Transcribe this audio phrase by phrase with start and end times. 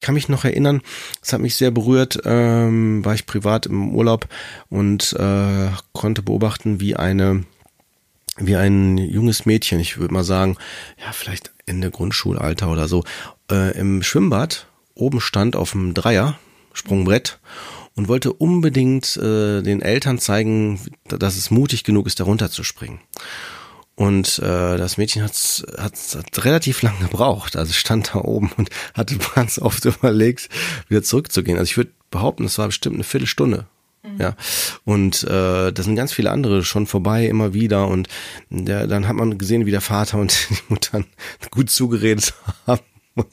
[0.00, 0.82] kann mich noch erinnern,
[1.22, 4.28] es hat mich sehr berührt, ähm, war ich privat im Urlaub
[4.68, 7.44] und äh, konnte beobachten, wie eine
[8.36, 10.56] wie ein junges Mädchen, ich würde mal sagen,
[10.98, 13.04] ja, vielleicht Ende Grundschulalter oder so,
[13.50, 16.38] äh, im Schwimmbad oben stand auf dem Dreier,
[16.72, 17.38] Sprungbrett
[17.96, 23.00] und wollte unbedingt äh, den Eltern zeigen, dass es mutig genug ist, darunter zu springen.
[24.00, 27.54] Und äh, das Mädchen hat, hat, hat relativ lang gebraucht.
[27.54, 30.48] Also stand da oben und hatte ganz oft überlegt,
[30.88, 31.58] wieder zurückzugehen.
[31.58, 33.66] Also ich würde behaupten, es war bestimmt eine Viertelstunde.
[34.02, 34.18] Mhm.
[34.18, 34.36] Ja,
[34.86, 37.88] und äh, da sind ganz viele andere schon vorbei, immer wieder.
[37.88, 38.08] Und
[38.48, 41.04] der, dann hat man gesehen, wie der Vater und die Mutter
[41.50, 42.32] gut zugeredet
[42.66, 42.80] haben.
[43.16, 43.28] Und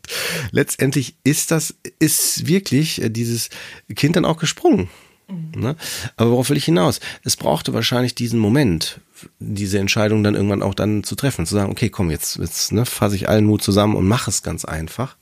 [0.52, 3.48] letztendlich ist das, ist wirklich äh, dieses
[3.96, 4.90] Kind dann auch gesprungen.
[5.28, 5.52] Mhm.
[5.62, 5.76] Ne?
[6.16, 7.00] Aber worauf will ich hinaus?
[7.24, 9.02] Es brauchte wahrscheinlich diesen Moment,
[9.40, 12.86] diese Entscheidung dann irgendwann auch dann zu treffen, zu sagen, okay, komm, jetzt, jetzt ne,
[12.86, 15.18] fasse ich allen Mut zusammen und mache es ganz einfach.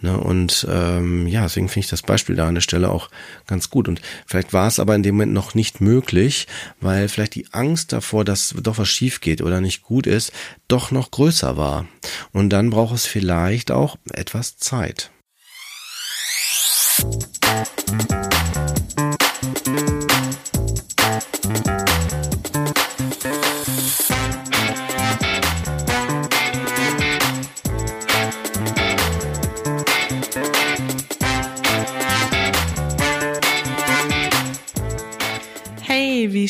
[0.00, 3.08] Ne, und ähm, ja, deswegen finde ich das Beispiel da an der Stelle auch
[3.46, 3.88] ganz gut.
[3.88, 6.46] Und vielleicht war es aber in dem Moment noch nicht möglich,
[6.80, 10.32] weil vielleicht die Angst davor, dass doch was schief geht oder nicht gut ist,
[10.68, 11.86] doch noch größer war.
[12.32, 15.10] Und dann braucht es vielleicht auch etwas Zeit.
[17.02, 18.79] wie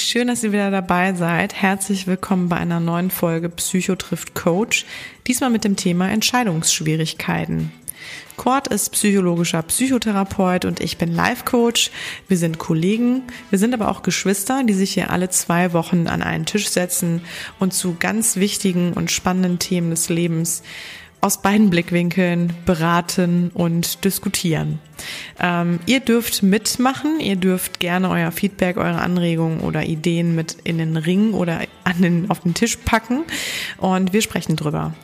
[0.09, 1.55] schön, dass ihr wieder dabei seid.
[1.55, 4.87] Herzlich willkommen bei einer neuen Folge Psycho trifft Coach.
[5.27, 7.73] Diesmal mit dem Thema Entscheidungsschwierigkeiten.
[8.37, 11.91] Kurt ist psychologischer Psychotherapeut und ich bin Life Coach.
[12.29, 16.23] Wir sind Kollegen, wir sind aber auch Geschwister, die sich hier alle zwei Wochen an
[16.23, 17.21] einen Tisch setzen
[17.59, 20.63] und zu ganz wichtigen und spannenden Themen des Lebens
[21.21, 24.79] aus beiden Blickwinkeln beraten und diskutieren.
[25.39, 30.79] Ähm, ihr dürft mitmachen, ihr dürft gerne euer Feedback, eure Anregungen oder Ideen mit in
[30.79, 33.25] den Ring oder an den, auf den Tisch packen
[33.79, 34.95] und wir sprechen drüber.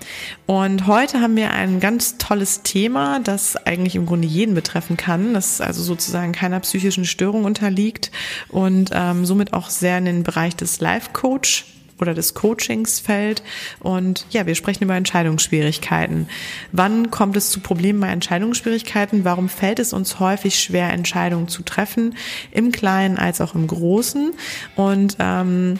[0.46, 5.34] Und heute haben wir ein ganz tolles Thema, das eigentlich im Grunde jeden betreffen kann,
[5.34, 8.10] das also sozusagen keiner psychischen Störung unterliegt
[8.48, 11.64] und ähm, somit auch sehr in den Bereich des Life Coach
[12.00, 13.42] oder des Coachings fällt.
[13.80, 16.28] Und ja, wir sprechen über Entscheidungsschwierigkeiten.
[16.72, 19.24] Wann kommt es zu Problemen bei Entscheidungsschwierigkeiten?
[19.24, 22.14] Warum fällt es uns häufig schwer, Entscheidungen zu treffen,
[22.52, 24.32] im Kleinen als auch im Großen?
[24.76, 25.78] Und ähm,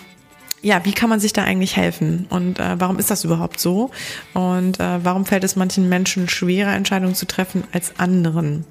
[0.67, 3.93] ja, wie kann man sich da eigentlich helfen und äh, warum ist das überhaupt so
[4.35, 8.65] und äh, warum fällt es manchen Menschen schwerer, Entscheidungen zu treffen als anderen?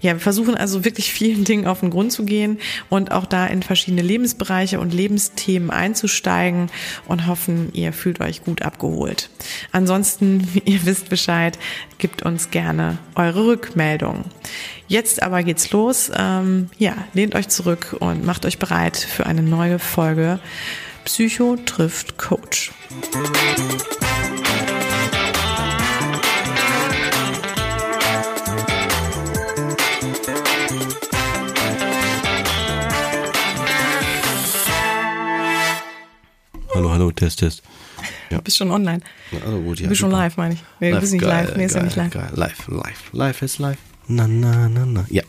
[0.00, 3.46] Ja, wir versuchen also wirklich vielen Dingen auf den Grund zu gehen und auch da
[3.46, 6.70] in verschiedene Lebensbereiche und Lebensthemen einzusteigen
[7.06, 9.30] und hoffen, ihr fühlt euch gut abgeholt.
[9.70, 11.56] Ansonsten, ihr wisst Bescheid,
[11.98, 14.24] gebt uns gerne eure Rückmeldung.
[14.88, 16.10] Jetzt aber geht's los.
[16.16, 20.40] Ähm, ja, lehnt euch zurück und macht euch bereit für eine neue Folge
[21.04, 22.72] Psycho trifft Coach.
[36.74, 37.62] Hallo, hallo, Test, Test.
[38.30, 38.38] Ja.
[38.38, 39.00] Du bist schon online.
[39.44, 40.64] Also gut, ja, du bist schon live, meine ich.
[40.80, 41.56] Nee, du bist nicht geil, live.
[41.56, 42.12] Nee, ist ja nicht live.
[42.12, 42.30] Geil.
[42.34, 43.12] Live, live.
[43.12, 43.78] Live ist live.
[44.06, 45.06] Na, na, na, na.
[45.08, 45.22] Ja.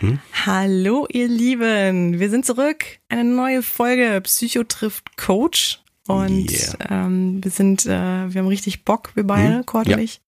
[0.00, 0.20] Hm?
[0.46, 2.20] Hallo, ihr Lieben.
[2.20, 2.84] Wir sind zurück.
[3.08, 5.80] Eine neue Folge Psycho trifft Coach.
[6.06, 7.06] Und yeah.
[7.06, 9.66] ähm, wir sind, äh, wir haben richtig Bock, wir beide, hm?
[9.66, 9.96] Kurt ja.
[9.96, 10.22] und ich.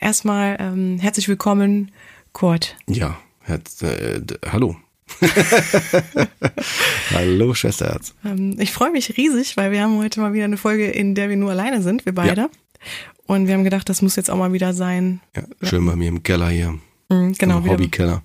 [0.00, 1.92] Erstmal ähm, herzlich willkommen,
[2.32, 2.76] Kurt.
[2.88, 4.20] Ja, herz, äh,
[4.50, 4.74] hallo.
[7.14, 8.14] hallo, Schwesterherz.
[8.24, 11.28] Ähm, ich freue mich riesig, weil wir haben heute mal wieder eine Folge, in der
[11.28, 12.40] wir nur alleine sind, wir beide.
[12.42, 12.50] Ja.
[13.26, 15.20] Und wir haben gedacht, das muss jetzt auch mal wieder sein.
[15.36, 16.76] Ja, schön bei mir im Keller hier.
[17.08, 17.58] Mhm, genau.
[17.58, 18.22] Im Hobbykeller.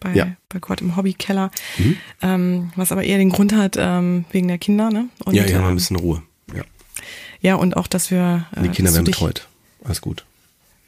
[0.00, 0.28] Bei, ja.
[0.48, 1.50] bei Gott im Hobbykeller.
[1.78, 1.96] Mhm.
[2.22, 5.08] Ähm, was aber eher den Grund hat, ähm, wegen der Kinder, ne?
[5.24, 6.22] Und, ja, ja, ähm, ein bisschen Ruhe.
[6.54, 6.62] Ja.
[7.40, 8.46] Ja, und auch, dass wir.
[8.54, 9.48] Äh, Die Kinder werden betreut.
[9.84, 10.24] Alles gut.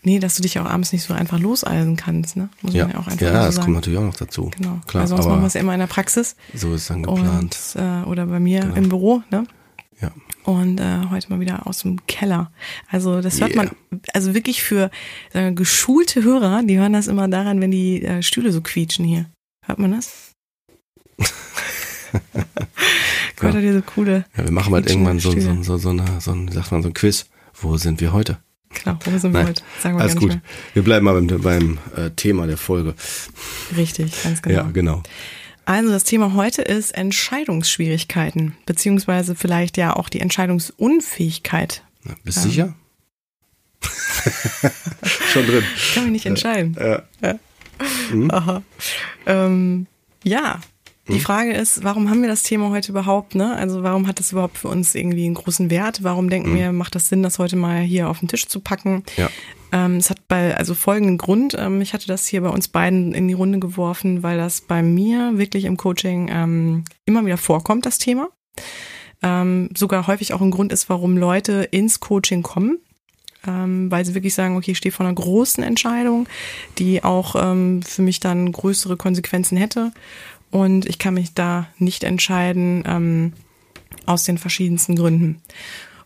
[0.02, 2.48] Nee, dass du dich auch abends nicht so einfach loseisen kannst, ne?
[2.62, 2.86] Muss ja.
[2.86, 3.64] man ja auch einfach Ja, so das sagen.
[3.66, 4.50] kommt natürlich auch noch dazu.
[4.56, 4.80] Genau.
[4.86, 6.36] Klar, Weil sonst machen wir es ja immer in der Praxis.
[6.54, 7.58] So ist dann geplant.
[7.74, 8.74] Und, äh, oder bei mir genau.
[8.76, 9.46] im Büro, ne?
[10.00, 10.12] Ja.
[10.44, 12.50] Und äh, heute mal wieder aus dem Keller.
[12.88, 13.64] Also das hört yeah.
[13.64, 14.90] man, also wirklich für
[15.32, 19.26] äh, geschulte Hörer, die hören das immer daran, wenn die äh, Stühle so quietschen hier.
[19.66, 20.32] Hört man das?
[23.36, 23.60] Gott, ja.
[23.60, 24.24] diese coole.
[24.36, 26.88] Ja, wir machen halt irgendwann so, so, so, so, eine, so ein, sagt man, so
[26.88, 27.26] ein Quiz.
[27.54, 28.38] Wo sind wir heute?
[28.72, 29.62] Genau, wo sind wir heute?
[29.80, 30.28] Sagen wir Alles gut.
[30.28, 30.42] Mehr.
[30.74, 32.94] Wir bleiben mal beim, beim äh, Thema der Folge.
[33.76, 34.56] Richtig, ganz genau.
[34.56, 35.02] Ja, genau.
[35.70, 41.84] Also das Thema heute ist Entscheidungsschwierigkeiten, beziehungsweise vielleicht ja auch die Entscheidungsunfähigkeit.
[42.02, 42.74] Na, bist du ähm, sicher?
[45.32, 45.62] Schon drin.
[45.76, 46.76] Ich kann mich nicht entscheiden.
[46.76, 47.04] Ja.
[47.22, 47.38] Ja.
[48.30, 48.62] Aha.
[49.26, 49.86] Ähm,
[50.24, 50.58] ja.
[51.10, 53.54] Die Frage ist, warum haben wir das Thema heute überhaupt, ne?
[53.56, 56.02] Also warum hat das überhaupt für uns irgendwie einen großen Wert?
[56.02, 59.04] Warum denken wir, macht das Sinn, das heute mal hier auf den Tisch zu packen?
[59.16, 59.28] Ja.
[59.72, 63.14] Ähm, es hat bei, also folgenden Grund, ähm, ich hatte das hier bei uns beiden
[63.14, 67.86] in die Runde geworfen, weil das bei mir wirklich im Coaching ähm, immer wieder vorkommt,
[67.86, 68.28] das Thema.
[69.22, 72.78] Ähm, sogar häufig auch ein Grund ist, warum Leute ins Coaching kommen
[73.46, 76.28] ähm, weil sie wirklich sagen, okay, ich stehe vor einer großen Entscheidung,
[76.78, 79.92] die auch ähm, für mich dann größere Konsequenzen hätte
[80.50, 83.32] und ich kann mich da nicht entscheiden ähm,
[84.06, 85.40] aus den verschiedensten Gründen.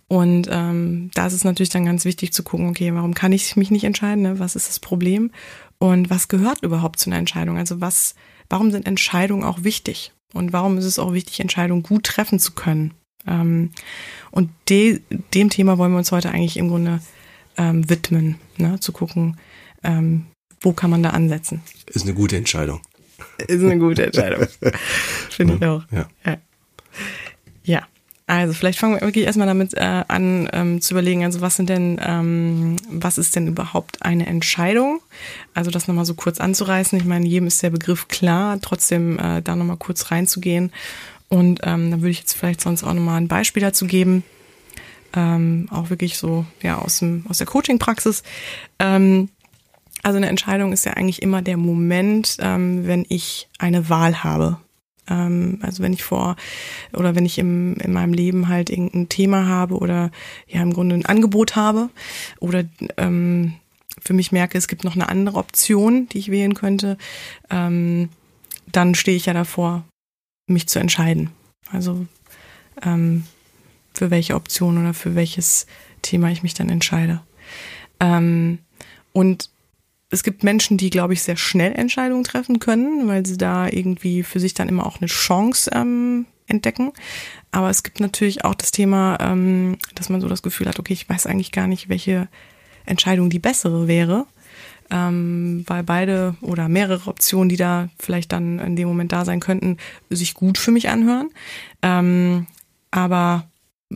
[0.07, 3.57] Und ähm, da ist es natürlich dann ganz wichtig zu gucken, okay, warum kann ich
[3.57, 4.23] mich nicht entscheiden?
[4.23, 4.39] Ne?
[4.39, 5.31] Was ist das Problem?
[5.79, 7.57] Und was gehört überhaupt zu einer Entscheidung?
[7.57, 8.15] Also was,
[8.49, 10.13] warum sind Entscheidungen auch wichtig?
[10.35, 12.93] Und warum ist es auch wichtig, Entscheidungen gut treffen zu können?
[13.27, 13.71] Ähm,
[14.31, 15.01] und de,
[15.33, 17.01] dem Thema wollen wir uns heute eigentlich im Grunde
[17.57, 18.79] ähm, widmen, ne?
[18.81, 19.39] zu gucken,
[19.83, 20.27] ähm,
[20.61, 21.63] wo kann man da ansetzen.
[21.87, 22.81] Ist eine gute Entscheidung.
[23.47, 24.47] Ist eine gute Entscheidung.
[25.31, 25.85] Finde ich auch.
[25.91, 26.09] Ja.
[26.25, 26.37] ja.
[27.65, 27.83] Ja.
[28.27, 31.69] Also vielleicht fangen wir wirklich erstmal damit äh, an ähm, zu überlegen, also was sind
[31.69, 35.01] denn, ähm, was ist denn überhaupt eine Entscheidung?
[35.53, 36.99] Also das nochmal so kurz anzureißen.
[36.99, 40.73] Ich meine, jedem ist der Begriff klar, trotzdem äh, da nochmal kurz reinzugehen.
[41.29, 44.23] Und ähm, dann würde ich jetzt vielleicht sonst auch nochmal ein Beispiel dazu geben.
[45.15, 48.23] Ähm, auch wirklich so, ja, aus, dem, aus der Coaching-Praxis.
[48.79, 49.29] Ähm,
[50.05, 54.59] also eine Entscheidung ist ja eigentlich immer der Moment, ähm, wenn ich eine Wahl habe.
[55.09, 56.37] Ähm, also wenn ich vor
[56.93, 60.11] oder wenn ich im, in meinem Leben halt irgendein Thema habe oder
[60.47, 61.89] ja im Grunde ein Angebot habe
[62.39, 62.65] oder
[62.99, 63.55] ähm,
[64.03, 66.99] für mich merke, es gibt noch eine andere Option, die ich wählen könnte,
[67.49, 68.11] ähm,
[68.71, 69.85] dann stehe ich ja davor,
[70.47, 71.31] mich zu entscheiden.
[71.71, 72.07] Also
[72.83, 73.25] ähm,
[73.95, 75.67] für welche Option oder für welches
[76.03, 77.23] Thema ich mich dann entscheide.
[78.01, 78.59] Ähm,
[79.13, 79.49] und
[80.15, 84.23] es gibt Menschen, die, glaube ich, sehr schnell Entscheidungen treffen können, weil sie da irgendwie
[84.23, 86.93] für sich dann immer auch eine Chance ähm, entdecken.
[87.51, 90.93] Aber es gibt natürlich auch das Thema, ähm, dass man so das Gefühl hat, okay,
[90.93, 92.29] ich weiß eigentlich gar nicht, welche
[92.87, 94.27] Entscheidung die bessere wäre.
[94.91, 99.41] Ähm, weil beide oder mehrere Optionen, die da vielleicht dann in dem Moment da sein
[99.41, 99.79] könnten,
[100.11, 101.31] sich gut für mich anhören.
[101.83, 102.47] Ähm,
[102.91, 103.49] aber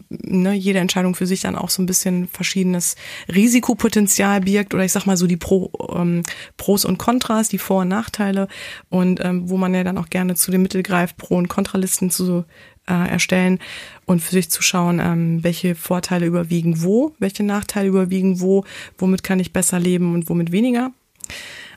[0.09, 2.97] ne, jede Entscheidung für sich dann auch so ein bisschen verschiedenes
[3.33, 6.23] Risikopotenzial birgt oder ich sag mal so die Pro, ähm,
[6.57, 8.49] Pros und Kontras, die Vor- und Nachteile
[8.89, 12.11] und ähm, wo man ja dann auch gerne zu den Mittel greift, Pro- und Kontralisten
[12.11, 12.45] zu
[12.89, 13.59] äh, erstellen
[14.07, 18.65] und für sich zu schauen, ähm, welche Vorteile überwiegen wo, welche Nachteile überwiegen wo,
[18.97, 20.93] womit kann ich besser leben und womit weniger.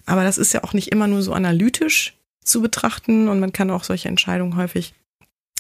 [0.06, 3.70] Aber das ist ja auch nicht immer nur so analytisch zu betrachten und man kann
[3.70, 4.94] auch solche Entscheidungen häufig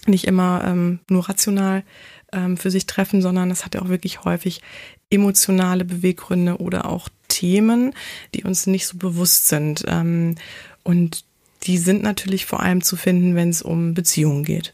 [0.08, 1.84] nicht immer ähm, nur rational
[2.31, 4.62] ähm, für sich treffen, sondern es hat ja auch wirklich häufig
[5.10, 7.94] emotionale Beweggründe oder auch Themen,
[8.33, 9.83] die uns nicht so bewusst sind.
[9.88, 10.36] Ähm,
[10.83, 11.25] und
[11.63, 14.74] die sind natürlich vor allem zu finden, wenn es um Beziehungen geht.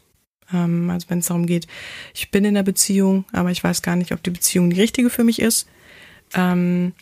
[0.52, 1.66] Ähm, also wenn es darum geht,
[2.14, 5.10] ich bin in der Beziehung, aber ich weiß gar nicht, ob die Beziehung die richtige
[5.10, 5.68] für mich ist,
[6.34, 6.92] ähm,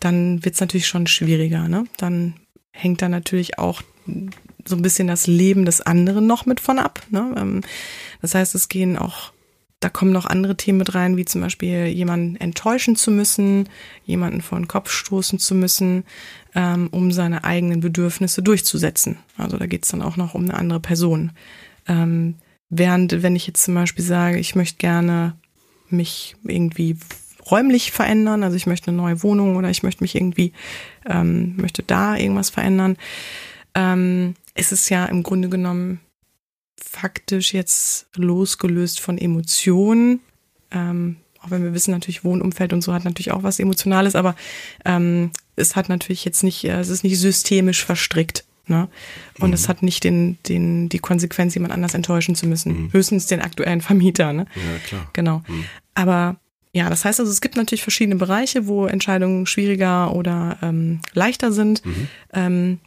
[0.00, 1.68] dann wird es natürlich schon schwieriger.
[1.68, 1.84] Ne?
[1.96, 2.34] Dann
[2.72, 3.82] hängt da natürlich auch
[4.64, 7.02] so ein bisschen das Leben des anderen noch mit von ab.
[7.10, 7.34] Ne?
[7.36, 7.60] Ähm,
[8.22, 9.32] das heißt, es gehen auch
[9.80, 13.68] da kommen noch andere Themen mit rein, wie zum Beispiel jemanden enttäuschen zu müssen,
[14.04, 16.04] jemanden vor den Kopf stoßen zu müssen,
[16.54, 19.18] ähm, um seine eigenen Bedürfnisse durchzusetzen.
[19.36, 21.30] Also da geht's dann auch noch um eine andere Person.
[21.86, 22.34] Ähm,
[22.70, 25.36] während, wenn ich jetzt zum Beispiel sage, ich möchte gerne
[25.88, 26.96] mich irgendwie
[27.48, 30.52] räumlich verändern, also ich möchte eine neue Wohnung oder ich möchte mich irgendwie,
[31.06, 32.96] ähm, möchte da irgendwas verändern,
[33.76, 36.00] ähm, ist es ja im Grunde genommen
[36.82, 40.20] faktisch jetzt losgelöst von Emotionen.
[40.70, 44.34] Ähm, auch wenn wir wissen, natürlich Wohnumfeld und so hat natürlich auch was Emotionales, aber
[44.84, 48.44] ähm, es hat natürlich jetzt nicht, äh, es ist nicht systemisch verstrickt.
[48.66, 48.88] Ne?
[49.38, 49.54] Und mhm.
[49.54, 52.84] es hat nicht den, den, die Konsequenz, jemand anders enttäuschen zu müssen.
[52.84, 52.92] Mhm.
[52.92, 54.32] Höchstens den aktuellen Vermieter.
[54.32, 54.46] Ne?
[54.54, 55.10] Ja, klar.
[55.14, 55.42] Genau.
[55.48, 55.64] Mhm.
[55.94, 56.36] Aber
[56.72, 61.50] ja, das heißt also, es gibt natürlich verschiedene Bereiche, wo Entscheidungen schwieriger oder ähm, leichter
[61.50, 61.84] sind.
[61.84, 62.08] Mhm.
[62.34, 62.78] Ähm,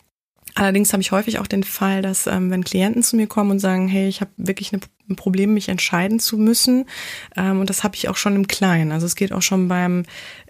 [0.56, 3.60] Allerdings habe ich häufig auch den Fall, dass ähm, wenn Klienten zu mir kommen und
[3.60, 6.86] sagen, hey, ich habe wirklich eine, ein Problem, mich entscheiden zu müssen,
[7.38, 8.92] ähm, und das habe ich auch schon im Kleinen.
[8.92, 10.04] Also es geht auch schon beim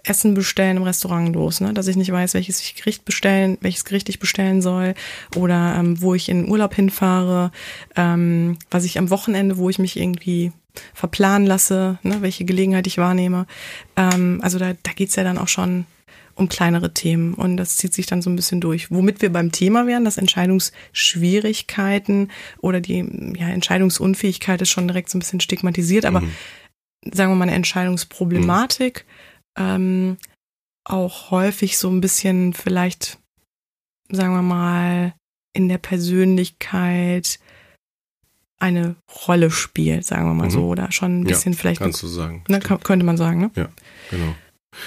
[0.04, 1.72] Essen bestellen im Restaurant los, ne?
[1.72, 4.94] dass ich nicht weiß, welches Gericht bestellen, welches Gericht ich bestellen soll
[5.36, 7.52] oder ähm, wo ich in Urlaub hinfahre,
[7.96, 10.52] ähm, was ich am Wochenende, wo ich mich irgendwie
[10.94, 12.22] verplanen lasse, ne?
[12.22, 13.46] welche Gelegenheit ich wahrnehme.
[13.96, 15.86] Ähm, also da, da geht's ja dann auch schon
[16.34, 17.34] um kleinere Themen.
[17.34, 18.90] Und das zieht sich dann so ein bisschen durch.
[18.90, 25.18] Womit wir beim Thema wären, dass Entscheidungsschwierigkeiten oder die ja, Entscheidungsunfähigkeit ist schon direkt so
[25.18, 26.32] ein bisschen stigmatisiert, aber mhm.
[27.12, 29.06] sagen wir mal eine Entscheidungsproblematik,
[29.58, 29.64] mhm.
[29.64, 30.16] ähm,
[30.84, 33.18] auch häufig so ein bisschen vielleicht,
[34.10, 35.14] sagen wir mal,
[35.54, 37.38] in der Persönlichkeit
[38.58, 38.96] eine
[39.26, 40.50] Rolle spielt, sagen wir mal mhm.
[40.50, 41.80] so, oder schon ein bisschen ja, vielleicht.
[41.80, 42.44] Kannst du sagen.
[42.48, 43.50] Ne, könnte man sagen, ne?
[43.56, 43.68] Ja,
[44.10, 44.34] genau.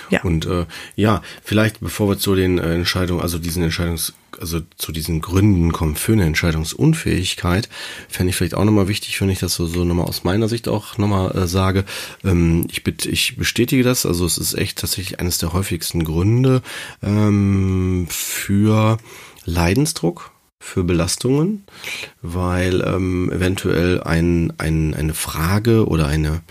[0.10, 0.22] Ja.
[0.24, 0.66] Und äh,
[0.96, 5.72] ja, vielleicht bevor wir zu den äh, Entscheidungen, also diesen Entscheidungs, also zu diesen Gründen
[5.72, 7.70] kommen für eine Entscheidungsunfähigkeit,
[8.10, 10.68] fände ich vielleicht auch nochmal wichtig, wenn ich das so, so nochmal aus meiner Sicht
[10.68, 11.86] auch nochmal äh, sage.
[12.24, 16.62] Ähm, ich, ich bestätige das, also es ist echt tatsächlich eines der häufigsten Gründe
[17.02, 18.98] ähm, für
[19.46, 21.64] Leidensdruck, für Belastungen,
[22.22, 26.42] weil ähm, eventuell ein, ein, eine Frage oder eine,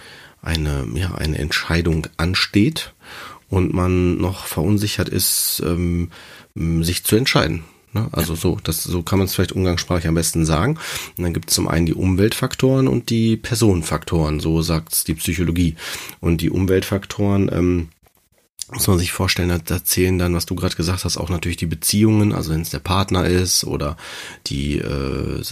[0.41, 2.94] eine, ja, eine Entscheidung ansteht
[3.55, 6.11] und man noch verunsichert ist, ähm,
[6.55, 7.63] sich zu entscheiden.
[7.93, 8.09] Ne?
[8.11, 10.77] Also so, das, so kann man es vielleicht umgangssprachlich am besten sagen.
[11.17, 15.77] Und dann gibt es zum einen die Umweltfaktoren und die Personenfaktoren, so sagt's die Psychologie.
[16.21, 17.89] Und die Umweltfaktoren ähm,
[18.75, 21.67] muss man sich vorstellen, da zählen dann, was du gerade gesagt hast, auch natürlich die
[21.67, 23.97] Beziehungen, also wenn es der Partner ist oder
[24.49, 25.43] die äh,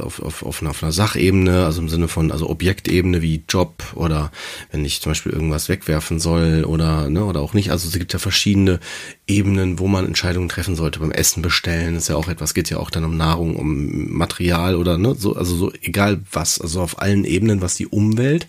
[0.00, 3.84] auf, auf, auf, einer, auf einer Sachebene, also im Sinne von, also Objektebene wie Job
[3.94, 4.32] oder
[4.70, 7.70] wenn ich zum Beispiel irgendwas wegwerfen soll oder, ne, oder auch nicht.
[7.70, 8.80] Also es gibt ja verschiedene
[9.26, 11.00] Ebenen, wo man Entscheidungen treffen sollte.
[11.00, 14.76] Beim Essen bestellen ist ja auch etwas, geht ja auch dann um Nahrung, um Material
[14.76, 18.46] oder ne, so, also so egal was, also auf allen Ebenen, was die Umwelt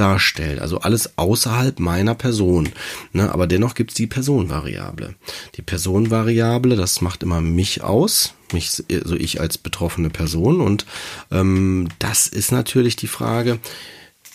[0.00, 0.60] darstellt.
[0.60, 2.70] Also alles außerhalb meiner Person.
[3.12, 5.14] Ne, aber dennoch gibt's die Personenvariable.
[5.56, 10.60] Die Personenvariable, das macht immer mich aus, mich, also ich als betroffene Person.
[10.60, 10.86] Und
[11.30, 13.58] ähm, das ist natürlich die Frage,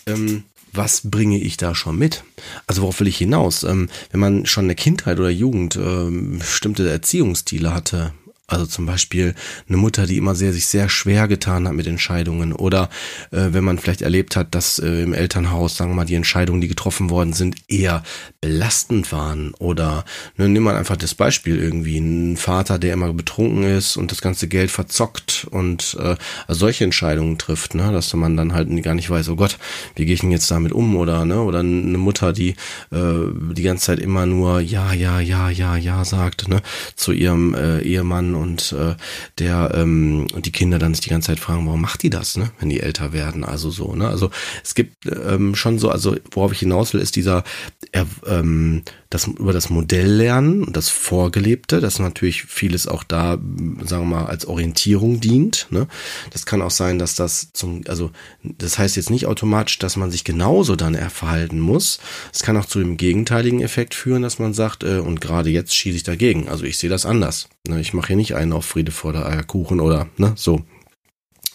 [0.06, 2.22] ähm, was bringe ich da schon mit?
[2.66, 3.64] Also worauf will ich hinaus?
[3.64, 8.12] Ähm, wenn man schon eine Kindheit oder Jugend ähm, bestimmte Erziehungsstile hatte,
[8.48, 9.34] also zum Beispiel
[9.68, 12.88] eine Mutter, die immer sehr sich sehr schwer getan hat mit Entscheidungen oder
[13.32, 16.60] äh, wenn man vielleicht erlebt hat, dass äh, im Elternhaus, sagen wir mal, die Entscheidungen,
[16.60, 18.04] die getroffen worden sind, eher
[18.40, 20.04] belastend waren oder
[20.36, 21.98] ne, nimm mal einfach das Beispiel irgendwie.
[21.98, 26.14] Ein Vater, der immer betrunken ist und das ganze Geld verzockt und äh,
[26.46, 29.58] also solche Entscheidungen trifft, ne, dass man dann halt gar nicht weiß, oh Gott,
[29.96, 32.50] wie gehe ich denn jetzt damit um oder ne oder eine Mutter, die
[32.92, 36.62] äh, die ganze Zeit immer nur ja ja ja ja ja sagt, ne,
[36.94, 38.94] zu ihrem äh, Ehemann und äh,
[39.38, 42.36] der ähm, und die Kinder dann sich die ganze Zeit fragen, warum macht die das,
[42.36, 43.44] ne, wenn die älter werden?
[43.44, 44.08] Also so, ne?
[44.08, 44.30] Also
[44.62, 47.44] es gibt ähm, schon so, also worauf ich hinaus will, ist dieser
[47.92, 53.38] er, ähm, das über das Modell lernen und das Vorgelebte, das natürlich vieles auch da,
[53.84, 55.68] sagen wir mal, als Orientierung dient.
[55.70, 55.86] Ne?
[56.30, 58.10] Das kann auch sein, dass das zum, also
[58.42, 62.00] das heißt jetzt nicht automatisch, dass man sich genauso dann verhalten muss.
[62.32, 65.74] Es kann auch zu dem gegenteiligen Effekt führen, dass man sagt, äh, und gerade jetzt
[65.74, 66.48] schieße ich dagegen.
[66.48, 67.48] Also ich sehe das anders.
[67.66, 67.80] Ne?
[67.80, 70.62] Ich mache hier nicht einen auf Friede vor der Eierkuchen oder ne, so.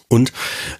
[0.07, 0.33] Und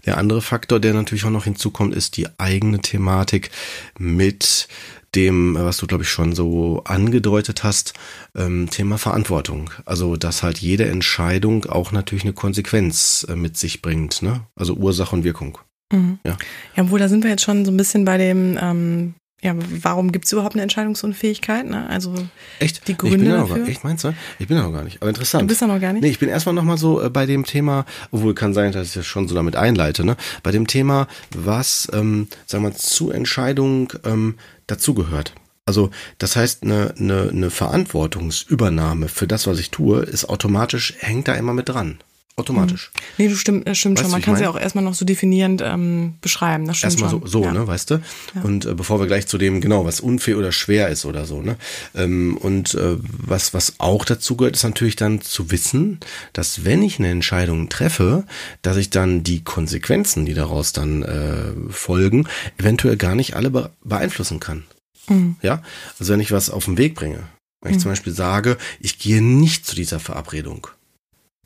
[0.05, 3.49] der andere Faktor, der natürlich auch noch hinzukommt, ist die eigene Thematik
[3.97, 4.67] mit
[5.15, 7.93] dem, was du, glaube ich, schon so angedeutet hast,
[8.35, 9.71] ähm, Thema Verantwortung.
[9.85, 14.41] Also, dass halt jede Entscheidung auch natürlich eine Konsequenz äh, mit sich bringt, ne?
[14.55, 15.57] Also Ursache und Wirkung.
[15.91, 16.19] Mhm.
[16.25, 16.37] Ja.
[16.75, 20.11] ja, wohl, da sind wir jetzt schon so ein bisschen bei dem ähm, ja, warum
[20.11, 21.67] gibt es überhaupt eine Entscheidungsunfähigkeit?
[21.67, 21.89] Ne?
[21.89, 22.13] Also
[22.59, 22.87] echt?
[22.87, 23.57] die Gründe ich bin dafür.
[23.57, 24.13] Noch, echt meinst du?
[24.37, 25.01] Ich bin da noch gar nicht.
[25.01, 25.41] Aber interessant.
[25.41, 26.03] Du bist da noch gar nicht?
[26.03, 28.89] Nee, ich bin erstmal noch mal so äh, bei dem Thema, obwohl kann sein, dass
[28.89, 30.15] ich das schon so damit einleite, ne?
[30.43, 34.35] Bei dem Thema, was, ähm, sagen wir, zu Entscheidung ähm,
[34.71, 35.33] dazugehört.
[35.65, 41.27] Also das heißt, eine, eine, eine Verantwortungsübernahme für das, was ich tue, ist automatisch, hängt
[41.27, 41.99] da immer mit dran.
[42.37, 42.91] Automatisch.
[42.93, 43.01] Mhm.
[43.17, 44.11] Nee, du stimmt, das stimmt weißt schon.
[44.11, 46.65] Man kann sie auch erstmal noch so definierend ähm, beschreiben.
[46.65, 47.21] Das stimmt erstmal schon.
[47.21, 47.51] so, so ja.
[47.51, 48.01] ne, weißt du?
[48.35, 48.41] Ja.
[48.43, 51.41] Und äh, bevor wir gleich zu dem, genau, was unfair oder schwer ist oder so,
[51.41, 51.57] ne?
[51.93, 55.99] Ähm, und äh, was, was auch dazu gehört, ist natürlich dann zu wissen,
[56.31, 58.23] dass wenn ich eine Entscheidung treffe,
[58.61, 63.71] dass ich dann die Konsequenzen, die daraus dann äh, folgen, eventuell gar nicht alle be
[63.83, 64.63] beeinflussen kann.
[65.09, 65.35] Mhm.
[65.41, 65.61] Ja?
[65.99, 67.23] Also wenn ich was auf den Weg bringe,
[67.61, 67.81] wenn ich mhm.
[67.81, 70.67] zum Beispiel sage, ich gehe nicht zu dieser Verabredung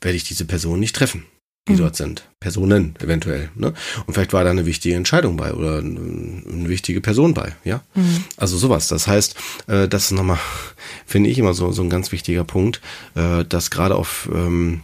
[0.00, 1.24] werde ich diese Person nicht treffen,
[1.68, 1.78] die mhm.
[1.78, 2.28] dort sind.
[2.40, 3.50] Personen eventuell.
[3.54, 3.72] Ne?
[4.06, 7.54] Und vielleicht war da eine wichtige Entscheidung bei oder eine wichtige Person bei.
[7.64, 8.24] Ja, mhm.
[8.36, 8.88] also sowas.
[8.88, 9.36] Das heißt,
[9.66, 10.38] äh, das ist nochmal,
[11.06, 12.80] finde ich immer so so ein ganz wichtiger Punkt,
[13.14, 14.82] äh, dass gerade auf ähm,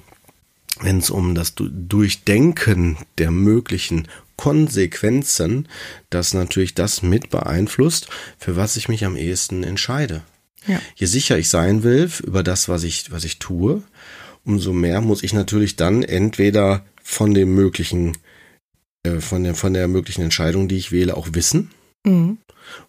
[0.80, 5.68] wenn es um das Durchdenken der möglichen Konsequenzen,
[6.10, 10.22] dass natürlich das mit beeinflusst, für was ich mich am ehesten entscheide.
[10.66, 10.80] Ja.
[10.94, 13.82] Je sicher ich sein will über das, was ich, was ich tue,
[14.44, 18.16] umso mehr muss ich natürlich dann entweder von dem möglichen,
[19.04, 21.70] äh, von der, von der möglichen Entscheidung, die ich wähle, auch wissen.
[22.04, 22.38] Mhm.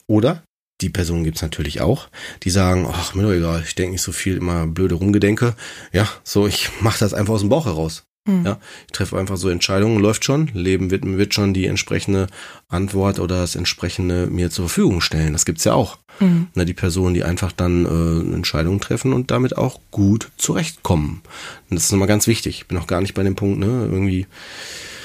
[0.07, 0.43] Oder
[0.81, 2.09] die Personen gibt's natürlich auch,
[2.43, 5.55] die sagen, ach, mir doch egal, ich denke nicht so viel, immer blöde Rumgedenke.
[5.91, 8.03] Ja, so, ich mache das einfach aus dem Bauch heraus.
[8.25, 8.45] Mhm.
[8.45, 12.27] Ja, ich treffe einfach so Entscheidungen, läuft schon, Leben wird, wird schon die entsprechende
[12.69, 15.33] Antwort oder das entsprechende mir zur Verfügung stellen.
[15.33, 15.97] Das gibt's ja auch.
[16.19, 16.47] Mhm.
[16.53, 21.21] Na, die Personen, die einfach dann äh, Entscheidungen treffen und damit auch gut zurechtkommen.
[21.69, 22.59] Und das ist nochmal ganz wichtig.
[22.61, 24.27] Ich bin auch gar nicht bei dem Punkt, ne, irgendwie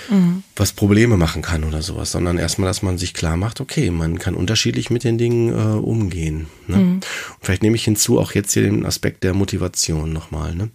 [0.08, 0.42] mhm.
[0.56, 4.18] was Probleme machen kann oder sowas, sondern erstmal, dass man sich klar macht, okay, man
[4.18, 6.46] kann unterschiedlich mit den Dingen äh, umgehen.
[6.66, 6.76] Ne?
[6.76, 7.00] Mhm.
[7.40, 10.54] vielleicht nehme ich hinzu auch jetzt hier den Aspekt der Motivation nochmal.
[10.54, 10.68] Ne?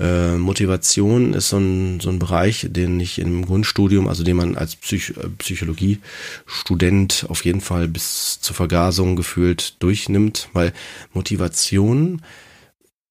[0.00, 4.56] Äh, Motivation ist so ein, so ein Bereich, den ich im Grundstudium, also den man
[4.56, 10.72] als Psych äh, Psychologiestudent auf jeden Fall bis zur Vergasung gefühlt durchnimmt, weil
[11.12, 12.22] Motivation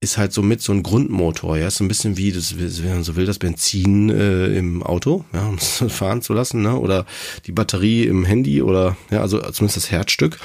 [0.04, 2.90] ist halt so mit so ein Grundmotor, ja, ist so ein bisschen wie das, wenn
[2.90, 6.78] man so will, das Benzin äh, im Auto, ja, um es fahren zu lassen, ne,
[6.78, 7.06] oder
[7.48, 10.40] die Batterie im Handy oder ja, also zumindest das Herzstück.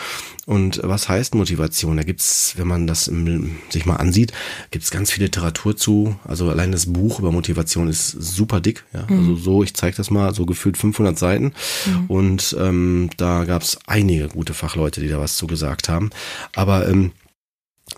[0.47, 1.99] Und was heißt Motivation?
[1.99, 4.33] Da gibt's, wenn man das im, sich mal ansieht,
[4.71, 6.17] gibt's ganz viel Literatur zu.
[6.25, 9.19] Also allein das Buch über Motivation ist super dick, ja, mhm.
[9.19, 11.53] also so, ich zeige das mal, so gefühlt 500 Seiten.
[11.85, 12.07] Mhm.
[12.09, 16.11] Und ähm, da gab's einige gute Fachleute, die da was zu gesagt haben.
[16.55, 17.13] Aber ähm,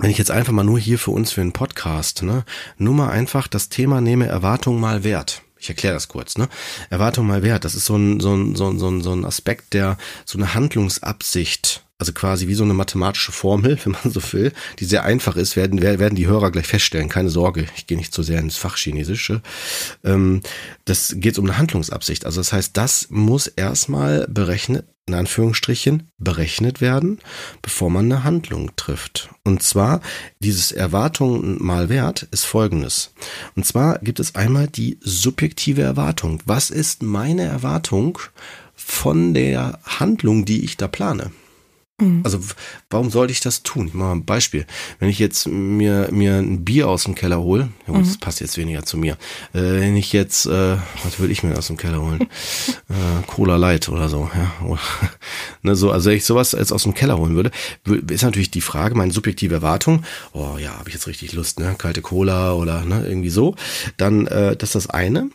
[0.01, 2.45] wenn ich jetzt einfach mal nur hier für uns für einen Podcast, ne,
[2.79, 5.43] nur mal einfach das Thema nehme Erwartung mal Wert.
[5.59, 6.49] Ich erkläre das kurz, ne?
[6.89, 9.99] Erwartung mal Wert, das ist so ein, so ein, so ein, so ein, Aspekt, der
[10.25, 14.87] so eine Handlungsabsicht, also quasi wie so eine mathematische Formel, wenn man so will, die
[14.87, 17.09] sehr einfach ist, werden, werden die Hörer gleich feststellen.
[17.09, 19.43] Keine Sorge, ich gehe nicht so sehr ins Fachchinesische.
[20.03, 20.41] Ähm,
[20.87, 22.25] das geht um eine Handlungsabsicht.
[22.25, 27.19] Also das heißt, das muss erstmal berechnet, in Anführungsstrichen berechnet werden,
[27.61, 29.29] bevor man eine Handlung trifft.
[29.45, 30.01] Und zwar
[30.39, 33.13] dieses Erwartung mal Wert ist folgendes.
[33.57, 36.41] Und zwar gibt es einmal die subjektive Erwartung.
[36.47, 38.19] Was ist meine Erwartung
[38.75, 41.31] von der Handlung, die ich da plane?
[42.01, 42.21] Mhm.
[42.25, 42.41] Also
[42.89, 43.89] warum sollte ich das tun?
[43.89, 44.67] Ich mache mal ein Beispiel.
[44.99, 48.05] Wenn ich jetzt mir, mir ein Bier aus dem Keller hole, ja, mhm.
[48.05, 49.15] das passt jetzt weniger zu mir.
[49.53, 52.21] Äh, wenn ich jetzt, äh, was würde ich mir aus dem Keller holen?
[52.89, 54.67] äh, Cola Light oder so, ja.
[54.67, 54.81] Oder,
[55.63, 57.51] ne, so, also wenn ich sowas jetzt aus dem Keller holen würde,
[58.09, 61.75] ist natürlich die Frage, meine subjektive Erwartung, oh ja, habe ich jetzt richtig Lust, ne?
[61.77, 63.55] Kalte Cola oder ne, irgendwie so.
[63.97, 65.31] Dann, äh, das ist das eine.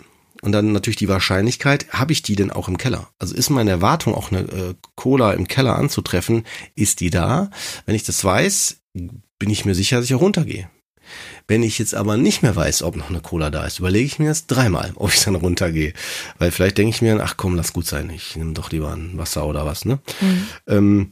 [0.45, 3.09] Und dann natürlich die Wahrscheinlichkeit, habe ich die denn auch im Keller?
[3.17, 6.43] Also ist meine Erwartung, auch eine äh, Cola im Keller anzutreffen,
[6.75, 7.49] ist die da?
[7.87, 10.69] Wenn ich das weiß, bin ich mir sicher, dass ich auch runtergehe.
[11.47, 14.19] Wenn ich jetzt aber nicht mehr weiß, ob noch eine Cola da ist, überlege ich
[14.19, 15.93] mir das dreimal, ob ich dann runtergehe.
[16.37, 19.17] Weil vielleicht denke ich mir, ach komm, lass gut sein, ich nehme doch lieber ein
[19.17, 19.97] Wasser oder was, ne?
[20.21, 20.47] Mhm.
[20.67, 21.11] Ähm,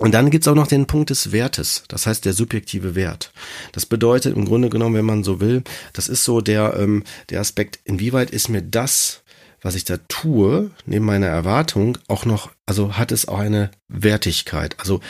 [0.00, 3.32] und dann gibt's auch noch den Punkt des Wertes, das heißt der subjektive Wert.
[3.72, 7.40] Das bedeutet im Grunde genommen, wenn man so will, das ist so der, ähm, der
[7.40, 9.22] Aspekt, inwieweit ist mir das,
[9.62, 14.78] was ich da tue, neben meiner Erwartung, auch noch, also hat es auch eine Wertigkeit.
[14.78, 15.00] Also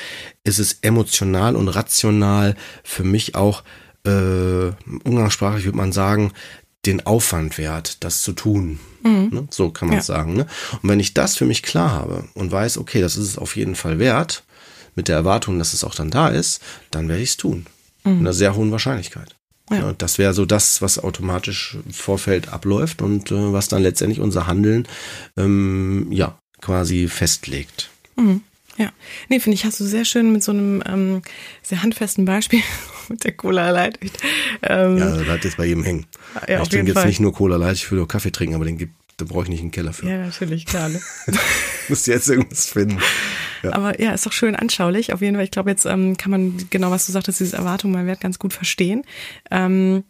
[0.45, 3.65] ist es emotional und rational für mich auch,
[4.07, 4.71] äh,
[5.03, 6.33] umgangssprachlich würde man sagen,
[6.87, 8.79] den Aufwand wert, das zu tun.
[9.03, 9.29] Mhm.
[9.33, 9.49] Ne?
[9.51, 10.17] So kann man es ja.
[10.17, 10.35] sagen.
[10.35, 10.47] Ne?
[10.83, 13.57] Und wenn ich das für mich klar habe und weiß, okay, das ist es auf
[13.57, 14.45] jeden Fall wert,
[14.95, 17.67] mit der Erwartung, dass es auch dann da ist, dann werde ich es tun.
[18.05, 18.13] Mhm.
[18.13, 19.35] Mit einer sehr hohen Wahrscheinlichkeit.
[19.71, 19.79] Ja.
[19.79, 24.21] ja das wäre so das, was automatisch im Vorfeld abläuft und äh, was dann letztendlich
[24.21, 24.87] unser Handeln
[25.37, 27.91] ähm, ja quasi festlegt.
[28.17, 28.43] Mhm.
[28.77, 28.91] Ja,
[29.29, 31.23] nee, finde ich, hast du sehr schön mit so einem ähm,
[31.63, 32.61] sehr handfesten Beispiel
[33.09, 33.99] mit der Cola Light.
[34.63, 36.07] Ähm, ja, das bleibt jetzt bei jedem hängen.
[36.49, 38.79] Ja, ich trinke jetzt nicht nur Cola Light, ich will nur Kaffee trinken, aber den
[38.79, 40.09] gibt, da brauche ich nicht einen Keller für.
[40.09, 40.89] Ja, natürlich, klar.
[40.89, 41.01] Ne?
[41.89, 42.99] Musst jetzt irgendwas finden.
[43.63, 43.73] Ja.
[43.73, 45.13] Aber ja, ist doch schön anschaulich.
[45.13, 47.93] Auf jeden Fall, ich glaube, jetzt ähm, kann man genau, was du sagtest, diese Erwartung
[47.93, 49.03] mal wert ganz gut verstehen.
[49.51, 50.05] Ähm,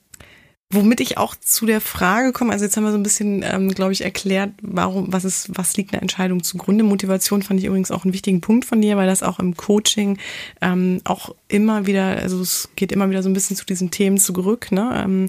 [0.74, 3.68] Womit ich auch zu der Frage komme, also jetzt haben wir so ein bisschen, ähm,
[3.68, 6.82] glaube ich, erklärt, warum, was ist, was liegt einer Entscheidung zugrunde.
[6.82, 10.18] Motivation fand ich übrigens auch einen wichtigen Punkt von dir, weil das auch im Coaching
[10.60, 14.18] ähm, auch immer wieder, also es geht immer wieder so ein bisschen zu diesen Themen
[14.18, 14.72] zurück.
[14.72, 15.02] Ne?
[15.04, 15.28] Ähm,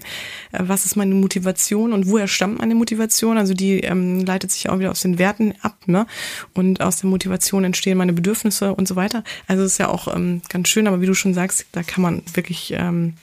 [0.50, 3.38] äh, was ist meine Motivation und woher stammt meine Motivation?
[3.38, 6.06] Also die ähm, leitet sich auch wieder aus den Werten ab, ne?
[6.54, 9.22] Und aus der Motivation entstehen meine Bedürfnisse und so weiter.
[9.46, 12.02] Also es ist ja auch ähm, ganz schön, aber wie du schon sagst, da kann
[12.02, 13.14] man wirklich ähm,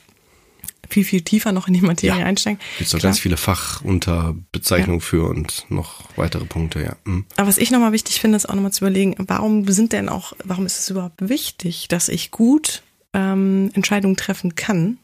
[0.88, 2.26] viel, viel tiefer noch in die Materie ja.
[2.26, 2.60] einsteigen.
[2.78, 5.06] Gibt noch ganz viele Fachunterbezeichnungen ja.
[5.06, 6.96] für und noch weitere Punkte, ja.
[7.04, 7.24] Mhm.
[7.36, 10.32] Aber was ich nochmal wichtig finde, ist auch nochmal zu überlegen, warum sind denn auch,
[10.44, 14.98] warum ist es überhaupt wichtig, dass ich gut ähm, Entscheidungen treffen kann?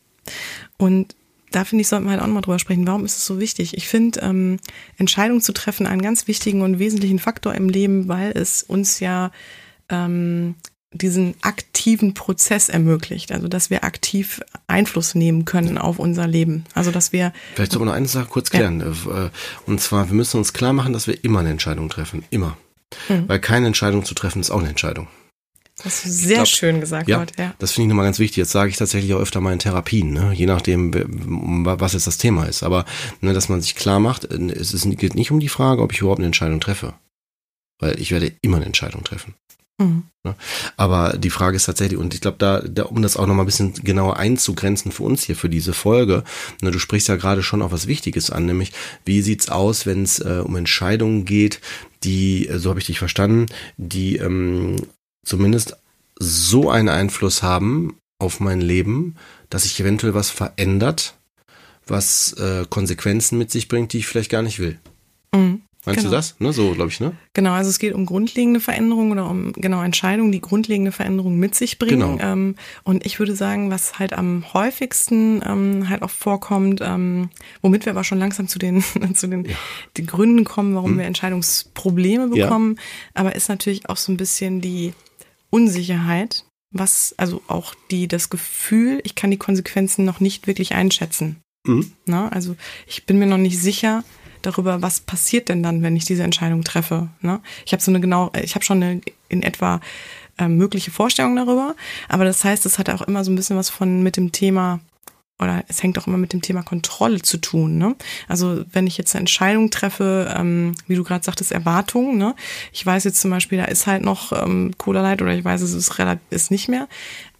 [0.77, 1.14] Und
[1.51, 2.87] da finde ich, sollten wir halt auch nochmal drüber sprechen.
[2.87, 3.77] Warum ist es so wichtig?
[3.77, 4.59] Ich finde, ähm,
[4.99, 9.33] Entscheidungen zu treffen einen ganz wichtigen und wesentlichen Faktor im Leben, weil es uns ja
[9.88, 10.55] ähm,
[10.92, 16.64] diesen aktiven Prozess ermöglicht, also dass wir aktiv Einfluss nehmen können auf unser Leben.
[16.74, 18.81] Also dass wir vielleicht soll man noch eine Sache kurz klären.
[18.81, 19.26] Ja.
[19.26, 19.31] Äh,
[19.66, 22.57] und zwar, wir müssen uns klar machen, dass wir immer eine Entscheidung treffen, immer,
[23.09, 23.29] mhm.
[23.29, 25.07] weil keine Entscheidung zu treffen ist auch eine Entscheidung.
[25.83, 27.55] Das ist sehr glaub, schön gesagt ja, heute, ja.
[27.59, 28.37] Das finde ich nochmal ganz wichtig.
[28.37, 30.33] Jetzt sage ich tatsächlich auch öfter mal in Therapien, ne?
[30.35, 30.92] je nachdem,
[31.64, 32.62] was jetzt das Thema ist.
[32.62, 32.85] Aber
[33.20, 36.00] ne, dass man sich klar macht, es ist, geht nicht um die Frage, ob ich
[36.00, 36.94] überhaupt eine Entscheidung treffe.
[37.79, 39.35] Weil ich werde immer eine Entscheidung treffen.
[39.81, 40.05] Mhm.
[40.23, 40.37] Ne?
[40.77, 43.47] Aber die Frage ist tatsächlich, und ich glaube, da, da, um das auch nochmal ein
[43.47, 46.23] bisschen genauer einzugrenzen für uns hier, für diese Folge,
[46.61, 48.73] ne, du sprichst ja gerade schon auch was Wichtiges an, nämlich
[49.07, 51.61] wie sieht's aus, wenn es äh, um Entscheidungen geht,
[52.05, 53.47] die, äh, so habe ich dich verstanden,
[53.79, 54.77] die ähm,
[55.25, 55.77] zumindest
[56.19, 59.16] so einen Einfluss haben auf mein Leben,
[59.49, 61.14] dass sich eventuell was verändert,
[61.87, 64.79] was äh, Konsequenzen mit sich bringt, die ich vielleicht gar nicht will.
[65.35, 65.62] Mhm.
[65.87, 66.11] Meinst genau.
[66.11, 66.35] du das?
[66.38, 67.12] Ne, so, glaube ich, ne?
[67.33, 71.55] Genau, also es geht um grundlegende Veränderungen oder um genau Entscheidungen, die grundlegende Veränderungen mit
[71.55, 72.19] sich bringen.
[72.19, 72.33] Genau.
[72.33, 77.31] Ähm, und ich würde sagen, was halt am häufigsten ähm, halt auch vorkommt, ähm,
[77.62, 78.83] womit wir aber schon langsam zu den,
[79.14, 79.57] zu den, ja.
[79.97, 80.99] den Gründen kommen, warum hm.
[80.99, 82.83] wir Entscheidungsprobleme bekommen, ja.
[83.14, 84.93] aber ist natürlich auch so ein bisschen die
[85.49, 91.37] Unsicherheit, was, also auch die, das Gefühl, ich kann die Konsequenzen noch nicht wirklich einschätzen.
[91.66, 91.93] Mhm.
[92.07, 94.05] Na, also ich bin mir noch nicht sicher,
[94.42, 97.09] darüber, was passiert denn dann, wenn ich diese Entscheidung treffe.
[97.20, 97.40] Ne?
[97.66, 99.81] Ich habe so eine genau, ich habe schon eine in etwa
[100.38, 101.74] äh, mögliche Vorstellung darüber,
[102.09, 104.81] aber das heißt, es hat auch immer so ein bisschen was von mit dem Thema
[105.40, 107.79] oder es hängt auch immer mit dem Thema Kontrolle zu tun.
[107.79, 107.96] Ne?
[108.29, 112.18] Also wenn ich jetzt eine Entscheidung treffe, ähm, wie du gerade sagtest, Erwartungen.
[112.18, 112.35] Ne?
[112.72, 115.62] Ich weiß jetzt zum Beispiel, da ist halt noch ähm, Cola Light oder ich weiß,
[115.62, 115.92] es ist,
[116.29, 116.88] ist nicht mehr.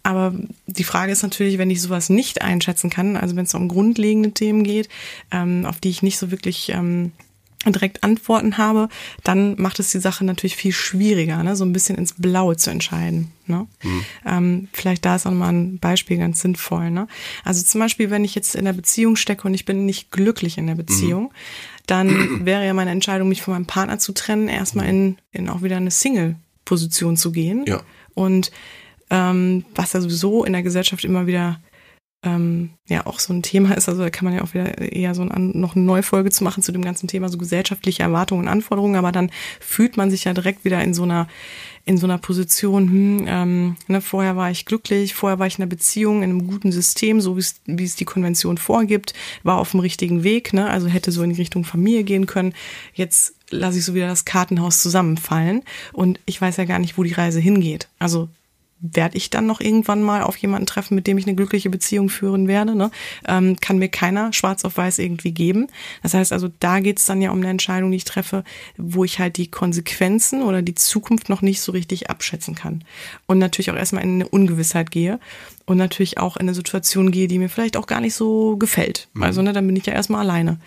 [0.03, 0.33] Aber
[0.67, 4.31] die Frage ist natürlich, wenn ich sowas nicht einschätzen kann, also wenn es um grundlegende
[4.31, 4.89] Themen geht,
[5.31, 7.11] ähm, auf die ich nicht so wirklich ähm,
[7.65, 8.89] direkt Antworten habe,
[9.23, 11.55] dann macht es die Sache natürlich viel schwieriger, ne?
[11.55, 13.31] so ein bisschen ins Blaue zu entscheiden.
[13.45, 13.67] Ne?
[13.83, 14.05] Mhm.
[14.25, 16.89] Ähm, vielleicht da ist auch mal ein Beispiel ganz sinnvoll.
[16.89, 17.07] Ne?
[17.43, 20.57] Also zum Beispiel, wenn ich jetzt in der Beziehung stecke und ich bin nicht glücklich
[20.57, 21.29] in der Beziehung, mhm.
[21.85, 25.61] dann wäre ja meine Entscheidung, mich von meinem Partner zu trennen, erstmal in, in auch
[25.61, 27.65] wieder eine Single-Position zu gehen.
[27.67, 27.83] Ja.
[28.15, 28.51] Und
[29.11, 31.59] ähm, was ja sowieso in der Gesellschaft immer wieder
[32.23, 33.89] ähm, ja auch so ein Thema ist.
[33.89, 36.43] Also da kann man ja auch wieder eher so ein, noch eine neue Folge zu
[36.43, 38.95] machen zu dem ganzen Thema so gesellschaftliche Erwartungen und Anforderungen.
[38.95, 41.27] Aber dann fühlt man sich ja direkt wieder in so einer
[41.83, 42.89] in so einer Position.
[42.89, 46.47] Hm, ähm, ne, vorher war ich glücklich, vorher war ich in einer Beziehung, in einem
[46.47, 50.53] guten System, so wie es die Konvention vorgibt, war auf dem richtigen Weg.
[50.53, 52.53] Ne, also hätte so in Richtung Familie gehen können.
[52.93, 57.03] Jetzt lasse ich so wieder das Kartenhaus zusammenfallen und ich weiß ja gar nicht, wo
[57.03, 57.89] die Reise hingeht.
[57.97, 58.29] Also
[58.81, 62.09] werde ich dann noch irgendwann mal auf jemanden treffen, mit dem ich eine glückliche Beziehung
[62.09, 62.75] führen werde.
[62.75, 62.91] Ne?
[63.27, 65.67] Ähm, kann mir keiner schwarz auf weiß irgendwie geben.
[66.03, 68.43] Das heißt also, da geht es dann ja um eine Entscheidung, die ich treffe,
[68.77, 72.83] wo ich halt die Konsequenzen oder die Zukunft noch nicht so richtig abschätzen kann.
[73.27, 75.19] Und natürlich auch erstmal in eine Ungewissheit gehe
[75.65, 79.07] und natürlich auch in eine Situation gehe, die mir vielleicht auch gar nicht so gefällt.
[79.13, 79.23] Mhm.
[79.23, 80.59] Also, ne, dann bin ich ja erstmal alleine.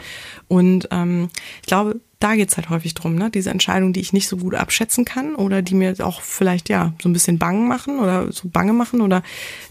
[0.49, 1.31] Und ähm,
[1.61, 3.31] ich glaube, da geht's halt häufig drum, ne?
[3.31, 6.95] Diese Entscheidungen, die ich nicht so gut abschätzen kann oder die mir auch vielleicht ja
[7.03, 9.23] so ein bisschen bang machen oder so bange machen oder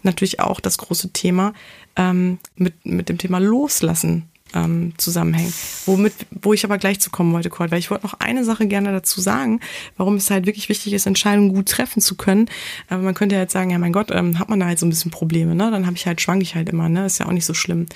[0.03, 1.53] natürlich auch das große Thema
[1.95, 5.54] ähm, mit, mit dem Thema Loslassen ähm, zusammenhängen.
[5.86, 8.68] Womit, wo ich aber gleich zu kommen wollte, Kurt, weil ich wollte noch eine Sache
[8.68, 9.60] gerne dazu sagen,
[9.98, 12.50] warum es halt wirklich wichtig ist, Entscheidungen gut treffen zu können.
[12.89, 14.86] Aber man könnte ja jetzt sagen, ja mein Gott, ähm, hat man da halt so
[14.86, 15.72] ein bisschen Probleme, ne?
[15.72, 17.06] Dann habe ich halt, schwank ich halt immer, ne?
[17.06, 17.88] Ist ja auch nicht so schlimm.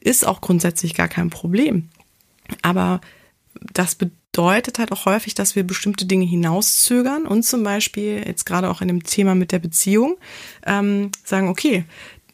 [0.00, 1.88] Ist auch grundsätzlich gar kein Problem.
[2.62, 3.00] Aber
[3.72, 8.70] das bedeutet halt auch häufig, dass wir bestimmte Dinge hinauszögern und zum Beispiel jetzt gerade
[8.70, 10.16] auch in dem Thema mit der Beziehung
[10.64, 11.84] ähm, sagen, okay,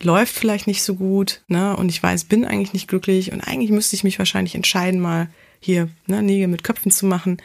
[0.04, 1.76] läuft vielleicht nicht so gut, ne?
[1.76, 5.28] Und ich weiß, bin eigentlich nicht glücklich und eigentlich müsste ich mich wahrscheinlich entscheiden, mal
[5.60, 7.38] hier ne, Nägel mit Köpfen zu machen.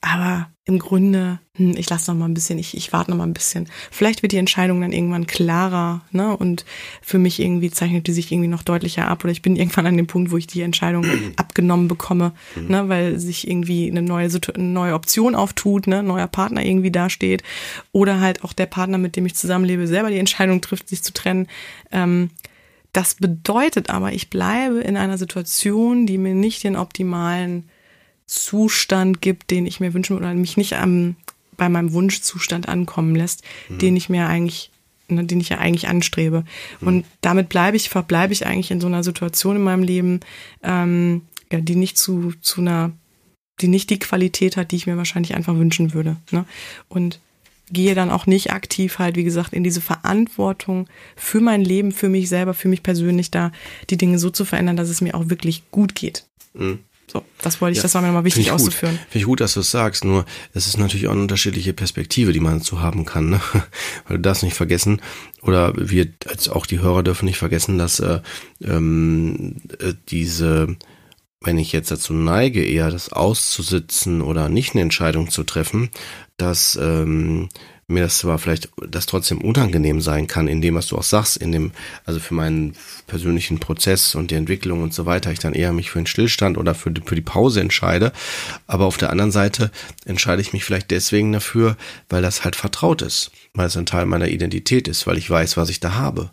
[0.00, 3.26] Aber im Grunde, hm, ich lasse noch mal ein bisschen, ich, ich warte noch mal
[3.26, 3.68] ein bisschen.
[3.90, 6.36] Vielleicht wird die Entscheidung dann irgendwann klarer, ne?
[6.36, 6.64] Und
[7.00, 9.24] für mich irgendwie zeichnet die sich irgendwie noch deutlicher ab.
[9.24, 11.04] Oder ich bin irgendwann an dem Punkt, wo ich die Entscheidung
[11.36, 12.68] abgenommen bekomme, mhm.
[12.68, 12.88] ne?
[12.88, 16.04] Weil sich irgendwie eine neue, eine neue Option auftut, ne?
[16.04, 17.42] Neuer Partner irgendwie dasteht.
[17.90, 21.12] Oder halt auch der Partner, mit dem ich zusammenlebe, selber die Entscheidung trifft, sich zu
[21.12, 21.48] trennen.
[21.90, 22.30] Ähm,
[22.92, 27.68] das bedeutet aber, ich bleibe in einer Situation, die mir nicht den optimalen
[28.26, 31.16] Zustand gibt, den ich mir wünschen oder mich nicht am,
[31.56, 33.78] bei meinem Wunschzustand ankommen lässt, mhm.
[33.78, 34.70] den ich mir eigentlich,
[35.08, 36.44] ne, den ich ja eigentlich anstrebe.
[36.80, 36.88] Mhm.
[36.88, 40.20] Und damit bleibe ich, verbleibe ich eigentlich in so einer Situation in meinem Leben,
[40.62, 42.92] ähm, ja, die nicht zu, zu einer,
[43.60, 46.16] die nicht die Qualität hat, die ich mir wahrscheinlich einfach wünschen würde.
[46.30, 46.44] Ne?
[46.88, 47.20] Und
[47.70, 52.08] gehe dann auch nicht aktiv halt, wie gesagt, in diese Verantwortung für mein Leben, für
[52.08, 53.50] mich selber, für mich persönlich da,
[53.90, 56.26] die Dinge so zu verändern, dass es mir auch wirklich gut geht.
[56.54, 56.80] Mhm.
[57.10, 58.96] So, das wollte ich, ja, das war mir nochmal wichtig auszuführen.
[58.96, 62.32] Finde ich gut, dass du es sagst, nur es ist natürlich auch eine unterschiedliche Perspektive,
[62.32, 63.30] die man dazu haben kann.
[63.30, 63.40] Ne?
[64.06, 65.02] Weil du darfst nicht vergessen,
[65.42, 68.20] oder wir als auch die Hörer dürfen nicht vergessen, dass äh,
[68.62, 70.76] ähm, äh, diese,
[71.40, 75.90] wenn ich jetzt dazu neige, eher das auszusitzen oder nicht eine Entscheidung zu treffen,
[76.38, 77.48] dass ähm,
[77.88, 81.36] mir das zwar vielleicht das trotzdem unangenehm sein kann, in dem, was du auch sagst,
[81.36, 81.72] in dem,
[82.04, 82.74] also für meinen
[83.06, 86.58] persönlichen Prozess und die Entwicklung und so weiter, ich dann eher mich für den Stillstand
[86.58, 88.12] oder für die, für die Pause entscheide.
[88.66, 89.70] Aber auf der anderen Seite
[90.04, 91.76] entscheide ich mich vielleicht deswegen dafür,
[92.08, 95.56] weil das halt vertraut ist, weil es ein Teil meiner Identität ist, weil ich weiß,
[95.56, 96.30] was ich da habe.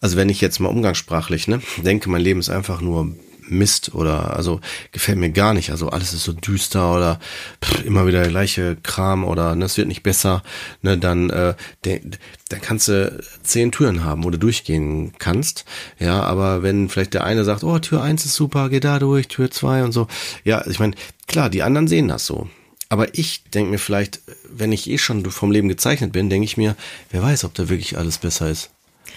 [0.00, 3.14] Also wenn ich jetzt mal umgangssprachlich, ne, denke, mein Leben ist einfach nur
[3.48, 4.60] Mist oder also
[4.92, 5.70] gefällt mir gar nicht.
[5.70, 7.20] Also alles ist so düster oder
[7.62, 10.42] pff, immer wieder der gleiche Kram oder ne, es wird nicht besser.
[10.82, 11.54] Ne, dann äh,
[11.84, 12.00] de,
[12.48, 15.64] dann kannst du zehn Türen haben, wo du durchgehen kannst.
[15.98, 19.28] Ja, aber wenn vielleicht der eine sagt, oh Tür eins ist super, geh da durch,
[19.28, 20.06] Tür zwei und so.
[20.44, 20.94] Ja, ich meine,
[21.26, 22.48] klar, die anderen sehen das so.
[22.88, 26.56] Aber ich denke mir vielleicht, wenn ich eh schon vom Leben gezeichnet bin, denke ich
[26.56, 26.76] mir,
[27.10, 28.70] wer weiß, ob da wirklich alles besser ist.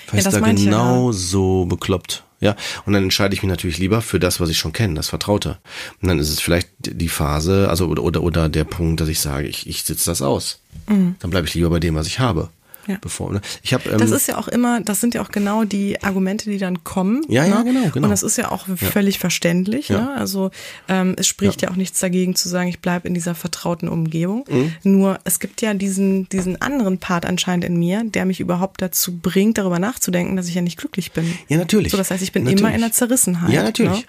[0.07, 1.13] Vielleicht ja, ist da genau ja.
[1.13, 2.23] so bekloppt.
[2.41, 5.09] Ja, und dann entscheide ich mich natürlich lieber für das, was ich schon kenne, das
[5.09, 5.57] Vertraute.
[6.01, 9.19] Und dann ist es vielleicht die Phase, also oder oder, oder der Punkt, dass ich
[9.19, 10.61] sage, ich, ich sitze das aus.
[10.87, 11.15] Mhm.
[11.19, 12.49] Dann bleibe ich lieber bei dem, was ich habe.
[12.89, 12.97] Ja.
[13.01, 13.41] Bevor, ne?
[13.61, 16.49] ich hab, ähm, das ist ja auch immer, das sind ja auch genau die Argumente,
[16.49, 17.21] die dann kommen.
[17.29, 17.49] Ja, ne?
[17.49, 18.05] ja, genau, genau.
[18.05, 19.19] Und das ist ja auch völlig ja.
[19.19, 19.89] verständlich.
[19.89, 20.01] Ja.
[20.01, 20.13] Ne?
[20.15, 20.49] Also
[20.87, 21.67] ähm, es spricht ja.
[21.67, 24.43] ja auch nichts dagegen zu sagen, ich bleibe in dieser vertrauten Umgebung.
[24.49, 24.73] Mhm.
[24.81, 29.19] Nur es gibt ja diesen, diesen anderen Part anscheinend in mir, der mich überhaupt dazu
[29.19, 31.31] bringt, darüber nachzudenken, dass ich ja nicht glücklich bin.
[31.47, 31.91] Ja, natürlich.
[31.91, 32.61] So, das heißt, ich bin natürlich.
[32.61, 33.53] immer in der Zerrissenheit.
[33.53, 34.07] Ja, natürlich.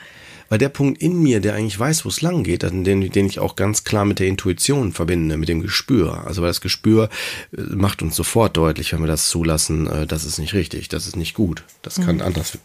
[0.51, 3.39] Weil der Punkt in mir, der eigentlich weiß, wo es lang geht, den, den ich
[3.39, 6.27] auch ganz klar mit der Intuition verbinde, mit dem Gespür.
[6.27, 7.09] Also weil das Gespür
[7.57, 11.07] äh, macht uns sofort deutlich, wenn wir das zulassen, äh, das ist nicht richtig, das
[11.07, 11.63] ist nicht gut.
[11.83, 12.23] Das kann mhm.
[12.23, 12.59] anders,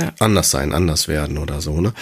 [0.00, 0.12] ja.
[0.20, 1.80] anders sein, anders werden oder so.
[1.80, 1.92] Ne?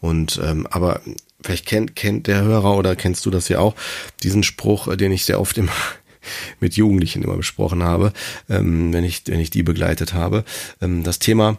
[0.00, 1.00] Und ähm, aber
[1.42, 3.76] vielleicht kennt, kennt der Hörer oder kennst du das ja auch,
[4.24, 5.72] diesen Spruch, äh, den ich sehr oft immer
[6.60, 8.12] mit Jugendlichen immer besprochen habe,
[8.50, 10.44] ähm, wenn ich wenn ich die begleitet habe.
[10.82, 11.58] Ähm, das Thema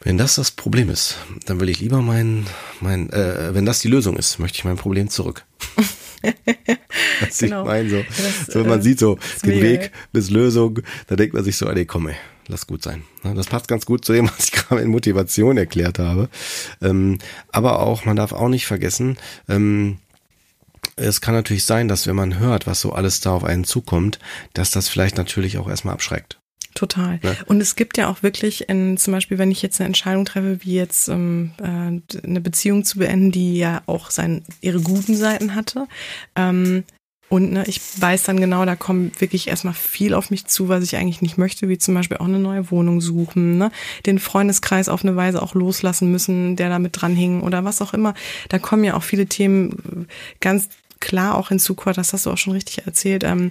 [0.00, 2.46] wenn das das Problem ist, dann will ich lieber mein,
[2.80, 5.44] mein äh, wenn das die Lösung ist, möchte ich mein Problem zurück.
[7.20, 7.62] Was genau.
[7.62, 11.34] ich meine, so, das, so man äh, sieht so den Weg des Lösung, da denkt
[11.34, 12.16] man sich so, ey, komm ey,
[12.48, 13.04] lass gut sein.
[13.22, 16.28] Das passt ganz gut zu dem, was ich gerade in Motivation erklärt habe.
[16.82, 17.18] Ähm,
[17.50, 19.16] aber auch, man darf auch nicht vergessen,
[19.48, 19.98] ähm,
[20.96, 24.18] es kann natürlich sein, dass wenn man hört, was so alles da auf einen zukommt,
[24.54, 26.38] dass das vielleicht natürlich auch erstmal abschreckt.
[26.74, 27.18] Total.
[27.22, 27.36] Ne?
[27.46, 30.58] Und es gibt ja auch wirklich, in, zum Beispiel, wenn ich jetzt eine Entscheidung treffe,
[30.62, 35.54] wie jetzt ähm, äh, eine Beziehung zu beenden, die ja auch sein, ihre guten Seiten
[35.54, 35.88] hatte.
[36.36, 36.84] Ähm,
[37.28, 40.84] und ne, ich weiß dann genau, da kommt wirklich erstmal viel auf mich zu, was
[40.84, 43.72] ich eigentlich nicht möchte, wie zum Beispiel auch eine neue Wohnung suchen, ne?
[44.04, 47.82] den Freundeskreis auf eine Weise auch loslassen müssen, der da mit dran hing oder was
[47.82, 48.14] auch immer.
[48.48, 50.06] Da kommen ja auch viele Themen
[50.40, 50.68] ganz
[51.00, 53.24] klar auch hinzu, das hast du auch schon richtig erzählt.
[53.24, 53.50] Ähm,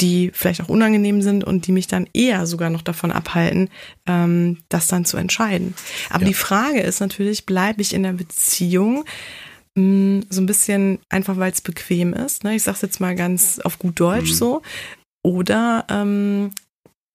[0.00, 3.68] die vielleicht auch unangenehm sind und die mich dann eher sogar noch davon abhalten,
[4.06, 5.74] ähm, das dann zu entscheiden.
[6.08, 6.28] Aber ja.
[6.28, 9.04] die Frage ist natürlich, bleibe ich in der Beziehung?
[9.74, 12.44] mh, mm, So ein bisschen einfach, weil es bequem ist.
[12.44, 12.54] Ne?
[12.54, 14.34] Ich sage es jetzt mal ganz auf gut Deutsch mhm.
[14.34, 14.62] so.
[15.22, 16.52] Oder ähm,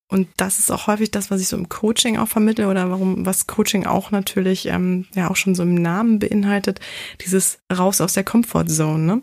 [0.07, 3.25] und das ist auch häufig das, was ich so im Coaching auch vermittle oder warum,
[3.25, 6.79] was Coaching auch natürlich ähm, ja auch schon so im Namen beinhaltet,
[7.21, 9.03] dieses raus aus der Comfortzone.
[9.03, 9.21] Ne?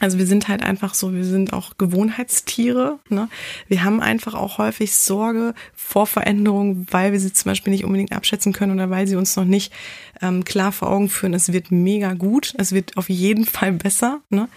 [0.00, 2.98] Also wir sind halt einfach so, wir sind auch Gewohnheitstiere.
[3.08, 3.28] Ne?
[3.66, 8.12] Wir haben einfach auch häufig Sorge vor Veränderungen, weil wir sie zum Beispiel nicht unbedingt
[8.12, 9.72] abschätzen können oder weil sie uns noch nicht
[10.20, 14.20] ähm, klar vor Augen führen, es wird mega gut, es wird auf jeden Fall besser.
[14.28, 14.48] Ne?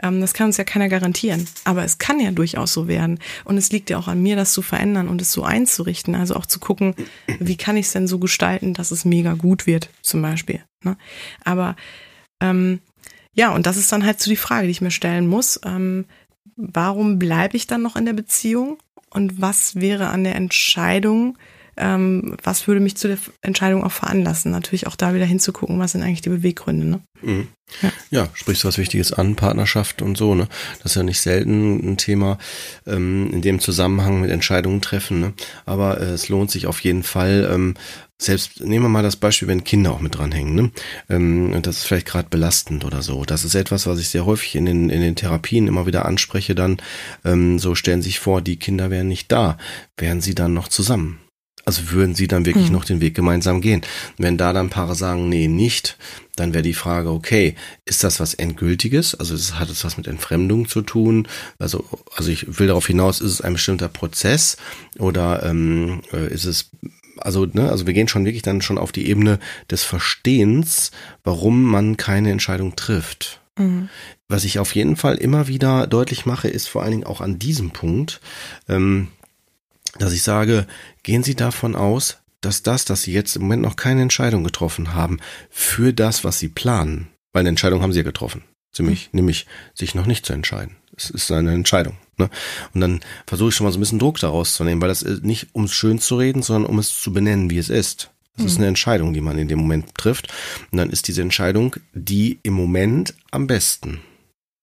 [0.00, 1.46] Ähm, das kann uns ja keiner garantieren.
[1.64, 3.18] Aber es kann ja durchaus so werden.
[3.44, 6.14] Und es liegt ja auch an mir, das zu verändern und es so einzurichten.
[6.14, 6.94] Also auch zu gucken,
[7.40, 10.62] wie kann ich es denn so gestalten, dass es mega gut wird, zum Beispiel.
[10.82, 10.96] Ne?
[11.44, 11.74] Aber
[12.40, 12.80] ähm,
[13.34, 15.60] ja, und das ist dann halt so die Frage, die ich mir stellen muss.
[15.64, 16.06] Ähm,
[16.56, 18.78] warum bleibe ich dann noch in der Beziehung?
[19.10, 21.38] Und was wäre an der Entscheidung,
[21.76, 24.52] ähm, was würde mich zu der Entscheidung auch veranlassen?
[24.52, 26.86] Natürlich auch da wieder hinzugucken, was sind eigentlich die Beweggründe.
[26.86, 27.00] Ne?
[27.22, 27.48] Mhm.
[27.82, 27.92] Ja.
[28.10, 30.48] ja, sprichst du was Wichtiges an, Partnerschaft und so, ne?
[30.82, 32.38] Das ist ja nicht selten ein Thema
[32.86, 35.32] ähm, in dem Zusammenhang mit Entscheidungen treffen, ne?
[35.64, 37.74] Aber äh, es lohnt sich auf jeden Fall, ähm,
[38.18, 40.70] selbst nehmen wir mal das Beispiel, wenn Kinder auch mit dranhängen, ne?
[41.08, 43.24] Ähm, das ist vielleicht gerade belastend oder so.
[43.24, 46.54] Das ist etwas, was ich sehr häufig in den, in den Therapien immer wieder anspreche,
[46.54, 46.76] dann
[47.24, 49.58] ähm, so stellen sich vor, die Kinder wären nicht da,
[49.96, 51.18] wären sie dann noch zusammen.
[51.64, 52.72] Also würden sie dann wirklich mhm.
[52.72, 53.82] noch den Weg gemeinsam gehen.
[54.18, 55.96] Wenn da dann Paare sagen, nee, nicht,
[56.36, 59.14] dann wäre die Frage, okay, ist das was Endgültiges?
[59.14, 61.28] Also es hat es was mit Entfremdung zu tun?
[61.58, 61.84] Also,
[62.16, 64.56] also ich will darauf hinaus, ist es ein bestimmter Prozess
[64.98, 66.70] oder ähm, äh, ist es
[67.18, 69.38] also, ne, also wir gehen schon wirklich dann schon auf die Ebene
[69.70, 70.90] des Verstehens,
[71.22, 73.40] warum man keine Entscheidung trifft.
[73.56, 73.88] Mhm.
[74.28, 77.38] Was ich auf jeden Fall immer wieder deutlich mache, ist vor allen Dingen auch an
[77.38, 78.20] diesem Punkt,
[78.68, 79.08] ähm,
[79.98, 80.66] dass ich sage,
[81.02, 84.94] gehen Sie davon aus, dass das, dass Sie jetzt im Moment noch keine Entscheidung getroffen
[84.94, 85.18] haben
[85.50, 88.42] für das, was Sie planen, weil eine Entscheidung haben Sie ja getroffen.
[88.72, 89.18] ziemlich, mhm.
[89.18, 90.76] nämlich sich noch nicht zu entscheiden.
[90.96, 91.96] Es ist eine Entscheidung.
[92.18, 92.30] Ne?
[92.72, 95.02] Und dann versuche ich schon mal so ein bisschen Druck daraus zu nehmen, weil das
[95.02, 98.10] ist nicht um es schön zu reden, sondern um es zu benennen, wie es ist.
[98.36, 98.46] Das mhm.
[98.46, 100.32] ist eine Entscheidung, die man in dem Moment trifft.
[100.70, 104.00] Und dann ist diese Entscheidung die im Moment am besten.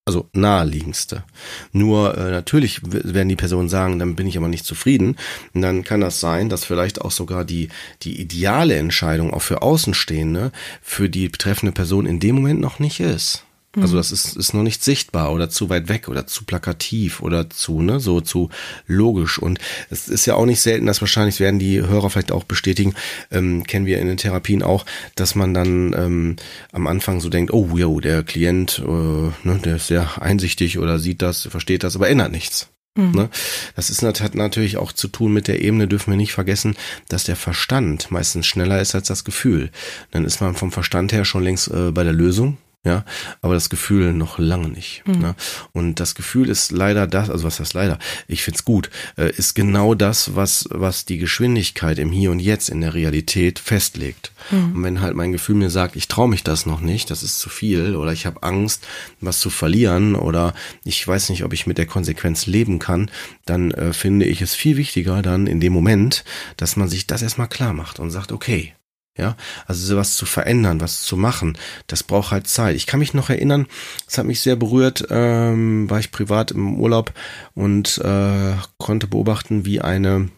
[0.04, 1.22] Also naheliegendste.
[1.70, 5.16] Nur äh, natürlich werden die Personen sagen, dann bin ich aber nicht zufrieden.
[5.54, 7.68] Und dann kann das sein, dass vielleicht auch sogar die,
[8.02, 10.50] die ideale Entscheidung auch für Außenstehende
[10.82, 13.44] für die betreffende Person in dem Moment noch nicht ist.
[13.76, 13.98] Also mhm.
[13.98, 17.80] das ist, ist noch nicht sichtbar oder zu weit weg oder zu plakativ oder zu,
[17.80, 18.50] ne, so zu
[18.86, 19.38] logisch.
[19.38, 22.94] Und es ist ja auch nicht selten, dass wahrscheinlich werden die Hörer vielleicht auch bestätigen,
[23.30, 26.36] ähm, kennen wir in den Therapien auch, dass man dann ähm,
[26.72, 30.98] am Anfang so denkt, oh, yo, der Klient, äh, ne, der ist sehr einsichtig oder
[30.98, 32.68] sieht das, versteht das, aber ändert nichts.
[32.94, 33.12] Mhm.
[33.12, 33.30] Ne?
[33.74, 36.76] Das ist, hat natürlich auch zu tun mit der Ebene, dürfen wir nicht vergessen,
[37.08, 39.70] dass der Verstand meistens schneller ist als das Gefühl.
[40.10, 43.04] Dann ist man vom Verstand her schon längst äh, bei der Lösung ja,
[43.42, 45.04] aber das Gefühl noch lange nicht.
[45.06, 45.18] Mhm.
[45.20, 45.34] Ne?
[45.70, 49.54] Und das Gefühl ist leider das, also was heißt leider, ich find's gut, äh, ist
[49.54, 54.32] genau das, was, was die Geschwindigkeit im Hier und Jetzt in der Realität festlegt.
[54.50, 54.74] Mhm.
[54.74, 57.38] Und wenn halt mein Gefühl mir sagt, ich traue mich das noch nicht, das ist
[57.38, 58.84] zu viel, oder ich habe Angst,
[59.20, 60.52] was zu verlieren, oder
[60.84, 63.12] ich weiß nicht, ob ich mit der Konsequenz leben kann,
[63.44, 66.24] dann äh, finde ich es viel wichtiger dann in dem Moment,
[66.56, 68.74] dass man sich das erstmal klar macht und sagt, okay,
[69.16, 72.76] ja, also sowas zu verändern, was zu machen, das braucht halt Zeit.
[72.76, 73.66] Ich kann mich noch erinnern,
[74.06, 77.12] es hat mich sehr berührt, ähm, war ich privat im Urlaub
[77.54, 80.30] und äh, konnte beobachten, wie eine,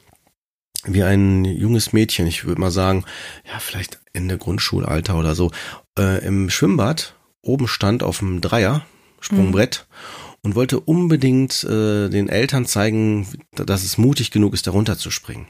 [0.84, 3.04] wie ein junges Mädchen, ich würde mal sagen,
[3.46, 5.52] ja, vielleicht Ende Grundschulalter oder so,
[5.96, 8.84] äh, im Schwimmbad oben stand auf dem Dreier,
[9.20, 10.40] Sprungbrett, mhm.
[10.42, 15.46] und wollte unbedingt äh, den Eltern zeigen, dass es mutig genug ist, darunter zu springen.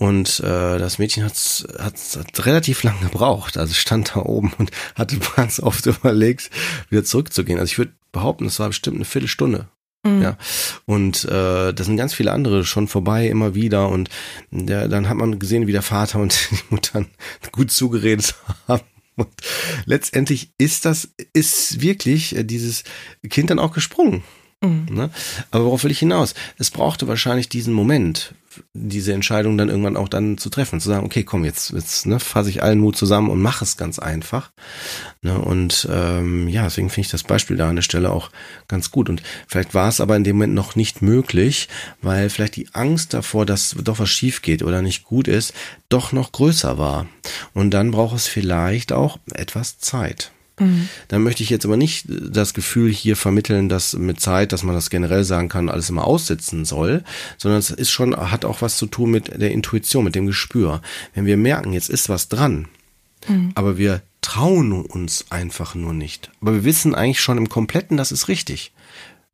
[0.00, 1.34] Und äh, das Mädchen hat,
[1.76, 3.58] hat, hat relativ lang gebraucht.
[3.58, 6.50] Also stand da oben und hatte ganz oft überlegt,
[6.88, 7.58] wieder zurückzugehen.
[7.58, 9.66] Also ich würde behaupten, es war bestimmt eine Viertelstunde.
[10.04, 10.22] Mhm.
[10.22, 10.38] Ja.
[10.86, 13.88] Und äh, da sind ganz viele andere schon vorbei, immer wieder.
[13.88, 14.08] Und
[14.52, 17.04] der, dann hat man gesehen, wie der Vater und die Mutter
[17.50, 18.36] gut zugeredet
[18.68, 18.84] haben.
[19.16, 19.28] Und
[19.84, 22.84] letztendlich ist das, ist wirklich äh, dieses
[23.28, 24.22] Kind dann auch gesprungen.
[24.60, 24.86] Mhm.
[24.90, 25.10] Ne?
[25.50, 26.34] Aber worauf will ich hinaus?
[26.58, 28.34] Es brauchte wahrscheinlich diesen Moment,
[28.74, 32.18] diese Entscheidung dann irgendwann auch dann zu treffen, zu sagen, okay, komm, jetzt, jetzt ne,
[32.18, 34.50] fasse ich allen Mut zusammen und mache es ganz einfach.
[35.22, 38.30] Ne, und ähm, ja, deswegen finde ich das Beispiel da an der Stelle auch
[38.66, 39.08] ganz gut.
[39.08, 41.68] Und vielleicht war es aber in dem Moment noch nicht möglich,
[42.02, 45.54] weil vielleicht die Angst davor, dass doch was schief geht oder nicht gut ist,
[45.88, 47.06] doch noch größer war.
[47.54, 50.32] Und dann braucht es vielleicht auch etwas Zeit.
[50.58, 50.88] Mhm.
[51.08, 54.74] Dann möchte ich jetzt aber nicht das Gefühl hier vermitteln, dass mit Zeit, dass man
[54.74, 57.04] das generell sagen kann, alles immer aussitzen soll,
[57.36, 60.82] sondern es ist schon, hat auch was zu tun mit der Intuition, mit dem Gespür.
[61.14, 62.68] Wenn wir merken, jetzt ist was dran,
[63.28, 63.52] mhm.
[63.54, 66.30] aber wir trauen uns einfach nur nicht.
[66.40, 68.72] Aber wir wissen eigentlich schon im Kompletten, das ist richtig.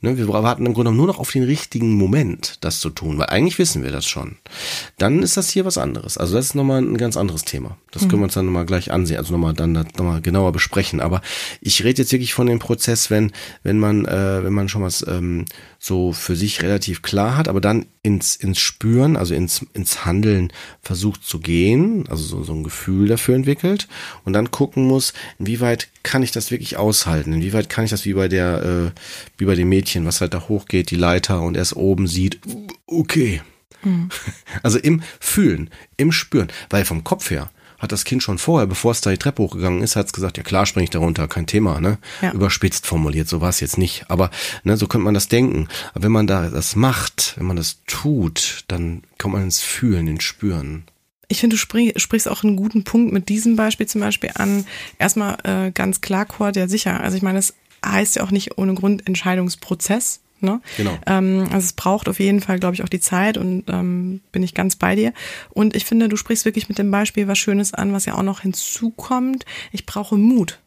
[0.00, 3.28] Ne, wir warten im Grunde nur noch auf den richtigen Moment, das zu tun, weil
[3.28, 4.36] eigentlich wissen wir das schon.
[4.98, 6.18] Dann ist das hier was anderes.
[6.18, 7.78] Also das ist nochmal ein ganz anderes Thema.
[7.90, 8.08] Das mhm.
[8.08, 11.00] können wir uns dann nochmal gleich ansehen, also nochmal dann nochmal genauer besprechen.
[11.00, 11.22] Aber
[11.62, 15.06] ich rede jetzt wirklich von dem Prozess, wenn, wenn man, äh, wenn man schon was
[15.08, 15.46] ähm,
[15.84, 20.50] so für sich relativ klar hat, aber dann ins, ins Spüren, also ins, ins Handeln
[20.80, 23.86] versucht zu gehen, also so, so ein Gefühl dafür entwickelt
[24.24, 28.14] und dann gucken muss, inwieweit kann ich das wirklich aushalten, inwieweit kann ich das wie
[28.14, 29.00] bei der, äh,
[29.36, 32.40] wie bei dem Mädchen, was halt da hochgeht, die Leiter und erst oben sieht,
[32.86, 33.42] okay.
[33.82, 34.08] Mhm.
[34.62, 35.68] Also im Fühlen,
[35.98, 39.18] im Spüren, weil vom Kopf her hat das Kind schon vorher, bevor es da die
[39.18, 41.98] Treppe hochgegangen ist, hat es gesagt, ja klar springe ich da runter, kein Thema, ne?
[42.22, 42.32] Ja.
[42.32, 44.04] Überspitzt formuliert, so war es jetzt nicht.
[44.08, 44.30] Aber
[44.62, 45.68] ne, so könnte man das denken.
[45.92, 50.08] Aber wenn man da das macht, wenn man das tut, dann kommt man ins Fühlen,
[50.08, 50.84] ins Spüren.
[51.28, 51.58] Ich finde, du
[51.98, 54.66] sprichst auch einen guten Punkt mit diesem Beispiel zum Beispiel an.
[54.98, 57.00] Erstmal äh, ganz klar, Cord, ja sicher.
[57.00, 60.20] Also ich meine, es heißt ja auch nicht ohne Grund Entscheidungsprozess.
[60.44, 60.60] Ne?
[60.76, 60.96] Genau.
[61.06, 64.42] Ähm, also es braucht auf jeden Fall, glaube ich, auch die Zeit und ähm, bin
[64.42, 65.12] ich ganz bei dir.
[65.50, 68.22] Und ich finde, du sprichst wirklich mit dem Beispiel was Schönes an, was ja auch
[68.22, 69.44] noch hinzukommt.
[69.72, 70.60] Ich brauche Mut.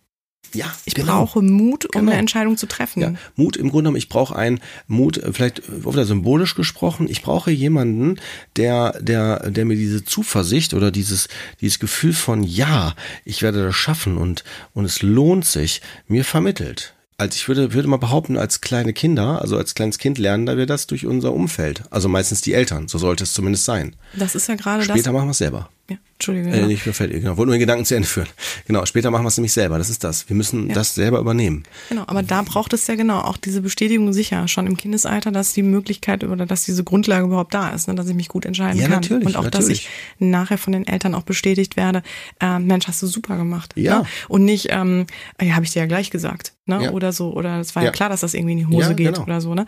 [0.54, 1.18] Ja, ich genau.
[1.18, 2.12] brauche Mut, um genau.
[2.12, 3.02] eine Entscheidung zu treffen.
[3.02, 7.52] Ja, Mut im Grunde genommen, ich brauche einen Mut, vielleicht wieder symbolisch gesprochen, ich brauche
[7.52, 8.20] jemanden,
[8.56, 11.28] der, der, der mir diese Zuversicht oder dieses,
[11.62, 16.94] dieses Gefühl von ja, ich werde das schaffen und, und es lohnt sich, mir vermittelt
[17.18, 20.56] als ich würde, würde mal behaupten, als kleine Kinder, also als kleines Kind lernen da
[20.56, 21.84] wir das durch unser Umfeld.
[21.90, 23.96] Also meistens die Eltern, so sollte es zumindest sein.
[24.16, 24.96] Das ist ja gerade das.
[24.96, 25.70] Später machen wir es selber.
[25.90, 26.52] Ja, Entschuldigung.
[26.52, 26.68] Äh, ja.
[26.68, 27.38] nicht verfällt, genau.
[27.38, 28.28] Wollte nur den Gedanken zu Ende führen.
[28.66, 29.78] Genau, später machen wir es nämlich selber.
[29.78, 30.28] Das ist das.
[30.28, 30.76] Wir müssen Ja.
[30.76, 31.64] das selber übernehmen.
[31.88, 35.54] Genau, aber da braucht es ja genau auch diese Bestätigung sicher schon im Kindesalter, dass
[35.54, 38.82] die Möglichkeit oder dass diese Grundlage überhaupt da ist, ne, dass ich mich gut entscheiden
[38.82, 38.96] Ja, kann.
[39.02, 39.88] natürlich, und auch, dass natürlich.
[39.88, 39.90] ich
[40.28, 42.04] nachher von den Eltern auch bestätigt werde,
[42.42, 43.74] äh, Mensch, hast du super gemacht.
[43.78, 44.00] Ja.
[44.00, 44.06] Ne?
[44.28, 45.06] Und nicht, ähm,
[45.42, 46.54] ja, habe ich dir ja gleich gesagt.
[46.66, 46.84] Ne?
[46.84, 46.92] Ja.
[46.92, 47.92] Oder so, oder es war ja.
[47.92, 49.24] Klar, dass das irgendwie in die Hose geht genau.
[49.24, 49.66] oder so, ne?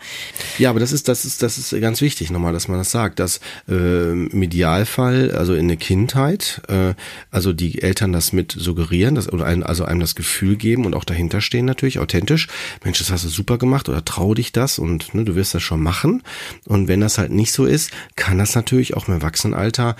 [0.58, 3.18] Ja, aber das ist, das ist, das ist ganz wichtig nochmal, dass man das sagt,
[3.20, 5.78] dass äh, im Idealfall, also in der
[6.10, 6.94] Kindheit, äh,
[7.30, 10.94] also die Eltern das mit suggerieren, dass, oder ein, also einem das Gefühl geben und
[10.94, 12.48] auch dahinter stehen natürlich, authentisch,
[12.84, 15.62] Mensch, das hast du super gemacht oder trau dich das und ne, du wirst das
[15.62, 16.22] schon machen.
[16.66, 19.96] Und wenn das halt nicht so ist, kann das natürlich auch im Erwachsenenalter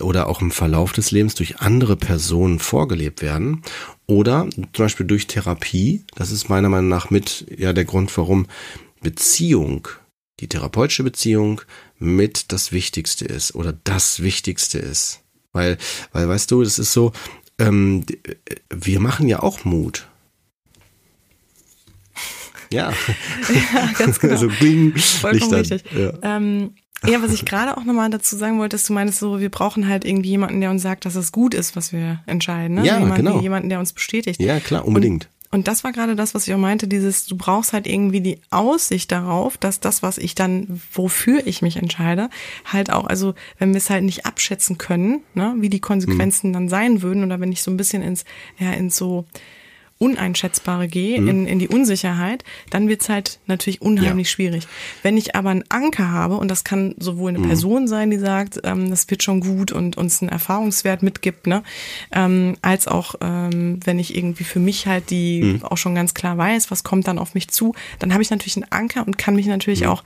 [0.00, 3.62] oder auch im Verlauf des Lebens durch andere Personen vorgelebt werden.
[4.06, 6.04] Oder zum Beispiel durch Therapie.
[6.14, 8.46] Das ist meiner Meinung nach mit ja der Grund, warum
[9.02, 9.88] Beziehung,
[10.40, 11.62] die therapeutische Beziehung
[11.98, 15.23] mit das Wichtigste ist oder das Wichtigste ist.
[15.54, 15.78] Weil,
[16.12, 17.12] weil weißt du, das ist so,
[17.58, 18.04] ähm,
[18.68, 20.06] wir machen ja auch Mut.
[22.70, 22.92] Ja, Ja,
[23.98, 24.36] ganz genau.
[24.36, 25.84] so kling, Vollkommen richtig.
[25.96, 26.12] Ja.
[26.22, 26.74] Ähm,
[27.06, 29.88] ja, was ich gerade auch nochmal dazu sagen wollte, dass du meinst so, wir brauchen
[29.88, 32.76] halt irgendwie jemanden, der uns sagt, dass es gut ist, was wir entscheiden.
[32.76, 32.86] Ne?
[32.86, 33.40] Ja, jemanden, genau.
[33.40, 34.40] Jemanden, der uns bestätigt.
[34.40, 35.24] ja, klar, unbedingt.
[35.26, 38.40] Und das war gerade das, was ich auch meinte, dieses, du brauchst halt irgendwie die
[38.50, 42.28] Aussicht darauf, dass das, was ich dann, wofür ich mich entscheide,
[42.64, 46.68] halt auch, also wenn wir es halt nicht abschätzen können, ne, wie die Konsequenzen dann
[46.68, 48.24] sein würden, oder wenn ich so ein bisschen ins,
[48.58, 49.26] ja, ins so
[49.98, 54.32] Uneinschätzbare gehe, in, in die Unsicherheit, dann wird's halt natürlich unheimlich Ja.
[54.32, 54.68] schwierig.
[55.02, 57.38] Wenn ich aber einen Anker habe, und das kann sowohl Mhm.
[57.38, 61.46] eine Person sein, die sagt, ähm, das wird schon gut und uns einen Erfahrungswert mitgibt,
[61.46, 61.62] ne,
[62.12, 65.62] ähm, als auch, ähm, wenn ich irgendwie für mich halt die Mhm.
[65.64, 68.56] auch schon ganz klar weiß, was kommt dann auf mich zu, dann habe ich natürlich
[68.56, 69.88] einen Anker und kann mich natürlich Mhm.
[69.88, 70.04] auch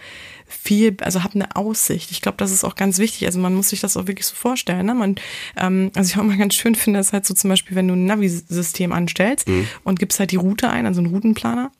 [0.48, 2.10] viel, also habe eine Aussicht.
[2.10, 3.26] Ich glaube, das ist auch ganz wichtig.
[3.26, 4.86] Also man muss sich das auch wirklich so vorstellen.
[4.86, 4.94] Ne?
[4.94, 5.16] Man,
[5.56, 7.94] ähm, also ich auch mal ganz schön finde, ist halt so zum Beispiel, wenn du
[7.94, 9.66] ein Navi-System anstellst Mhm.
[9.84, 11.70] und gibst halt die Route ein, also einen Routenplaner.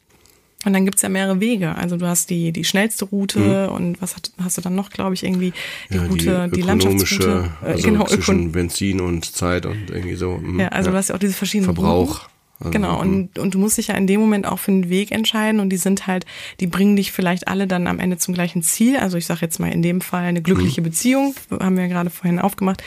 [0.64, 1.76] Und dann gibt's ja mehrere Wege.
[1.76, 5.14] Also du hast die, die schnellste Route und was hat, hast du dann noch, glaube
[5.14, 5.52] ich, irgendwie
[5.90, 6.02] die Mhm.
[6.04, 7.50] Ja, Route, die, ökonomische, Landschaftsroute.
[7.62, 10.36] Äh, also genau, zwischen Ökon Benzin und Zeit und irgendwie so.
[10.36, 12.22] mm, ja, also du hast ja auch diese verschiedenen Verbrauch.
[12.24, 12.37] Routen.
[12.58, 13.00] Also, Genau, mm.
[13.00, 15.70] und, und du musst dich ja in dem Moment auch für einen Weg entscheiden und
[15.70, 16.26] die sind halt,
[16.60, 18.96] die bringen dich vielleicht alle dann am Ende zum gleichen Ziel.
[18.96, 22.10] Also ich sage jetzt mal in dem Fall eine glückliche Beziehung, haben wir ja gerade
[22.10, 22.82] vorhin aufgemacht.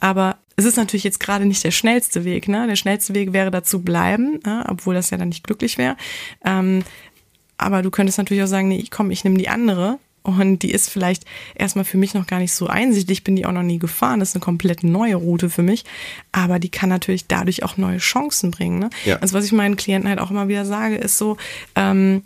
[0.00, 2.48] Aber es ist natürlich jetzt gerade nicht der schnellste Weg.
[2.48, 2.66] Ne?
[2.66, 4.64] Der schnellste Weg wäre dazu bleiben, ne?
[4.68, 5.96] obwohl das ja dann nicht glücklich wäre.
[6.44, 6.82] Ähm,
[7.56, 9.98] aber du könntest natürlich auch sagen, nee, ich komm, ich nehme die andere.
[10.22, 13.52] Und die ist vielleicht erstmal für mich noch gar nicht so einsichtig, bin die auch
[13.52, 14.20] noch nie gefahren.
[14.20, 15.84] Das ist eine komplett neue Route für mich.
[16.32, 18.78] Aber die kann natürlich dadurch auch neue Chancen bringen.
[18.78, 18.90] Ne?
[19.04, 19.16] Ja.
[19.16, 21.36] Also was ich meinen Klienten halt auch immer wieder sage, ist so,
[21.74, 22.22] ähm,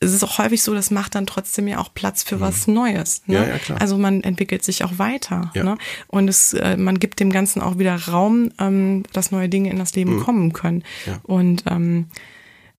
[0.00, 3.22] es ist auch häufig so, das macht dann trotzdem ja auch Platz für was Neues.
[3.26, 3.38] Ne?
[3.38, 3.44] Mhm.
[3.44, 3.80] Ja, ja, klar.
[3.80, 5.50] Also man entwickelt sich auch weiter.
[5.54, 5.64] Ja.
[5.64, 5.78] Ne?
[6.08, 9.78] Und es, äh, man gibt dem Ganzen auch wieder Raum, ähm, dass neue Dinge in
[9.78, 10.78] das Leben kommen können.
[11.06, 11.12] Mhm.
[11.12, 11.20] Ja.
[11.22, 12.06] Und ähm,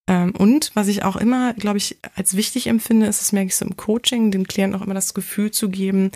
[0.08, 3.66] und was ich auch immer, glaube ich, als wichtig empfinde, ist, das merke ich so
[3.66, 6.12] im Coaching, dem Klienten auch immer das Gefühl zu geben,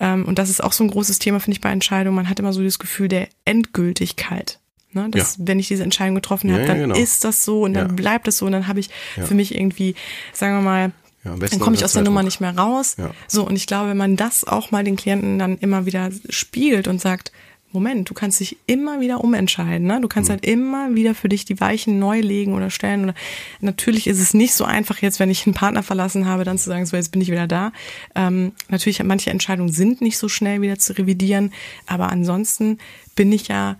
[0.00, 2.38] ähm, und das ist auch so ein großes Thema, finde ich, bei Entscheidungen, man hat
[2.38, 4.60] immer so das Gefühl der Endgültigkeit.
[4.92, 5.08] Ne?
[5.10, 6.96] Dass, wenn ich diese Entscheidung getroffen habe, Ja, ja, dann genau.
[6.96, 7.94] ist das so und dann Ja.
[7.94, 9.24] bleibt es so und dann habe ich Ja.
[9.26, 9.94] für mich irgendwie,
[10.32, 10.92] sagen wir mal,
[11.24, 12.94] Ja, dann komme ich aus der Nummer nicht mehr raus.
[12.96, 13.10] Ja.
[13.26, 16.86] So, und ich glaube, wenn man das auch mal den Klienten dann immer wieder spiegelt
[16.86, 17.32] und sagt,
[17.70, 19.96] Moment, du kannst dich immer wieder umentscheiden, ne?
[20.00, 20.08] Du Mhm.
[20.08, 23.04] kannst halt immer wieder für dich die Weichen neu legen oder stellen.
[23.04, 23.14] Oder
[23.60, 26.66] natürlich ist es nicht so einfach jetzt, wenn ich einen Partner verlassen habe, dann zu
[26.70, 27.72] sagen, so jetzt bin ich wieder da.
[28.14, 31.52] Ähm, natürlich, manche Entscheidungen sind nicht so schnell wieder zu revidieren,
[31.86, 32.78] aber ansonsten
[33.14, 33.76] bin ich ja,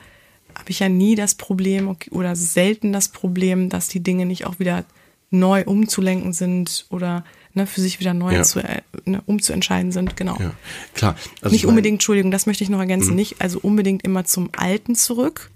[0.55, 4.59] habe ich ja nie das Problem oder selten das Problem, dass die Dinge nicht auch
[4.59, 4.85] wieder
[5.31, 7.25] neu umzulenken sind oder
[7.55, 8.43] ne, für sich wieder neu Ja.
[8.43, 10.37] zu, äh, ne, umzuentscheiden sind, genau.
[10.41, 10.53] Ja,
[10.95, 11.17] klar.
[11.43, 14.95] Also nicht unbedingt, Entschuldigung, das möchte ich noch ergänzen, nicht also unbedingt immer zum Alten
[14.95, 15.51] zurück,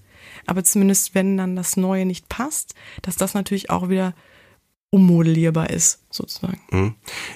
[0.46, 4.14] aber zumindest wenn dann das Neue nicht passt, dass das natürlich auch wieder
[4.90, 6.60] ummodellierbar ist, sozusagen.
[6.70, 6.94] Mhm.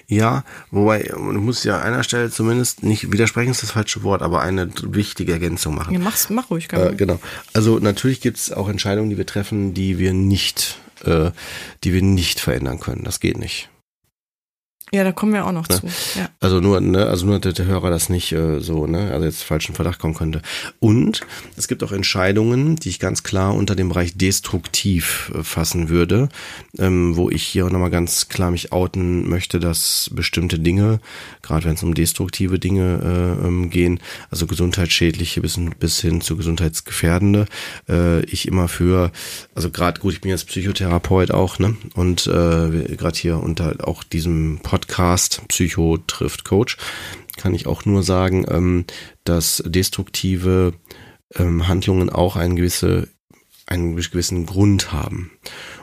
[0.09, 4.21] Ja, wobei, du musst ja an einer Stelle zumindest nicht widersprechen, ist das falsche Wort,
[4.21, 5.95] aber eine wichtige Ergänzung machen.
[5.95, 6.97] Ja, mach's, mach ruhig, Äh, Gabriel.
[6.97, 7.19] genau.
[7.55, 11.31] Also natürlich gibt es auch Entscheidungen, die wir treffen, die wir nicht, äh,
[11.83, 13.05] die wir nicht verändern können.
[13.05, 13.71] Das geht nicht.
[14.93, 15.81] Ja, da kommen wir auch noch Ne?
[15.81, 15.87] zu.
[16.17, 16.29] Ja.
[16.39, 19.43] Also nur, ne, also nur, dass der Hörer das nicht äh, so, ne, also jetzt
[19.43, 20.43] falschen Verdacht kommen könnte.
[20.79, 21.23] Und
[21.57, 26.29] es gibt auch Entscheidungen, die ich ganz klar unter dem Bereich destruktiv äh, fassen würde,
[26.79, 31.01] ähm, wo ich hier auch nochmal ganz klar mich outen möchte, dass bestimmte Dinge,
[31.43, 33.99] gerade wenn es um destruktive Dinge äh, ähm, gehen,
[34.31, 37.47] also gesundheitsschädliche bis, bis hin zu gesundheitsgefährdende,
[37.89, 39.11] äh, ich immer für,
[39.57, 44.05] also gerade gut, ich bin jetzt Psychotherapeut auch, ne, und äh, gerade hier unter auch
[44.05, 46.77] diesem Podcast Podcast Psycho trifft Coach
[47.39, 48.85] kann ich auch nur sagen, ähm,
[49.25, 50.75] dass destruktive
[51.35, 53.09] ähm, Handlungen auch eine gewisse,
[53.67, 55.31] einen gewissen Grund haben.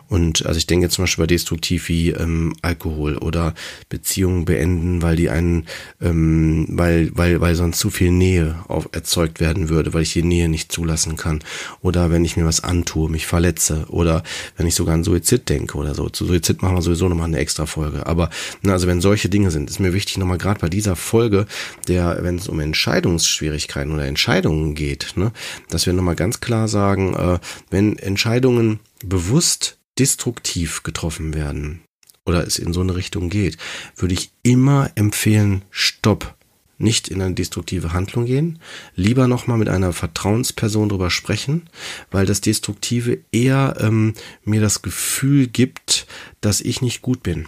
[0.09, 3.53] Und also ich denke jetzt zum Beispiel bei destruktiv wie ähm, Alkohol oder
[3.89, 5.65] Beziehungen beenden, weil die einen,
[6.01, 10.23] ähm, weil, weil, weil sonst zu viel Nähe auf, erzeugt werden würde, weil ich die
[10.23, 11.39] Nähe nicht zulassen kann.
[11.81, 13.85] Oder wenn ich mir was antue, mich verletze.
[13.89, 14.23] Oder
[14.57, 16.09] wenn ich sogar an Suizid denke oder so.
[16.09, 18.05] Zu Suizid machen wir sowieso nochmal eine extra Folge.
[18.05, 18.29] Aber
[18.61, 21.47] na, also wenn solche Dinge sind, ist mir wichtig nochmal gerade bei dieser Folge,
[21.87, 25.31] der, wenn es um Entscheidungsschwierigkeiten oder Entscheidungen geht, ne,
[25.69, 27.39] dass wir nochmal ganz klar sagen, äh,
[27.69, 31.81] wenn Entscheidungen bewusst destruktiv getroffen werden
[32.25, 33.57] oder es in so eine Richtung geht,
[33.95, 36.35] würde ich immer empfehlen, stopp.
[36.79, 38.59] Nicht in eine destruktive Handlung gehen,
[38.95, 41.69] lieber nochmal mit einer Vertrauensperson drüber sprechen,
[42.11, 46.07] weil das Destruktive eher ähm, mir das Gefühl gibt,
[46.41, 47.47] dass ich nicht gut bin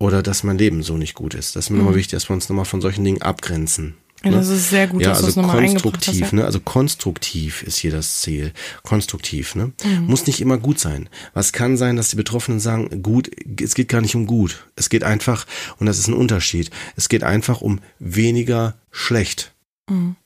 [0.00, 1.54] oder dass mein Leben so nicht gut ist.
[1.54, 1.82] Das ist mir mhm.
[1.84, 3.94] nochmal wichtig, dass wir uns nochmal von solchen Dingen abgrenzen.
[4.24, 6.32] Ja, das ist sehr gut, ja, dass also du es nochmal konstruktiv, hast.
[6.32, 6.44] ne?
[6.44, 8.52] Also konstruktiv ist hier das Ziel.
[8.82, 9.72] Konstruktiv, ne?
[9.84, 10.06] Mhm.
[10.06, 11.08] Muss nicht immer gut sein.
[11.34, 14.66] Was kann sein, dass die Betroffenen sagen, gut, es geht gar nicht um gut.
[14.74, 15.46] Es geht einfach,
[15.78, 19.52] und das ist ein Unterschied, es geht einfach um weniger schlecht.
[19.88, 20.16] Mhm.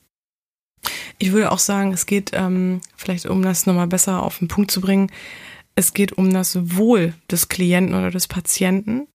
[1.18, 4.70] Ich würde auch sagen, es geht, ähm, vielleicht um das nochmal besser auf den Punkt
[4.70, 5.10] zu bringen,
[5.74, 9.06] es geht um das Wohl des Klienten oder des Patienten.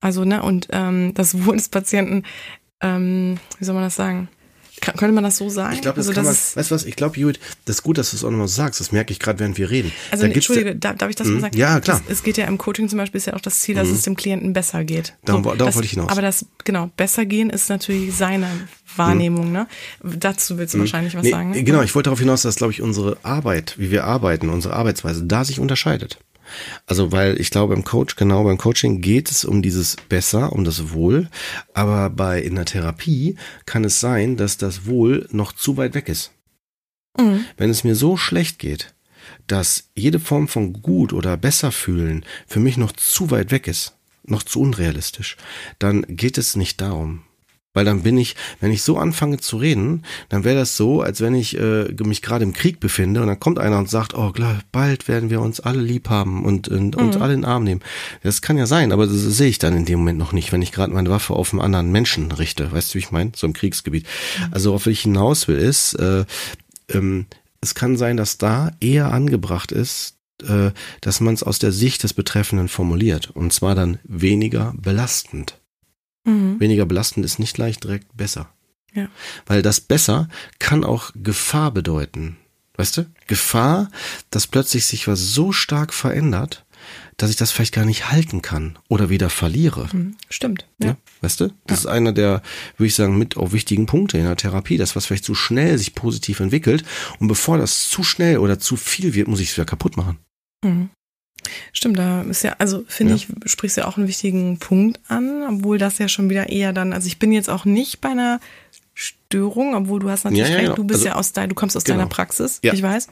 [0.00, 2.24] Also, ne, und ähm, das Wohl des Patienten
[2.84, 4.28] ähm, wie soll man das sagen?
[4.80, 5.74] Kann, könnte man das so sagen?
[5.74, 7.96] Ich glaube, das also, kann man, weißt du was, ich glaube, Judith, das ist gut,
[7.96, 9.92] dass du es auch nochmal sagst, das merke ich gerade, während wir reden.
[10.10, 11.56] Also, da Entschuldige, darf, darf ich das mal sagen?
[11.56, 12.02] Ja, klar.
[12.06, 13.94] Das, es geht ja im Coaching zum Beispiel, ist ja auch das Ziel, dass mhm.
[13.94, 15.14] es dem Klienten besser geht.
[15.24, 16.10] Darauf, so, darauf das, wollte ich hinaus.
[16.10, 18.48] Aber das, genau, besser gehen ist natürlich seine
[18.96, 19.52] Wahrnehmung, mhm.
[19.52, 19.66] ne?
[20.02, 20.82] Dazu willst du mhm.
[20.82, 21.52] wahrscheinlich was nee, sagen.
[21.52, 21.62] Ne?
[21.62, 25.24] Genau, ich wollte darauf hinaus, dass, glaube ich, unsere Arbeit, wie wir arbeiten, unsere Arbeitsweise,
[25.24, 26.18] da sich unterscheidet.
[26.86, 30.64] Also, weil ich glaube, im Coach, genau beim Coaching geht es um dieses Besser, um
[30.64, 31.28] das Wohl.
[31.72, 33.36] Aber bei in der Therapie
[33.66, 36.32] kann es sein, dass das Wohl noch zu weit weg ist.
[37.18, 37.44] Mhm.
[37.56, 38.94] Wenn es mir so schlecht geht,
[39.46, 43.96] dass jede Form von gut oder besser fühlen für mich noch zu weit weg ist,
[44.24, 45.36] noch zu unrealistisch,
[45.78, 47.22] dann geht es nicht darum.
[47.74, 51.20] Weil dann bin ich, wenn ich so anfange zu reden, dann wäre das so, als
[51.20, 54.32] wenn ich äh, mich gerade im Krieg befinde und dann kommt einer und sagt, oh
[54.72, 57.02] bald werden wir uns alle lieb haben und, und, mhm.
[57.02, 57.82] und alle in den Arm nehmen.
[58.22, 60.62] Das kann ja sein, aber das sehe ich dann in dem Moment noch nicht, wenn
[60.62, 62.70] ich gerade meine Waffe auf einen anderen Menschen richte.
[62.70, 63.32] Weißt du, wie ich meine?
[63.34, 64.06] So im Kriegsgebiet.
[64.38, 64.52] Mhm.
[64.52, 66.24] Also, worauf ich hinaus will, ist, äh,
[66.88, 67.26] ähm,
[67.60, 70.70] es kann sein, dass da eher angebracht ist, äh,
[71.00, 73.30] dass man es aus der Sicht des Betreffenden formuliert.
[73.30, 75.58] Und zwar dann weniger belastend.
[76.24, 76.58] Mhm.
[76.60, 78.48] Weniger belastend ist nicht gleich direkt besser.
[78.94, 79.08] Ja.
[79.46, 82.36] Weil das besser kann auch Gefahr bedeuten.
[82.76, 83.06] Weißt du?
[83.26, 83.90] Gefahr,
[84.30, 86.64] dass plötzlich sich was so stark verändert,
[87.16, 89.88] dass ich das vielleicht gar nicht halten kann oder wieder verliere.
[89.92, 90.16] Mhm.
[90.28, 90.66] Stimmt.
[90.80, 90.88] Ja.
[90.88, 90.96] ja.
[91.20, 91.48] Weißt du?
[91.66, 91.90] Das ja.
[91.90, 92.42] ist einer der,
[92.76, 95.78] würde ich sagen, mit auch wichtigen Punkte in der Therapie, das was vielleicht zu schnell
[95.78, 96.84] sich positiv entwickelt
[97.20, 100.18] und bevor das zu schnell oder zu viel wird, muss ich es wieder kaputt machen.
[100.64, 100.90] Mhm.
[101.72, 103.16] Stimmt, da ist ja, also finde ja.
[103.16, 106.72] ich, sprichst du ja auch einen wichtigen Punkt an, obwohl das ja schon wieder eher
[106.72, 108.40] dann, also ich bin jetzt auch nicht bei einer
[108.94, 111.76] Störung, obwohl du hast natürlich ja, recht, du bist also, ja aus deiner, du kommst
[111.76, 111.98] aus genau.
[111.98, 113.08] deiner Praxis, ich weiß.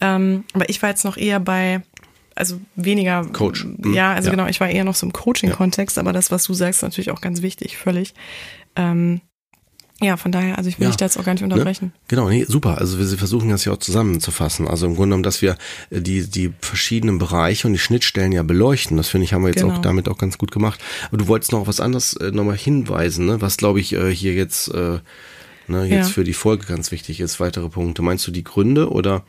[0.00, 1.82] Ähm, aber ich war jetzt noch eher bei,
[2.34, 3.64] also weniger Coach.
[3.64, 3.94] Mhm.
[3.94, 6.78] Ja, also genau, ich war eher noch so im Coaching-Kontext, aber das, was du sagst,
[6.78, 8.14] ist natürlich auch ganz wichtig, völlig.
[8.76, 9.20] Ähm,
[10.04, 11.86] ja, von daher, also ich will ja, dich da jetzt auch gar nicht unterbrechen.
[11.86, 12.00] Ne?
[12.08, 12.78] Genau, nee, super.
[12.78, 14.68] Also wir versuchen das ja auch zusammenzufassen.
[14.68, 15.56] Also im Grunde genommen, dass wir
[15.90, 18.96] äh, die, die verschiedenen Bereiche und die Schnittstellen ja beleuchten.
[18.96, 19.74] Das finde ich, haben wir jetzt genau.
[19.74, 20.80] auch damit auch ganz gut gemacht.
[21.08, 23.40] Aber du wolltest noch was anderes äh, nochmal hinweisen, ne?
[23.40, 24.98] was glaube ich äh, hier jetzt, äh,
[25.66, 26.04] ne, jetzt ja.
[26.04, 27.40] für die Folge ganz wichtig ist.
[27.40, 28.02] Weitere Punkte.
[28.02, 29.24] Meinst du die Gründe oder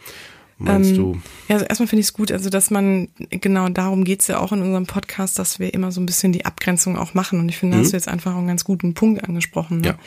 [0.58, 1.22] meinst ähm, du?
[1.48, 4.52] Ja, also erstmal finde ich es gut, also dass man, genau darum geht's ja auch
[4.52, 7.40] in unserem Podcast, dass wir immer so ein bisschen die Abgrenzung auch machen.
[7.40, 7.92] Und ich finde, da hast mhm.
[7.92, 9.82] du jetzt einfach einen ganz guten Punkt angesprochen.
[9.82, 9.98] Ne?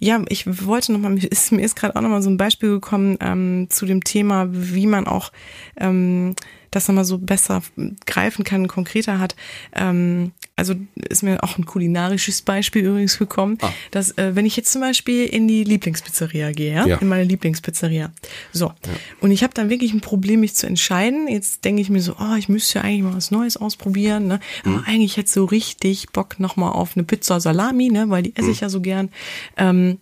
[0.00, 0.18] Ja.
[0.18, 3.16] ja, ich wollte nochmal, mir ist, mir ist gerade auch nochmal so ein Beispiel gekommen
[3.20, 5.32] ähm, zu dem Thema, wie man auch
[5.76, 6.34] ähm,
[6.74, 7.62] das nochmal so besser
[8.06, 9.36] greifen kann, konkreter hat.
[9.74, 13.72] Ähm, also ist mir auch ein kulinarisches Beispiel übrigens gekommen, ah.
[13.90, 16.96] dass äh, wenn ich jetzt zum Beispiel in die Lieblingspizzeria gehe, ja, ja.
[16.98, 18.12] in meine Lieblingspizzeria,
[18.52, 18.92] so, ja.
[19.20, 21.28] und ich habe dann wirklich ein Problem, mich zu entscheiden.
[21.28, 24.40] Jetzt denke ich mir so, oh, ich müsste ja eigentlich mal was Neues ausprobieren, ne?
[24.62, 24.84] Aber mhm.
[24.86, 28.10] eigentlich hätte so richtig Bock nochmal auf eine Pizza Salami, ne?
[28.10, 28.64] Weil die esse ich mhm.
[28.64, 29.10] ja so gern.
[29.56, 29.98] Ähm,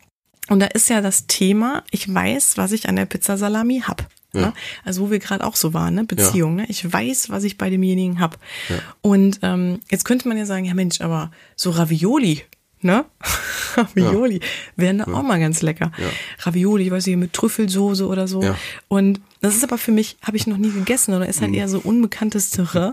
[0.48, 4.08] und da ist ja das Thema, ich weiß, was ich an der Pizza Salami hab.
[4.34, 4.40] Ja.
[4.40, 4.52] Ne?
[4.84, 6.04] Also wo wir gerade auch so waren, ne?
[6.04, 6.58] Beziehung.
[6.58, 6.64] Ja.
[6.64, 6.70] Ne?
[6.70, 8.38] Ich weiß, was ich bei demjenigen hab.
[8.68, 8.76] Ja.
[9.00, 12.42] Und ähm, jetzt könnte man ja sagen, ja Mensch, aber so Ravioli,
[12.84, 13.04] ne?
[13.76, 14.40] Ravioli
[14.76, 15.92] wären da auch mal ganz lecker.
[15.96, 16.06] Ja.
[16.40, 18.42] Ravioli, ich weiß nicht, mit Trüffelsoße oder so.
[18.42, 18.56] Ja.
[18.88, 21.46] Und das ist aber für mich, habe ich noch nie gegessen oder ist Mhm.
[21.46, 22.92] halt eher so unbekanntes Terrain.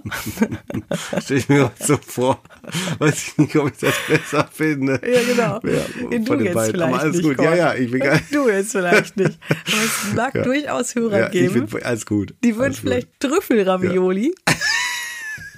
[1.21, 2.41] Stell ich mir so vor.
[2.97, 5.01] Weiß ich nicht, ob ich das besser finde.
[5.03, 5.59] Ja, genau.
[5.69, 5.81] Ja,
[6.25, 6.71] von du jetzt beiden.
[6.71, 7.39] vielleicht Aber alles nicht, gut.
[7.41, 7.57] Ja, Gott.
[7.57, 8.21] ja, ich bin geil.
[8.31, 9.37] Du jetzt vielleicht nicht.
[9.49, 10.43] Aber es mag Ja.
[10.43, 12.33] durchaus Hörer Ja, ich geben, bin, alles gut.
[12.43, 14.33] die würden alles vielleicht Trüffelravioli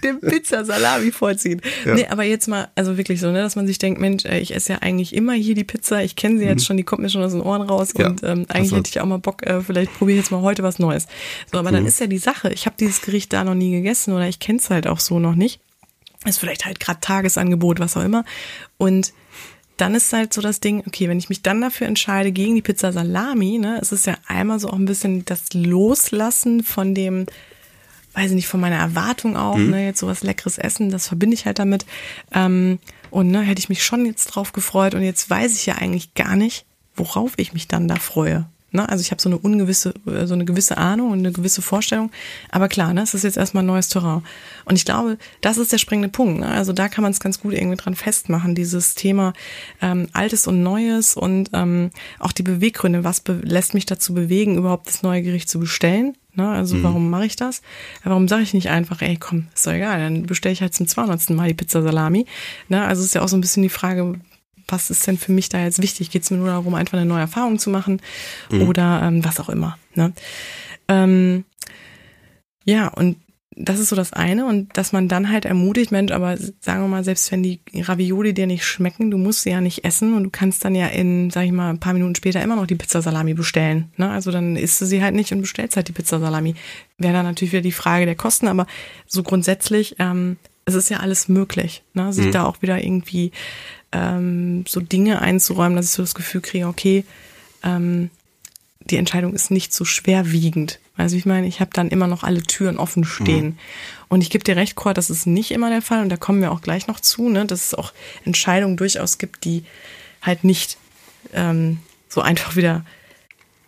[0.03, 1.61] dem Pizza Salami vorziehen.
[1.85, 1.93] Ja.
[1.95, 4.73] Nee, aber jetzt mal, also wirklich so, ne, dass man sich denkt, Mensch, ich esse
[4.73, 7.23] ja eigentlich immer hier die Pizza, ich kenne sie jetzt schon, die kommt mir schon
[7.23, 7.99] aus den Ohren raus Mhm.
[8.01, 8.07] Ja.
[8.07, 8.75] und ähm, eigentlich so.
[8.77, 11.07] hätte ich auch mal Bock, äh, vielleicht probiere ich jetzt mal heute was Neues.
[11.51, 11.75] So, aber Mhm.
[11.75, 14.39] dann ist ja die Sache, ich habe dieses Gericht da noch nie gegessen oder ich
[14.39, 15.59] kenne es halt auch so noch nicht.
[16.25, 18.23] Ist vielleicht halt gerade Tagesangebot, was auch immer.
[18.77, 19.13] Und
[19.77, 22.61] dann ist halt so das Ding, okay, wenn ich mich dann dafür entscheide gegen die
[22.61, 27.25] Pizza Salami, ne, es ist ja einmal so auch ein bisschen das Loslassen von dem,
[28.13, 31.45] weiß ich nicht, von meiner Erwartung auch, ne, jetzt sowas leckeres Essen, das verbinde ich
[31.45, 31.85] halt damit.
[32.33, 35.75] Ähm, und ne, hätte ich mich schon jetzt drauf gefreut und jetzt weiß ich ja
[35.75, 38.47] eigentlich gar nicht, worauf ich mich dann da freue.
[38.71, 38.87] Ne?
[38.87, 42.09] Also ich habe so eine ungewisse, äh, so eine gewisse Ahnung und eine gewisse Vorstellung.
[42.49, 44.23] Aber klar, ne, es ist jetzt erstmal ein neues Terrain.
[44.65, 46.39] Und ich glaube, das ist der springende Punkt.
[46.39, 46.47] Ne?
[46.47, 49.33] Also da kann man es ganz gut irgendwie dran festmachen, dieses Thema
[49.81, 54.57] ähm, Altes und Neues und ähm, auch die Beweggründe, was be lässt mich dazu bewegen,
[54.57, 56.15] überhaupt das neue Gericht zu bestellen.
[56.33, 56.49] Ne?
[56.49, 57.61] Also warum mache ich das?
[58.03, 60.87] Warum sage ich nicht einfach, ey komm, ist doch egal, dann bestelle ich halt zum
[60.87, 61.29] 200.
[61.31, 62.25] Mal die Pizza Salami.
[62.69, 62.83] Ne?
[62.85, 64.19] Also es ist ja auch so ein bisschen die Frage,
[64.67, 66.11] was ist denn für mich da jetzt wichtig?
[66.11, 68.01] Geht es mir nur darum, einfach eine neue Erfahrung zu machen
[68.51, 69.77] oder ähm, was auch immer.
[69.95, 70.13] Ne?
[70.87, 71.43] Ähm,
[72.63, 73.17] ja, und
[73.65, 76.87] das ist so das eine und dass man dann halt ermutigt, Mensch, aber sagen wir
[76.87, 80.23] mal, selbst wenn die Ravioli dir nicht schmecken, du musst sie ja nicht essen und
[80.23, 82.75] du kannst dann ja in, sag ich mal, ein paar Minuten später immer noch die
[82.75, 83.91] Pizza Salami bestellen.
[83.97, 84.09] Ne?
[84.09, 86.55] Also dann isst du sie halt nicht und bestellst halt die Pizza Salami.
[86.97, 88.67] Wäre dann natürlich wieder die Frage der Kosten, aber
[89.07, 92.13] so grundsätzlich, ähm, es ist ja alles möglich, ne?
[92.13, 93.31] sich da auch wieder irgendwie
[93.91, 97.03] ähm, so Dinge einzuräumen, dass ich so das Gefühl kriege, okay,
[97.63, 98.09] ähm,
[98.79, 100.79] die Entscheidung ist nicht so schwerwiegend.
[100.97, 103.57] Also ich meine, ich habe dann immer noch alle Türen offen stehen.
[104.07, 106.41] Und ich gebe dir recht, Cor, das ist nicht immer der Fall und da kommen
[106.41, 107.93] wir auch gleich noch zu, ne, dass es auch
[108.25, 109.63] Entscheidungen durchaus gibt, die
[110.21, 110.77] halt nicht
[111.33, 111.79] ähm,
[112.09, 112.85] so einfach wieder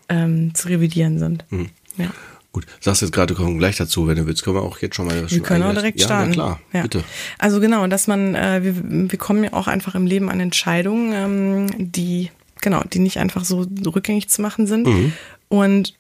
[0.10, 1.46] ähm, zu revidieren sind.
[1.98, 2.12] Ja.
[2.52, 5.08] Gut, sagst jetzt gerade, kommen gleich dazu, wenn du willst, können wir auch jetzt schon
[5.08, 5.30] mal.
[5.30, 6.30] Wir können auch direkt ja, starten.
[6.30, 6.82] Ja, klar, Ja.
[6.84, 7.04] bitte.
[7.40, 11.14] Also genau, dass man, äh, wir, wir kommen ja auch einfach im Leben an Entscheidungen,
[11.14, 12.30] ähm, die,
[12.62, 14.86] genau, die nicht einfach so rückgängig zu machen sind.
[14.86, 15.14] Mhm.
[15.48, 15.96] Und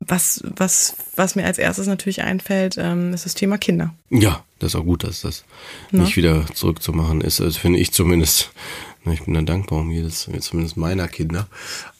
[0.00, 3.94] was, was, was mir als erstes natürlich einfällt, ähm, ist das Thema Kinder.
[4.08, 5.44] Ja, das ist auch gut, dass das
[5.90, 6.02] Ne?
[6.02, 7.40] nicht wieder zurückzumachen ist.
[7.40, 8.50] Also finde ich zumindest.
[9.10, 11.48] Ich bin dann dankbar um jedes, zumindest meiner Kinder.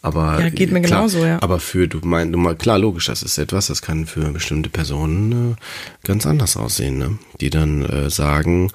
[0.03, 1.43] Aber Ja, geht mir klar, genauso, ja.
[1.43, 4.71] Aber für du meinst, du mal klar, logisch, das ist etwas, das kann für bestimmte
[4.71, 7.19] Personen äh, ganz anders aussehen, ne?
[7.41, 8.71] Die dann äh, sagen,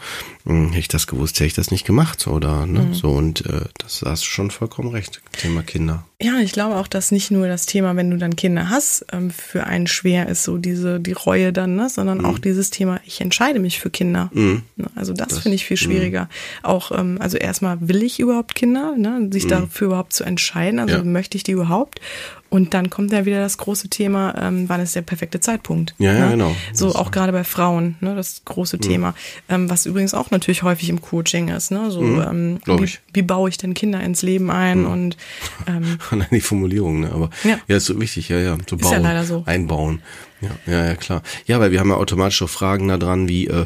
[0.45, 2.81] hm, hätte ich das gewusst, hätte ich das nicht gemacht oder ne?
[2.81, 2.93] Mhm.
[2.93, 5.21] so und äh, das hast du schon vollkommen recht.
[5.41, 6.05] Thema Kinder.
[6.21, 9.31] Ja, ich glaube auch, dass nicht nur das Thema, wenn du dann Kinder hast, ähm,
[9.31, 12.25] für einen schwer ist, so diese, die Reue dann, ne, sondern Mhm.
[12.25, 14.29] auch dieses Thema, ich entscheide mich für Kinder.
[14.33, 14.61] Ne,
[14.95, 16.29] Also das, finde ich viel schwieriger.
[16.63, 20.97] Auch, ähm, also erstmal will ich überhaupt Kinder, ne, sich dafür überhaupt zu entscheiden, also
[20.99, 21.05] Mhm.
[21.05, 21.11] Ja.
[21.15, 21.99] Möchte ich die überhaupt?
[22.49, 25.95] Und dann kommt ja wieder das große Thema, ähm, wann ist der perfekte Zeitpunkt?
[25.97, 26.31] Ja, ja, ne?
[26.31, 26.55] genau.
[26.73, 26.99] So Das- Mhm.
[27.01, 29.13] auch gerade bei Frauen, ne, das große Thema,
[29.49, 33.21] ähm, was übrigens auch natürlich häufig im Coaching ist, ne, so ähm, Glaub wie, wie
[33.23, 35.17] baue ich denn Kinder ins Leben ein und
[35.67, 37.11] ähm, Nein, die Formulierung, ne?
[37.11, 37.57] Aber Ja.
[37.67, 38.57] ja, ist so wichtig, ja, ja.
[38.69, 39.43] So Ist ja bauen, leider so.
[39.45, 40.01] einbauen.
[40.41, 41.23] Ja, ja, ja, klar.
[41.47, 43.65] Ja, weil wir haben ja automatisch auch Fragen da dran, wie äh,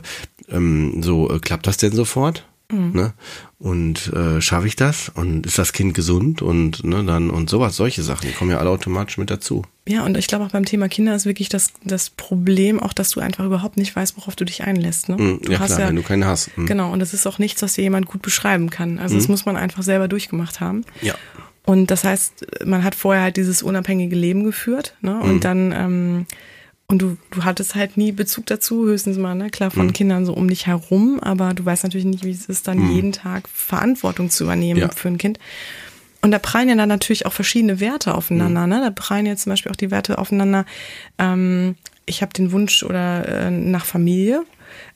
[0.49, 2.45] ähm, so, äh, klappt das denn sofort?
[2.72, 2.91] Mhm.
[2.93, 3.13] Ne?
[3.57, 5.09] Und äh, schaffe ich das?
[5.09, 6.41] Und ist das Kind gesund?
[6.41, 9.63] Und ne, dann und sowas, solche Sachen, die kommen ja alle automatisch mit dazu.
[9.88, 13.09] Ja, und ich glaube auch beim Thema Kinder ist wirklich das, das Problem auch, dass
[13.09, 15.09] du einfach überhaupt nicht weißt, worauf du dich einlässt.
[15.09, 15.17] Ne?
[15.17, 16.55] Mhm, du ja, klar, wenn du keine hast.
[16.57, 16.67] Mhm.
[16.67, 18.99] Genau, und das ist auch nichts, was dir jemand gut beschreiben kann.
[18.99, 20.86] Also das muss man einfach selber durchgemacht haben.
[21.01, 21.15] Ja.
[21.65, 25.20] Und das heißt, man hat vorher halt dieses unabhängige Leben geführt, ne?
[25.20, 26.26] Und dann, ähm,
[26.89, 30.33] und du, du hattest halt nie Bezug dazu, höchstens mal, ne, klar, von Kindern so
[30.33, 34.29] um dich herum, aber du weißt natürlich nicht, wie es ist, dann jeden Tag Verantwortung
[34.29, 34.89] zu übernehmen Ja.
[34.89, 35.39] für ein Kind.
[36.21, 38.63] Und da prallen ja dann natürlich auch verschiedene Werte aufeinander.
[38.63, 38.69] Mhm.
[38.73, 38.81] Ne?
[38.83, 40.65] Da prallen jetzt zum Beispiel auch die Werte aufeinander.
[41.17, 41.75] Ähm,
[42.05, 44.43] ich habe den Wunsch oder äh, nach Familie,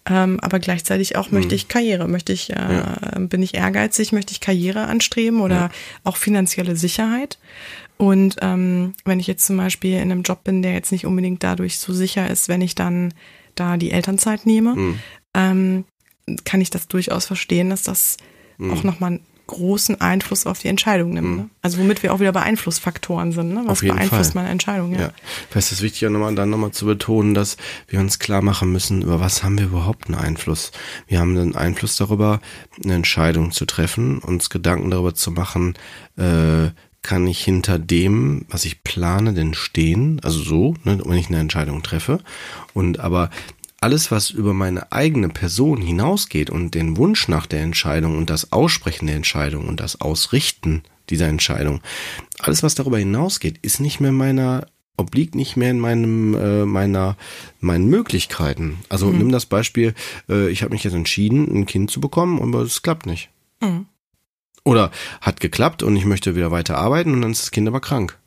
[0.10, 2.72] ähm, aber gleichzeitig auch möchte ich Karriere, möchte ich, äh, Mhm.
[2.74, 3.20] Ja.
[3.20, 5.70] bin ich ehrgeizig, möchte ich Karriere anstreben oder Ja.
[6.04, 7.38] auch finanzielle Sicherheit.
[8.04, 11.42] Und ähm, wenn ich jetzt zum Beispiel in einem Job bin, der jetzt nicht unbedingt
[11.44, 13.14] dadurch so sicher ist, wenn ich dann
[13.56, 15.00] da die Elternzeit nehme, Mhm.
[15.34, 15.84] ähm,
[16.44, 18.18] kann ich das durchaus verstehen, dass das
[18.58, 18.72] Mhm.
[18.74, 21.28] auch nochmal ein großen Einfluss auf die Entscheidung nimmt.
[21.30, 21.36] Mhm.
[21.38, 21.50] Ne?
[21.62, 23.54] Also womit wir auch wieder bei Einflussfaktoren sind.
[23.54, 23.64] Ne?
[23.66, 24.42] Was beeinflusst Fall.
[24.44, 24.94] meine Entscheidung?
[24.94, 25.00] Ja.
[25.02, 25.10] ja.
[25.50, 27.56] Vielleicht ist es wichtig, nochmal, dann nochmal zu betonen, dass
[27.88, 30.72] wir uns klar machen müssen, über was haben wir überhaupt einen Einfluss.
[31.08, 32.42] Wir haben einen Einfluss darüber,
[32.84, 35.76] eine Entscheidung zu treffen, uns Gedanken darüber zu machen,
[36.18, 36.70] äh,
[37.04, 41.40] kann ich hinter dem, was ich plane, denn stehen, also so, ne, wenn ich eine
[41.40, 42.20] Entscheidung treffe.
[42.74, 43.30] Und aber
[43.82, 48.54] alles, was über meine eigene Person hinausgeht und den Wunsch nach der Entscheidung und das
[48.54, 51.82] Aussprechen der Entscheidung und das Ausrichten dieser Entscheidung,
[52.40, 57.18] alles, was darüber hinausgeht, ist nicht mehr meiner obliegt nicht mehr in meinem äh, meiner
[57.60, 58.78] meinen Möglichkeiten.
[58.90, 59.18] Also mhm.
[59.18, 59.96] nimm das Beispiel,
[60.30, 63.30] äh, ich habe mich jetzt entschieden, ein Kind zu bekommen, aber es klappt nicht.
[63.60, 63.88] Mhm.
[64.64, 64.92] Oder
[65.22, 68.18] hat geklappt und ich möchte wieder weiter arbeiten und dann ist das Kind aber krank.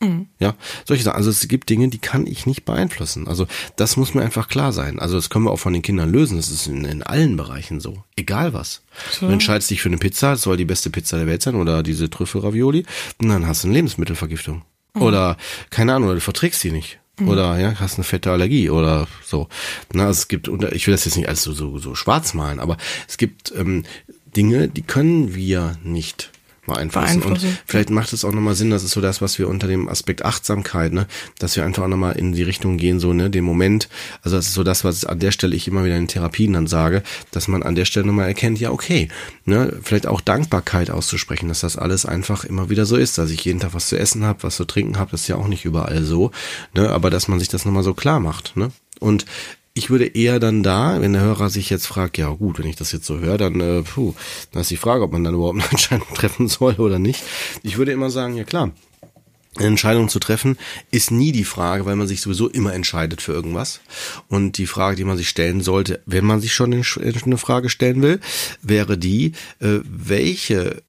[0.00, 0.26] Mhm.
[0.38, 0.54] Ja,
[0.84, 1.16] solche Sachen.
[1.16, 3.28] Also es gibt Dinge, die kann ich nicht beeinflussen.
[3.28, 3.46] Also
[3.76, 4.98] das muss mir einfach klar sein.
[4.98, 6.36] Also das können wir auch von den Kindern lösen.
[6.36, 8.02] Das ist in, in allen Bereichen so.
[8.14, 8.82] Egal was.
[9.10, 9.26] So.
[9.26, 11.82] Du entscheidest dich für eine Pizza, das soll die beste Pizza der Welt sein oder
[11.82, 12.84] diese Trüffelravioli
[13.20, 14.62] und dann hast du eine Lebensmittelvergiftung.
[14.94, 15.02] Mhm.
[15.02, 15.36] Oder,
[15.70, 16.98] keine Ahnung, oder du verträgst sie nicht.
[17.18, 17.28] Mhm.
[17.28, 19.48] Oder ja, hast eine fette Allergie oder so.
[19.94, 22.60] Na, also es gibt, ich will das jetzt nicht alles so, so, so schwarz malen,
[22.60, 22.76] aber
[23.08, 23.84] es gibt ähm,
[24.36, 26.30] Dinge, die können wir nicht
[26.66, 27.20] beeinflussen.
[27.20, 27.48] beeinflussen.
[27.48, 29.88] Und vielleicht macht es auch nochmal Sinn, das ist so das, was wir unter dem
[29.88, 31.06] Aspekt Achtsamkeit, ne,
[31.38, 33.88] dass wir einfach auch nochmal in die Richtung gehen, so, ne, den Moment,
[34.22, 36.66] also das ist so das, was an der Stelle ich immer wieder in Therapien dann
[36.66, 39.08] sage, dass man an der Stelle nochmal erkennt, ja, okay,
[39.44, 43.44] ne, vielleicht auch Dankbarkeit auszusprechen, dass das alles einfach immer wieder so ist, dass ich
[43.44, 45.64] jeden Tag was zu essen habe, was zu trinken habe, das ist ja auch nicht
[45.64, 46.30] überall so,
[46.74, 48.72] ne, aber dass man sich das nochmal so klar macht, ne.
[48.98, 49.26] Und
[49.76, 52.76] ich würde eher dann da, wenn der Hörer sich jetzt fragt, ja gut, wenn ich
[52.76, 54.14] das jetzt so höre, dann, äh, puh,
[54.50, 57.22] dann ist die Frage, ob man dann überhaupt eine Entscheidung treffen soll oder nicht.
[57.62, 58.72] Ich würde immer sagen, ja klar,
[59.56, 60.56] eine Entscheidung zu treffen
[60.90, 63.80] ist nie die Frage, weil man sich sowieso immer entscheidet für irgendwas.
[64.28, 68.00] Und die Frage, die man sich stellen sollte, wenn man sich schon eine Frage stellen
[68.00, 68.20] will,
[68.62, 70.82] wäre die, äh, welche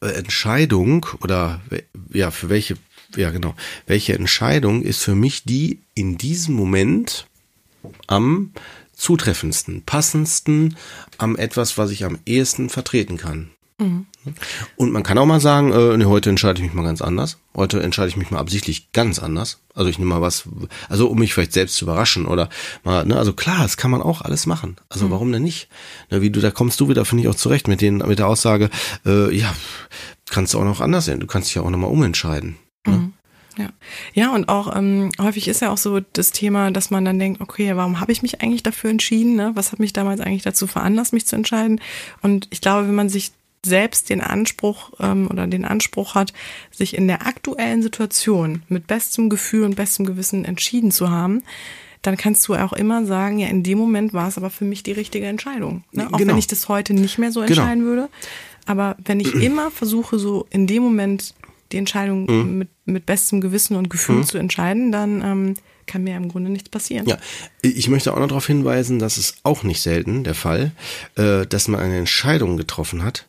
[0.00, 1.60] äh, Entscheidung oder
[2.12, 2.76] ja, für welche,
[3.14, 3.54] ja genau,
[3.86, 7.28] welche Entscheidung ist für mich die in diesem Moment
[8.06, 8.52] am
[8.94, 10.76] zutreffendsten, passendsten,
[11.18, 13.50] am etwas, was ich am ehesten vertreten kann.
[13.78, 14.06] Mhm.
[14.76, 17.38] Und man kann auch mal sagen, äh, nee, heute entscheide ich mich mal ganz anders.
[17.54, 19.60] Heute entscheide ich mich mal absichtlich ganz anders.
[19.74, 20.48] Also ich nehme mal was,
[20.88, 22.48] also um mich vielleicht selbst zu überraschen oder
[22.84, 24.76] mal, ne, also klar, das kann man auch alles machen.
[24.88, 25.10] Also mhm.
[25.10, 25.68] warum denn nicht?
[26.10, 28.28] Ne, wie du, da kommst du wieder, finde ich auch zurecht mit den, mit der
[28.28, 28.70] Aussage,
[29.04, 29.54] äh, ja,
[30.30, 31.20] kannst du auch noch anders sehen.
[31.20, 32.56] Du kannst dich ja auch nochmal umentscheiden.
[32.86, 33.12] Ne?
[33.58, 33.68] Ja,
[34.14, 37.40] ja und auch ähm, häufig ist ja auch so das Thema, dass man dann denkt,
[37.40, 39.36] okay, warum habe ich mich eigentlich dafür entschieden?
[39.36, 39.52] Ne?
[39.54, 41.80] Was hat mich damals eigentlich dazu veranlasst, mich zu entscheiden?
[42.22, 43.32] Und ich glaube, wenn man sich
[43.64, 46.32] selbst den Anspruch ähm, oder den Anspruch hat,
[46.70, 51.42] sich in der aktuellen Situation mit bestem Gefühl und bestem Gewissen entschieden zu haben,
[52.02, 54.82] dann kannst du auch immer sagen, ja, in dem Moment war es aber für mich
[54.82, 55.82] die richtige Entscheidung.
[55.92, 56.06] Ne?
[56.12, 56.32] Auch genau.
[56.32, 57.50] wenn ich das heute nicht mehr so genau.
[57.50, 57.90] entscheiden genau.
[57.90, 58.08] würde.
[58.66, 61.34] Aber wenn ich immer versuche, so in dem Moment
[61.72, 62.58] die Entscheidung mhm.
[62.58, 64.26] mit, mit bestem Gewissen und Gefühl mhm.
[64.26, 65.54] zu entscheiden, dann ähm,
[65.86, 67.06] kann mir im Grunde nichts passieren.
[67.06, 67.18] Ja,
[67.62, 70.72] ich möchte auch noch darauf hinweisen, dass es auch nicht selten der Fall,
[71.16, 73.28] äh, dass man eine Entscheidung getroffen hat,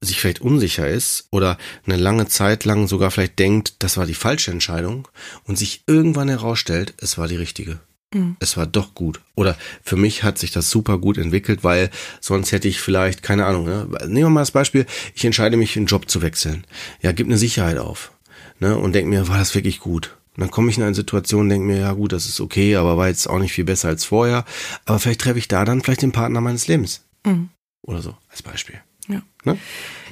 [0.00, 4.14] sich vielleicht unsicher ist oder eine lange Zeit lang sogar vielleicht denkt, das war die
[4.14, 5.08] falsche Entscheidung
[5.44, 7.80] und sich irgendwann herausstellt, es war die richtige.
[8.16, 8.36] Mhm.
[8.40, 9.20] Es war doch gut.
[9.34, 11.90] Oder für mich hat sich das super gut entwickelt, weil
[12.20, 13.86] sonst hätte ich vielleicht, keine Ahnung, ne?
[14.02, 16.64] nehmen wir mal das Beispiel, ich entscheide mich, einen Job zu wechseln.
[17.02, 18.12] Ja, gib eine Sicherheit auf.
[18.58, 18.76] Ne?
[18.76, 20.16] Und denk mir, war das wirklich gut?
[20.36, 22.76] Und dann komme ich in eine Situation und denke mir, ja gut, das ist okay,
[22.76, 24.44] aber war jetzt auch nicht viel besser als vorher.
[24.84, 27.04] Aber vielleicht treffe ich da dann vielleicht den Partner meines Lebens.
[27.24, 27.50] Mhm.
[27.82, 28.80] Oder so, als Beispiel.
[29.08, 29.22] Ja.
[29.44, 29.58] Ne?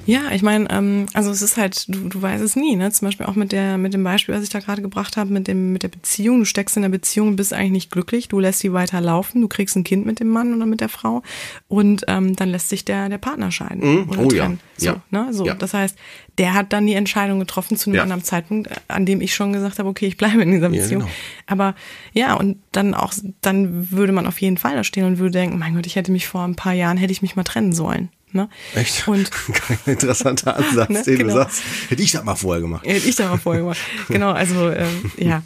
[0.07, 2.91] Ja, ich meine, ähm, also es ist halt, du, du weißt es nie, ne?
[2.91, 5.49] Zum Beispiel auch mit der, mit dem Beispiel, was ich da gerade gebracht habe, mit
[5.49, 6.41] dem, mit der Beziehung.
[6.41, 9.49] Du steckst in der Beziehung, bist eigentlich nicht glücklich, du lässt sie weiter laufen, du
[9.49, 11.23] kriegst ein Kind mit dem Mann oder mit der Frau
[11.69, 13.81] und ähm, dann lässt sich der, der Partner scheiden.
[13.81, 14.11] Mhm.
[14.11, 14.35] oh trennen.
[14.35, 14.55] ja.
[14.77, 15.03] So, ja.
[15.11, 15.29] Ne?
[15.33, 15.55] so, ja.
[15.55, 15.97] das heißt,
[16.39, 18.03] der hat dann die Entscheidung getroffen zu einem ja.
[18.03, 21.03] anderen Zeitpunkt, an dem ich schon gesagt habe, okay, ich bleibe in dieser Beziehung.
[21.03, 21.13] Ja, genau.
[21.47, 21.75] Aber
[22.13, 25.59] ja, und dann auch, dann würde man auf jeden Fall da stehen und würde denken,
[25.59, 28.09] mein Gott, ich hätte mich vor ein paar Jahren, hätte ich mich mal trennen sollen.
[28.35, 28.49] Ne?
[28.75, 29.07] Echt?
[29.07, 31.03] Und Kein interessanter Ansatz, ne?
[31.05, 31.35] den genau.
[31.35, 31.63] du sagst.
[31.89, 32.85] Hätte ich das mal vorher gemacht.
[32.85, 33.79] Hätte ich das mal vorher gemacht.
[34.09, 35.27] genau, also ähm, ja.
[35.27, 35.43] ja.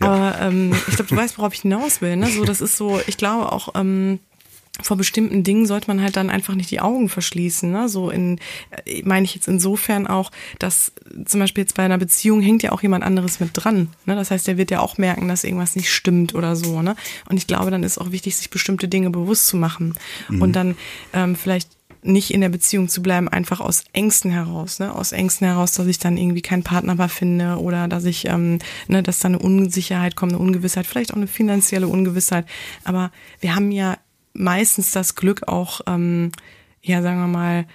[0.00, 2.16] Aber ähm, ich glaube, du weißt, worauf ich hinaus will.
[2.16, 2.28] Ne?
[2.28, 4.18] So, das ist so, ich glaube auch, ähm,
[4.80, 7.70] vor bestimmten Dingen sollte man halt dann einfach nicht die Augen verschließen.
[7.70, 7.88] Ne?
[7.88, 8.38] So in,
[8.84, 10.92] äh, meine ich jetzt insofern auch, dass
[11.26, 13.88] zum Beispiel jetzt bei einer Beziehung hängt ja auch jemand anderes mit dran.
[14.06, 14.16] Ne?
[14.16, 16.80] Das heißt, der wird ja auch merken, dass irgendwas nicht stimmt oder so.
[16.80, 16.96] Ne?
[17.28, 19.94] Und ich glaube, dann ist auch wichtig, sich bestimmte Dinge bewusst zu machen
[20.28, 20.42] mhm.
[20.42, 20.76] und dann
[21.12, 21.68] ähm, vielleicht
[22.02, 24.94] nicht in der Beziehung zu bleiben, einfach aus Ängsten heraus, ne?
[24.94, 28.58] Aus Ängsten heraus, dass ich dann irgendwie keinen Partner mehr finde oder dass ich, ähm,
[28.88, 32.46] ne, dass da eine Unsicherheit kommt, eine Ungewissheit, vielleicht auch eine finanzielle Ungewissheit.
[32.84, 33.98] Aber wir haben ja
[34.32, 36.32] meistens das Glück auch, ähm,
[36.82, 37.66] ja, sagen wir mal,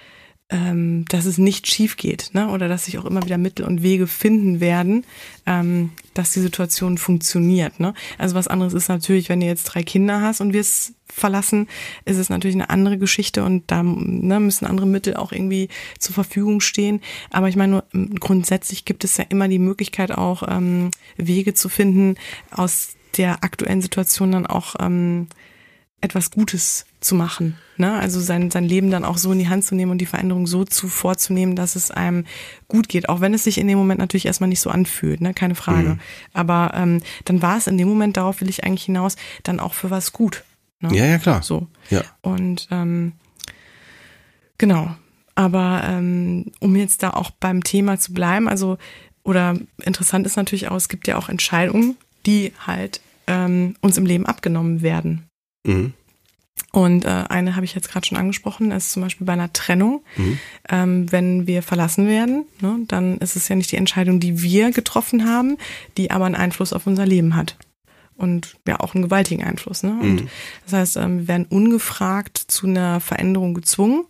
[0.50, 2.48] ähm, dass es nicht schief geht, ne?
[2.48, 5.04] Oder dass sich auch immer wieder Mittel und Wege finden werden,
[5.44, 7.92] ähm, dass die Situation funktioniert, ne?
[8.16, 11.68] Also was anderes ist natürlich, wenn du jetzt drei Kinder hast und wirst verlassen,
[12.06, 15.68] ist es natürlich eine andere Geschichte und da ne, müssen andere Mittel auch irgendwie
[15.98, 17.00] zur Verfügung stehen.
[17.30, 21.52] Aber ich meine, nur, ähm, grundsätzlich gibt es ja immer die Möglichkeit auch ähm, Wege
[21.52, 22.14] zu finden,
[22.50, 25.26] aus der aktuellen Situation dann auch ähm,
[26.00, 27.56] etwas Gutes zu machen.
[27.76, 27.92] Ne?
[27.92, 30.46] Also sein, sein Leben dann auch so in die Hand zu nehmen und die Veränderung
[30.46, 32.24] so zu vorzunehmen, dass es einem
[32.66, 33.08] gut geht.
[33.08, 35.34] Auch wenn es sich in dem Moment natürlich erstmal nicht so anfühlt, ne?
[35.34, 35.90] keine Frage.
[35.90, 36.00] Mhm.
[36.32, 39.74] Aber ähm, dann war es in dem Moment, darauf will ich eigentlich hinaus, dann auch
[39.74, 40.44] für was gut.
[40.80, 40.94] Ne?
[40.96, 41.42] Ja, ja, klar.
[41.42, 41.68] So.
[41.90, 42.02] Ja.
[42.20, 43.12] Und ähm,
[44.58, 44.94] genau.
[45.34, 48.76] Aber ähm, um jetzt da auch beim Thema zu bleiben, also
[49.22, 51.96] oder interessant ist natürlich auch, es gibt ja auch Entscheidungen,
[52.26, 55.28] die halt ähm, uns im Leben abgenommen werden.
[55.64, 55.92] Mhm.
[56.70, 60.04] Und äh, eine habe ich jetzt gerade schon angesprochen, ist zum Beispiel bei einer Trennung.
[60.16, 60.38] Mhm.
[60.68, 64.70] Ähm, wenn wir verlassen werden, ne, dann ist es ja nicht die Entscheidung, die wir
[64.70, 65.56] getroffen haben,
[65.96, 67.56] die aber einen Einfluss auf unser Leben hat.
[68.16, 69.82] Und ja, auch einen gewaltigen Einfluss.
[69.82, 69.92] Ne?
[69.92, 70.28] Und mhm.
[70.64, 74.04] das heißt, ähm, wir werden ungefragt zu einer Veränderung gezwungen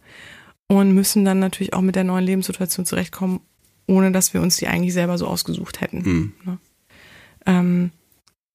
[0.66, 3.40] und müssen dann natürlich auch mit der neuen Lebenssituation zurechtkommen,
[3.86, 5.98] ohne dass wir uns die eigentlich selber so ausgesucht hätten.
[5.98, 6.32] Mhm.
[6.44, 6.58] Ne?
[7.46, 7.90] Ähm,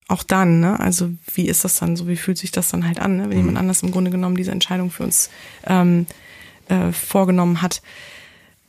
[0.07, 0.79] auch dann, ne?
[0.79, 2.07] Also wie ist das dann so?
[2.07, 3.23] Wie fühlt sich das dann halt an, ne?
[3.23, 3.37] wenn mhm.
[3.37, 5.29] jemand anders im Grunde genommen diese Entscheidung für uns
[5.65, 6.05] ähm,
[6.67, 7.81] äh, vorgenommen hat?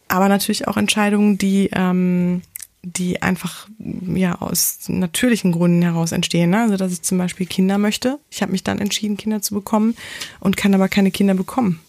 [0.08, 2.42] Aber natürlich auch Entscheidungen, die ähm,
[2.84, 6.50] die einfach ja aus natürlichen Gründen heraus entstehen.
[6.50, 6.62] Ne?
[6.62, 8.18] Also dass ich zum Beispiel Kinder möchte.
[8.30, 9.96] Ich habe mich dann entschieden, Kinder zu bekommen
[10.40, 11.80] und kann aber keine Kinder bekommen.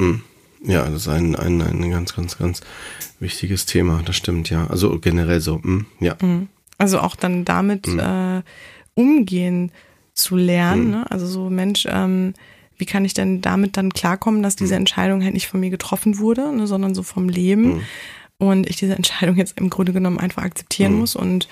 [0.00, 0.22] Mhm.
[0.66, 2.62] Ja, das ist ein, ein, ein ganz, ganz, ganz
[3.20, 4.02] wichtiges Thema.
[4.04, 4.66] Das stimmt, ja.
[4.66, 5.86] Also generell so, mhm.
[6.00, 6.16] ja.
[6.20, 6.48] Mhm.
[6.78, 7.98] Also auch dann damit mhm.
[7.98, 8.42] äh,
[8.94, 9.72] umgehen
[10.14, 10.84] zu lernen.
[10.84, 10.90] Mhm.
[10.90, 11.10] Ne?
[11.10, 12.34] Also so, Mensch, ähm,
[12.76, 14.80] wie kann ich denn damit dann klarkommen, dass diese mhm.
[14.80, 17.74] Entscheidung halt nicht von mir getroffen wurde, ne, sondern so vom Leben.
[17.74, 17.82] Mhm.
[18.38, 20.98] Und ich diese Entscheidung jetzt im Grunde genommen einfach akzeptieren mhm.
[21.00, 21.48] muss und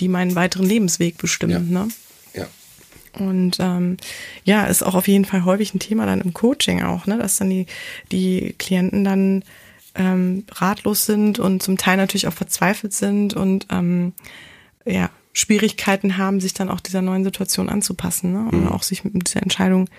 [0.00, 1.70] die meinen weiteren Lebensweg bestimmen.
[1.72, 1.84] Ja.
[1.84, 1.88] Ne?
[2.34, 2.46] ja.
[3.18, 3.96] Und ähm,
[4.44, 7.38] ja, ist auch auf jeden Fall häufig ein Thema dann im Coaching auch, ne, dass
[7.38, 7.66] dann die,
[8.10, 9.44] die Klienten dann
[9.94, 14.12] ähm, ratlos sind und zum Teil natürlich auch verzweifelt sind und ähm,
[14.84, 18.48] ja, Schwierigkeiten haben, sich dann auch dieser neuen Situation anzupassen, ne?
[18.50, 18.68] Und mhm.
[18.68, 19.90] auch sich mit dieser Entscheidung,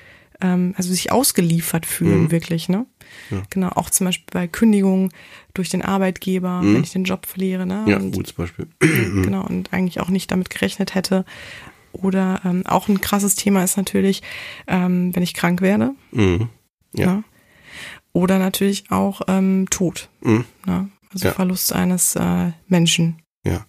[0.41, 2.31] ähm, also sich ausgeliefert fühlen, mhm.
[2.31, 2.86] wirklich, ne?
[3.29, 3.43] Ja.
[3.49, 5.11] Genau, auch zum Beispiel bei Kündigung
[5.53, 6.75] durch den Arbeitgeber, mhm.
[6.75, 7.83] wenn ich den Job verliere, ne?
[7.86, 8.67] Ja, und, gutes Beispiel.
[8.79, 11.25] genau, und eigentlich auch nicht damit gerechnet hätte.
[11.91, 14.23] Oder ähm, auch ein krasses Thema ist natürlich,
[14.67, 15.91] ähm, wenn ich krank werde.
[16.11, 16.49] Mhm.
[16.93, 17.15] Ja.
[17.15, 17.23] Ne?
[18.13, 20.09] Oder natürlich auch ähm, Tod.
[20.21, 20.45] Mhm.
[20.65, 20.89] Ne?
[21.13, 21.33] Also ja.
[21.33, 23.21] Verlust eines äh, Menschen.
[23.47, 23.63] Ja,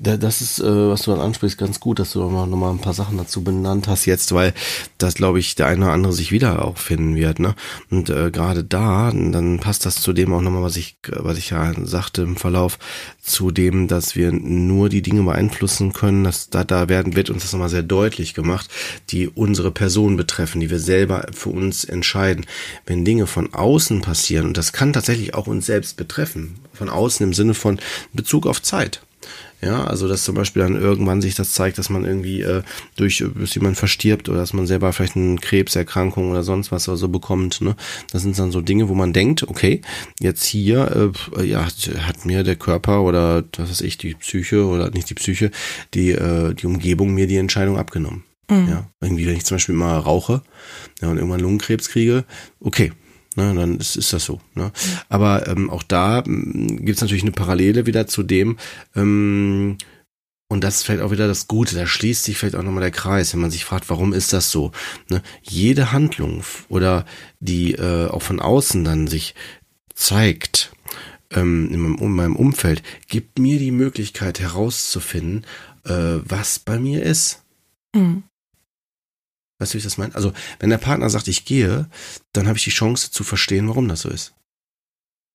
[0.00, 3.18] das ist, äh, was du dann ansprichst, ganz gut, dass du mal ein paar Sachen
[3.18, 4.52] dazu benannt hast jetzt, weil
[4.98, 7.38] das, glaube ich, der eine oder andere sich wieder auch finden wird.
[7.38, 7.54] Ne?
[7.88, 11.50] Und äh, gerade da, dann passt das zu dem auch nochmal, was ich, was ich
[11.50, 12.80] ja sagte im Verlauf,
[13.20, 17.42] zu dem, dass wir nur die Dinge beeinflussen können, dass da, da werden, wird uns
[17.42, 18.68] das nochmal sehr deutlich gemacht,
[19.10, 22.44] die unsere Person betreffen, die wir selber für uns entscheiden.
[22.86, 27.24] Wenn Dinge von außen passieren, und das kann tatsächlich auch uns selbst betreffen, von außen
[27.24, 27.78] im Sinne von
[28.12, 29.00] Bezug auf Zeit
[29.62, 32.62] ja, also dass zum Beispiel dann irgendwann sich das zeigt, dass man irgendwie äh,
[32.96, 36.96] durch, bis jemand verstirbt oder dass man selber vielleicht eine Krebserkrankung oder sonst was oder
[36.96, 37.60] so bekommt.
[37.60, 37.76] Ne?
[38.10, 39.80] Das sind dann so Dinge, wo man denkt, okay,
[40.18, 44.90] jetzt hier äh, ja, hat mir der Körper oder was weiß ich, die Psyche oder
[44.90, 45.52] nicht die Psyche,
[45.94, 48.24] die, äh, die Umgebung mir die Entscheidung abgenommen.
[48.50, 48.68] Mhm.
[48.68, 50.42] Ja, irgendwie, wenn ich zum Beispiel mal rauche
[51.00, 52.24] ja, und irgendwann Lungenkrebs kriege,
[52.58, 52.92] okay,
[53.34, 54.40] Ne, dann ist, ist das so.
[54.54, 54.72] Ne?
[55.08, 58.58] Aber ähm, auch da ähm, gibt es natürlich eine Parallele wieder zu dem,
[58.94, 59.78] ähm,
[60.52, 62.90] und das ist vielleicht auch wieder das Gute, da schließt sich vielleicht auch nochmal der
[62.90, 64.70] Kreis, wenn man sich fragt, warum ist das so?
[65.08, 65.22] Ne?
[65.40, 67.06] Jede Handlung oder
[67.40, 69.34] die äh, auch von außen dann sich
[69.94, 70.70] zeigt
[71.30, 75.46] ähm, in, meinem, in meinem Umfeld, gibt mir die Möglichkeit herauszufinden,
[75.84, 77.42] äh, was bei mir ist.
[77.94, 78.24] Mhm.
[79.62, 80.12] Weißt du, wie ich das meine?
[80.16, 81.86] Also, wenn der Partner sagt, ich gehe,
[82.32, 84.34] dann habe ich die Chance zu verstehen, warum das so ist.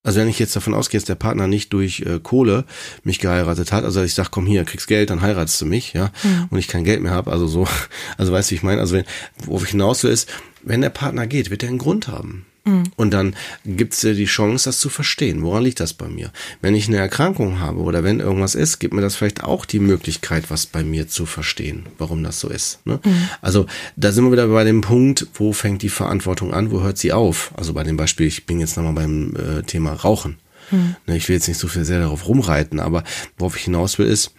[0.03, 2.65] Also wenn ich jetzt davon ausgehe, dass der Partner nicht durch äh, Kohle
[3.03, 6.11] mich geheiratet hat, also ich sag, komm hier, kriegst Geld, dann heiratest du mich, ja,
[6.23, 6.47] mhm.
[6.49, 7.67] und ich kein Geld mehr habe, also so,
[8.17, 9.05] also weißt du, wie ich meine, also wenn,
[9.45, 10.29] worauf ich hinaus will, ist,
[10.61, 12.45] wenn der Partner geht, wird er einen Grund haben.
[12.67, 12.83] Mhm.
[12.95, 15.41] Und dann gibt es dir die Chance, das zu verstehen.
[15.41, 16.31] Woran liegt das bei mir?
[16.61, 19.79] Wenn ich eine Erkrankung habe oder wenn irgendwas ist, gibt mir das vielleicht auch die
[19.79, 22.85] Möglichkeit, was bei mir zu verstehen, warum das so ist.
[22.85, 22.99] Ne?
[23.03, 23.29] Mhm.
[23.41, 23.65] Also
[23.95, 27.13] da sind wir wieder bei dem Punkt, wo fängt die Verantwortung an, wo hört sie
[27.13, 27.51] auf?
[27.55, 30.37] Also bei dem Beispiel, ich bin jetzt nochmal beim äh, Thema Rauchen.
[30.69, 30.95] Mhm.
[31.07, 33.03] Ich will jetzt nicht so viel sehr darauf rumreiten, aber
[33.37, 34.33] worauf ich hinaus will, ist,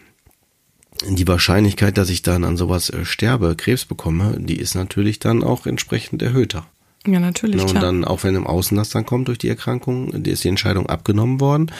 [1.06, 5.44] die Wahrscheinlichkeit, dass ich dann an sowas äh, sterbe, Krebs bekomme, die ist natürlich dann
[5.44, 6.66] auch entsprechend erhöhter.
[7.06, 7.56] Ja, natürlich.
[7.56, 7.82] Ne, und klar.
[7.82, 10.86] dann, auch wenn im Außen das dann kommt durch die Erkrankung, die ist die Entscheidung
[10.86, 11.70] abgenommen worden.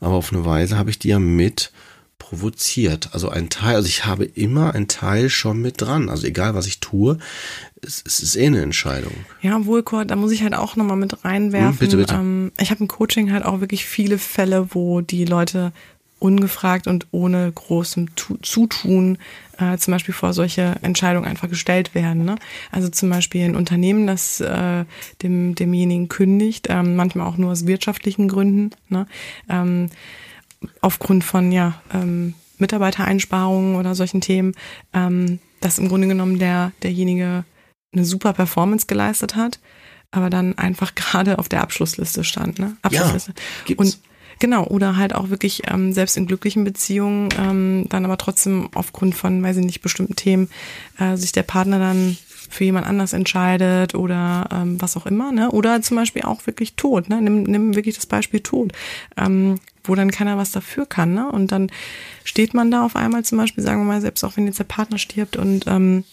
[0.00, 1.72] Aber auf eine Weise habe ich die ja mit
[2.18, 3.10] provoziert.
[3.12, 6.08] Also ein Teil, also ich habe immer ein Teil schon mit dran.
[6.08, 7.18] Also egal was ich tue,
[7.82, 9.12] es, es ist eh eine Entscheidung.
[9.42, 11.70] Ja, Wohlkord, da muss ich halt auch nochmal mit reinwerfen.
[11.70, 12.14] Hm, bitte, bitte.
[12.14, 15.72] Ähm, ich habe im Coaching halt auch wirklich viele Fälle, wo die Leute
[16.18, 19.18] ungefragt und ohne großem tu Zutun
[19.58, 22.24] äh, zum Beispiel vor solche Entscheidungen einfach gestellt werden.
[22.24, 22.36] Ne?
[22.70, 24.84] Also zum Beispiel ein Unternehmen, das äh,
[25.22, 29.06] dem, demjenigen kündigt, ähm, manchmal auch nur aus wirtschaftlichen Gründen, ne?
[29.48, 29.90] ähm,
[30.80, 34.54] aufgrund von ja ähm, Mitarbeitereinsparungen oder solchen Themen,
[34.92, 37.44] ähm, dass im Grunde genommen der derjenige
[37.92, 39.60] eine super Performance geleistet hat,
[40.10, 42.58] aber dann einfach gerade auf der Abschlussliste stand.
[42.58, 42.76] Ne?
[42.82, 43.34] Abschlussliste.
[43.64, 43.96] gibt's.
[43.96, 43.98] Und
[44.38, 49.14] Genau, oder halt auch wirklich ähm, selbst in glücklichen Beziehungen ähm, dann aber trotzdem aufgrund
[49.14, 50.50] von, weiß ich nicht, bestimmten Themen
[50.98, 52.18] äh, sich der Partner dann
[52.48, 55.50] für jemand anders entscheidet oder ähm, was auch immer, ne?
[55.50, 57.20] Oder zum Beispiel auch wirklich Tod, ne?
[57.20, 58.72] Nimm, nimm wirklich das Beispiel Tod,
[59.16, 61.30] ähm, wo dann keiner was dafür kann, ne?
[61.30, 61.70] Und dann
[62.24, 64.64] steht man da auf einmal zum Beispiel, sagen wir mal, selbst auch wenn jetzt der
[64.64, 66.04] Partner stirbt und ähm,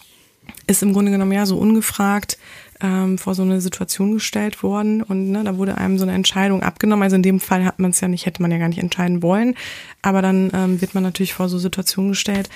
[0.66, 2.38] ist im Grunde genommen ja so ungefragt
[2.80, 6.62] ähm, vor so eine Situation gestellt worden und ne, da wurde einem so eine Entscheidung
[6.62, 7.02] abgenommen.
[7.02, 9.22] Also in dem Fall hat man es ja nicht, hätte man ja gar nicht entscheiden
[9.22, 9.54] wollen.
[10.02, 12.50] Aber dann ähm, wird man natürlich vor so Situationen gestellt,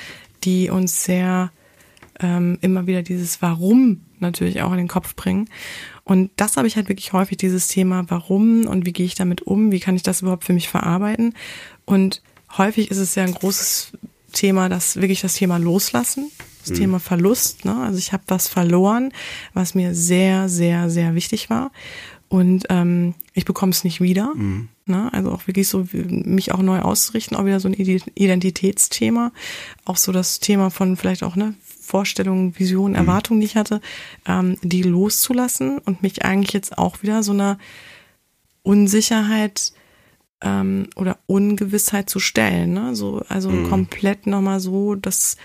[0.45, 1.51] die uns sehr
[2.21, 5.49] ähm, immer wieder dieses Warum natürlich auch in den Kopf bringen.
[6.05, 9.43] Und das habe ich halt wirklich häufig, dieses Thema Warum und wie gehe ich damit
[9.43, 11.35] um, wie kann ich das überhaupt für mich verarbeiten.
[11.85, 12.23] Und
[12.57, 13.93] häufig ist es ja ein großes
[14.33, 16.31] Thema, das wirklich das Thema Loslassen,
[16.69, 16.83] das Mhm.
[16.83, 17.65] Thema Verlust.
[17.65, 17.77] Ne?
[17.83, 19.13] Also ich habe was verloren,
[19.55, 21.71] was mir sehr, sehr, sehr wichtig war.
[22.29, 24.35] Und ähm, ich bekomme es nicht wieder.
[24.35, 24.69] Mhm.
[24.85, 25.11] Ne?
[25.15, 29.33] Also auch wirklich so, mich auch neu auszurichten, auch wieder so ein Ide- Identitätsthema.
[29.87, 33.81] Auch so das Thema von vielleicht auch ne, Vorstellungen, Visionen, Erwartungen, die ich hatte,
[34.27, 37.57] ähm, die loszulassen und mich eigentlich jetzt auch wieder so einer
[38.63, 39.73] Unsicherheit
[40.43, 42.73] ähm, oder Ungewissheit zu stellen.
[42.75, 42.95] Ne?
[42.95, 45.37] So, also komplett nochmal so, dass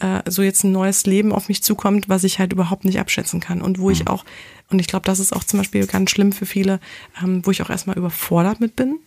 [0.00, 3.40] äh, so jetzt ein neues Leben auf mich zukommt, was ich halt überhaupt nicht abschätzen
[3.40, 3.62] kann.
[3.62, 4.24] Und wo ich auch,
[4.70, 6.80] und ich glaube, das ist auch zum Beispiel ganz schlimm für viele,
[7.22, 8.98] ähm, wo ich auch erstmal überfordert mit bin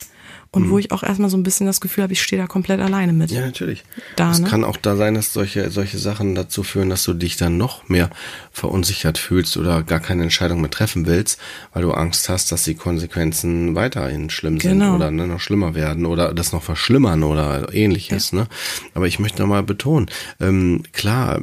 [0.53, 2.81] und wo ich auch erstmal so ein bisschen das Gefühl habe, ich stehe da komplett
[2.81, 3.31] alleine mit.
[3.31, 3.85] Ja, natürlich.
[4.17, 4.49] Da, es ne?
[4.49, 7.87] kann auch da sein, dass solche, solche Sachen dazu führen, dass du dich dann noch
[7.87, 8.09] mehr
[8.51, 11.39] verunsichert fühlst oder gar keine Entscheidung mehr treffen willst,
[11.71, 14.95] weil du Angst hast, dass die Konsequenzen weiterhin schlimm sind Genau.
[14.95, 18.33] oder ne, noch schlimmer werden oder das noch verschlimmern oder ähnliches.
[18.33, 18.47] Ne?
[18.93, 20.09] Aber ich möchte nochmal betonen,
[20.41, 21.39] ähm, klar,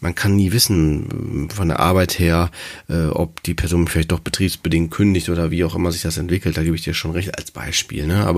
[0.00, 2.52] man kann nie wissen von der Arbeit her,
[2.88, 6.56] äh, ob die Person vielleicht doch betriebsbedingt kündigt oder wie auch immer sich das entwickelt.
[6.56, 8.06] Da gebe ich dir schon recht als Beispiel.
[8.06, 8.24] Ne?
[8.24, 8.35] Aber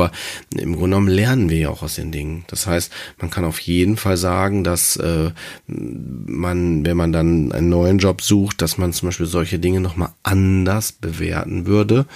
[0.54, 2.44] im Grunde genommen lernen wir ja auch aus den Dingen.
[2.48, 5.30] Das heißt, man kann auf jeden Fall sagen, dass äh,
[5.66, 10.10] man, wenn man dann einen neuen Job sucht, dass man zum Beispiel solche Dinge nochmal
[10.22, 12.06] anders bewerten würde.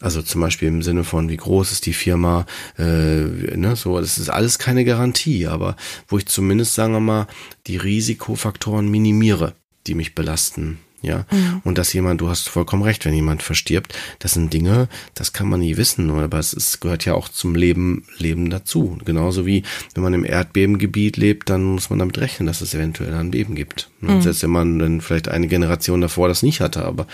[0.00, 2.46] Also zum Beispiel im Sinne von, wie groß ist die Firma,
[2.78, 5.76] äh, ne, so, das ist alles keine Garantie, aber
[6.06, 7.26] wo ich zumindest, sagen wir mal,
[7.66, 9.54] die Risikofaktoren minimiere,
[9.86, 10.78] die mich belasten.
[11.00, 11.26] Ja,
[11.62, 15.48] und dass jemand, du hast vollkommen recht, wenn jemand verstirbt, das sind Dinge, das kann
[15.48, 18.98] man nie wissen, aber es ist, gehört ja auch zum Leben, Leben dazu.
[19.04, 19.62] Genauso wie,
[19.94, 23.54] wenn man im Erdbebengebiet lebt, dann muss man damit rechnen, dass es eventuell ein Beben
[23.54, 23.90] gibt.
[24.00, 24.22] Mhm.
[24.22, 27.06] Selbst wenn man dann vielleicht eine Generation davor das nicht hatte, aber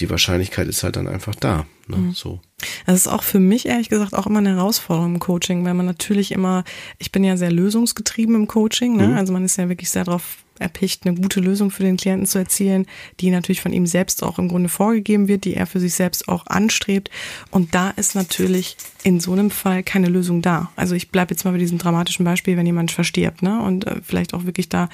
[0.00, 1.64] die Wahrscheinlichkeit ist halt dann einfach da.
[1.86, 2.12] Ne?
[2.14, 2.40] So.
[2.86, 5.86] Das ist auch für mich ehrlich gesagt auch immer eine Herausforderung im Coaching, weil man
[5.86, 6.64] natürlich immer,
[6.98, 9.16] ich bin ja sehr lösungsgetrieben im Coaching, ne?
[9.16, 12.38] also man ist ja wirklich sehr darauf erpicht, eine gute Lösung für den Klienten zu
[12.38, 12.86] erzielen,
[13.20, 16.28] die natürlich von ihm selbst auch im Grunde vorgegeben wird, die er für sich selbst
[16.28, 17.10] auch anstrebt.
[17.50, 20.70] Und da ist natürlich in so einem Fall keine Lösung da.
[20.76, 23.60] Also ich bleibe jetzt mal bei diesem dramatischen Beispiel, wenn jemand verstirbt, ne?
[23.62, 24.88] Und äh, vielleicht auch wirklich da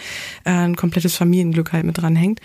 [0.44, 2.40] äh, ein komplettes Familienglück halt mit dranhängt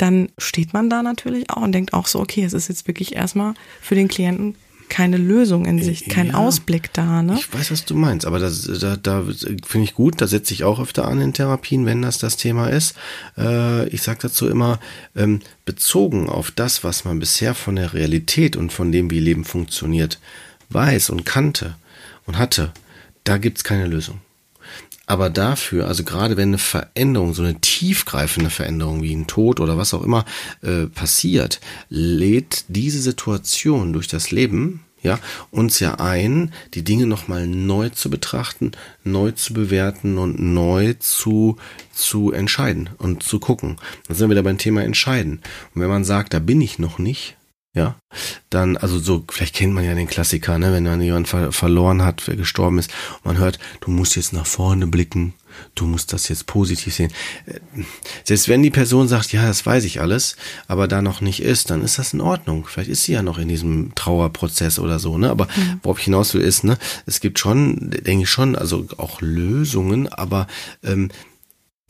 [0.00, 3.14] dann steht man da natürlich auch und denkt auch so, okay, es ist jetzt wirklich
[3.14, 3.52] erstmal
[3.82, 4.54] für den Klienten
[4.90, 6.34] keine Lösung in Sicht, kein Ja.
[6.34, 7.36] Ausblick da, ne?
[7.38, 9.24] Ich weiß, was du meinst, aber das, da, da
[9.64, 12.66] finde ich gut, da setze ich auch öfter an in Therapien, wenn das das Thema
[12.66, 12.94] ist.
[13.38, 14.78] Äh, ich sage dazu immer,
[15.16, 19.44] ähm, bezogen auf das, was man bisher von der Realität und von dem, wie Leben
[19.44, 20.18] funktioniert,
[20.68, 21.76] weiß und kannte
[22.26, 22.72] und hatte,
[23.24, 24.20] da gibt's keine Lösung.
[25.10, 29.76] Aber dafür, also gerade wenn eine Veränderung, so eine tiefgreifende Veränderung wie ein Tod oder
[29.76, 30.24] was auch immer
[30.62, 31.58] äh, passiert,
[31.88, 35.18] lädt diese Situation durch das Leben ja,
[35.50, 38.70] uns ja ein, die Dinge nochmal neu zu betrachten,
[39.02, 41.56] neu zu bewerten und neu zu,
[41.92, 43.78] zu entscheiden und zu gucken.
[44.06, 45.40] Dann sind wir wieder beim Thema Entscheiden.
[45.74, 47.36] Und wenn man sagt, da bin ich noch nicht,
[47.72, 47.94] ja,
[48.48, 52.02] dann, also so, vielleicht kennt man ja den Klassiker, ne, wenn man jemanden ver verloren
[52.02, 55.34] hat, wer gestorben ist, und man hört, du musst jetzt nach vorne blicken,
[55.76, 57.12] du musst das jetzt positiv sehen.
[57.46, 57.60] Äh,
[58.24, 61.70] selbst wenn die Person sagt, ja, das weiß ich alles, aber da noch nicht ist,
[61.70, 62.66] dann ist das in Ordnung.
[62.66, 65.30] Vielleicht ist sie ja noch in diesem Trauerprozess oder so, ne?
[65.30, 65.80] Aber mhm.
[65.84, 70.08] worauf ich hinaus will, ist, ne, es gibt schon, denke ich schon, also auch Lösungen,
[70.08, 70.48] aber
[70.82, 71.10] ähm,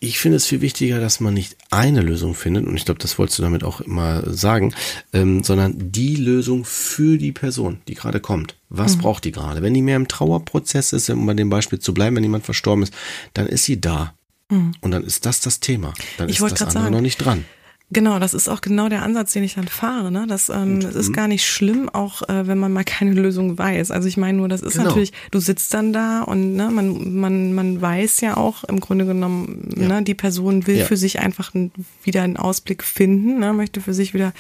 [0.02, 3.18] ich finde es viel wichtiger, dass man nicht eine Lösung findet, und ich glaube, das
[3.18, 4.74] wolltest du damit auch immer sagen,
[5.12, 8.56] ähm, sondern die Lösung für die Person, die gerade kommt.
[8.70, 9.02] Was mhm.
[9.02, 9.60] braucht die gerade?
[9.60, 12.82] Wenn die mehr im Trauerprozess ist, um bei dem Beispiel zu bleiben, wenn jemand verstorben
[12.82, 12.94] ist,
[13.34, 14.14] dann ist sie da.
[14.48, 14.72] Mhm.
[14.80, 15.92] Und dann ist das das Thema.
[16.16, 17.44] Dann ich ist das andere sagen, noch nicht dran.
[17.92, 20.12] Genau, das ist auch genau der Ansatz, den ich dann fahre.
[20.12, 20.26] Ne?
[20.28, 21.12] Das ähm, es ist mhm.
[21.12, 23.90] gar nicht schlimm, auch äh, wenn man mal keine Lösung weiß.
[23.90, 24.84] Also ich meine nur, das ist genau.
[24.84, 29.06] natürlich, du sitzt dann da und ne, man, man, man weiß ja auch im Grunde
[29.06, 29.88] genommen, ja.
[29.88, 30.84] ne, die Person will ja.
[30.84, 31.72] für sich einfach ein,
[32.04, 34.32] wieder einen Ausblick finden, ne, möchte für sich wieder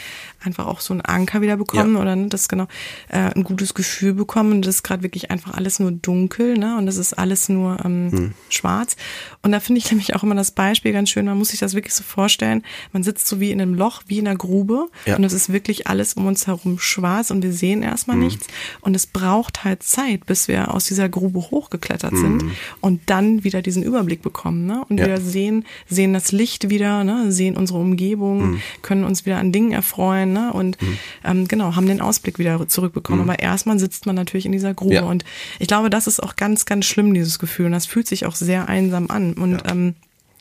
[0.44, 2.02] einfach auch so einen Anker wieder bekommen ja.
[2.02, 2.68] oder ne, das genau
[3.08, 4.52] äh, ein gutes Gefühl bekommen.
[4.52, 6.76] Und das ist gerade wirklich einfach alles nur dunkel, ne?
[6.78, 8.34] Und das ist alles nur ähm, hm.
[8.48, 8.96] schwarz.
[9.42, 11.26] Und da finde ich nämlich auch immer das Beispiel ganz schön.
[11.26, 12.62] Man muss sich das wirklich so vorstellen.
[12.92, 14.88] Man sitzt so wie in einem Loch, wie in einer Grube.
[15.06, 15.16] Ja.
[15.16, 18.24] Und es ist wirklich alles um uns herum schwarz und wir sehen erstmal mhm.
[18.24, 18.46] nichts.
[18.80, 22.20] Und es braucht halt Zeit, bis wir aus dieser Grube hochgeklettert mhm.
[22.20, 22.44] sind
[22.80, 24.66] und dann wieder diesen Überblick bekommen.
[24.66, 24.84] Ne?
[24.88, 25.06] Und ja.
[25.06, 27.32] wieder sehen, sehen das Licht wieder, ne?
[27.32, 28.60] sehen unsere Umgebung, mhm.
[28.82, 30.52] können uns wieder an Dingen erfreuen ne?
[30.52, 30.98] und mhm.
[31.24, 33.22] ähm, genau, haben den Ausblick wieder zurückbekommen.
[33.24, 33.30] Mhm.
[33.30, 34.94] Aber erstmal sitzt man natürlich in dieser Grube.
[34.94, 35.02] Ja.
[35.02, 35.24] Und
[35.58, 37.66] ich glaube, das ist auch ganz, ganz schlimm, dieses Gefühl.
[37.66, 39.34] Und das fühlt sich auch sehr einsam an.
[39.34, 39.94] Und ähm,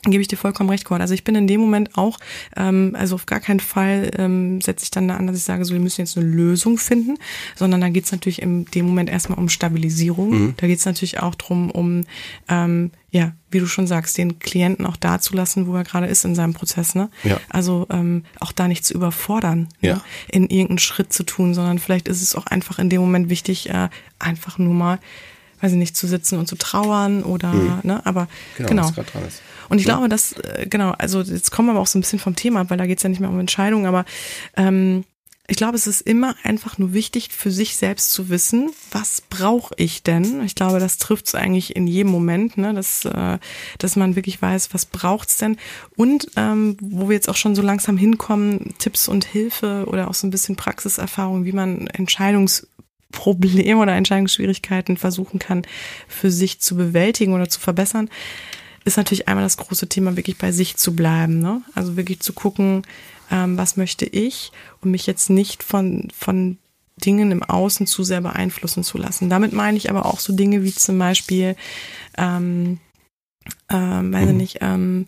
[0.04, 1.00] gebe ich dir vollkommen recht, Cord.
[1.00, 2.18] Also ich bin in dem Moment auch,
[2.56, 5.64] ähm, also auf gar keinen Fall ähm, setze ich dann da an, dass ich sage,
[5.64, 7.18] so wir müssen jetzt eine Lösung finden,
[7.56, 10.30] sondern da geht es natürlich in dem Moment erstmal um Stabilisierung.
[10.30, 10.54] Mhm.
[10.56, 12.04] Da geht es natürlich auch drum, um
[12.48, 16.06] ähm, ja, wie du schon sagst, den Klienten auch da zu lassen, wo er gerade
[16.06, 17.10] ist in seinem Prozess, ne?
[17.24, 17.40] Ja.
[17.48, 19.88] Also ähm, auch da nicht zu überfordern, ne?
[19.88, 19.94] ja.
[19.96, 20.02] ne?
[20.28, 23.68] in irgendeinen Schritt zu tun, sondern vielleicht ist es auch einfach in dem Moment wichtig,
[23.68, 23.88] äh,
[24.18, 25.00] einfach nur mal
[25.60, 27.80] weiß ich nicht, zu sitzen und zu trauern oder, mhm.
[27.82, 28.68] ne, aber genau.
[28.68, 28.92] genau.
[29.70, 32.18] Und ich glaube, dass, äh, genau, also jetzt kommen wir aber auch so ein bisschen
[32.18, 34.04] vom Thema ab, weil da geht es ja nicht mehr um Entscheidungen, aber
[34.56, 35.04] ähm,
[35.50, 39.74] ich glaube, es ist immer einfach nur wichtig für sich selbst zu wissen, was brauche
[39.76, 40.44] ich denn?
[40.44, 43.38] Ich glaube, das trifft es eigentlich in jedem Moment, ne, dass, äh,
[43.78, 45.56] dass man wirklich weiß, was braucht's denn?
[45.96, 50.14] Und ähm, wo wir jetzt auch schon so langsam hinkommen, Tipps und Hilfe oder auch
[50.14, 52.68] so ein bisschen Praxiserfahrung, wie man Entscheidungs
[53.12, 55.62] Probleme oder Entscheidungsschwierigkeiten versuchen kann,
[56.06, 58.08] für sich zu bewältigen oder zu verbessern,
[58.84, 61.40] ist natürlich einmal das große Thema, wirklich bei sich zu bleiben.
[61.40, 61.62] Ne?
[61.74, 62.82] Also wirklich zu gucken,
[63.30, 66.58] ähm, was möchte ich und mich jetzt nicht von, von
[66.96, 69.30] Dingen im Außen zu sehr beeinflussen zu lassen.
[69.30, 71.56] Damit meine ich aber auch so Dinge wie zum Beispiel,
[72.16, 72.78] ähm,
[73.68, 74.36] ähm, weiß ich mhm.
[74.36, 75.06] nicht, ähm,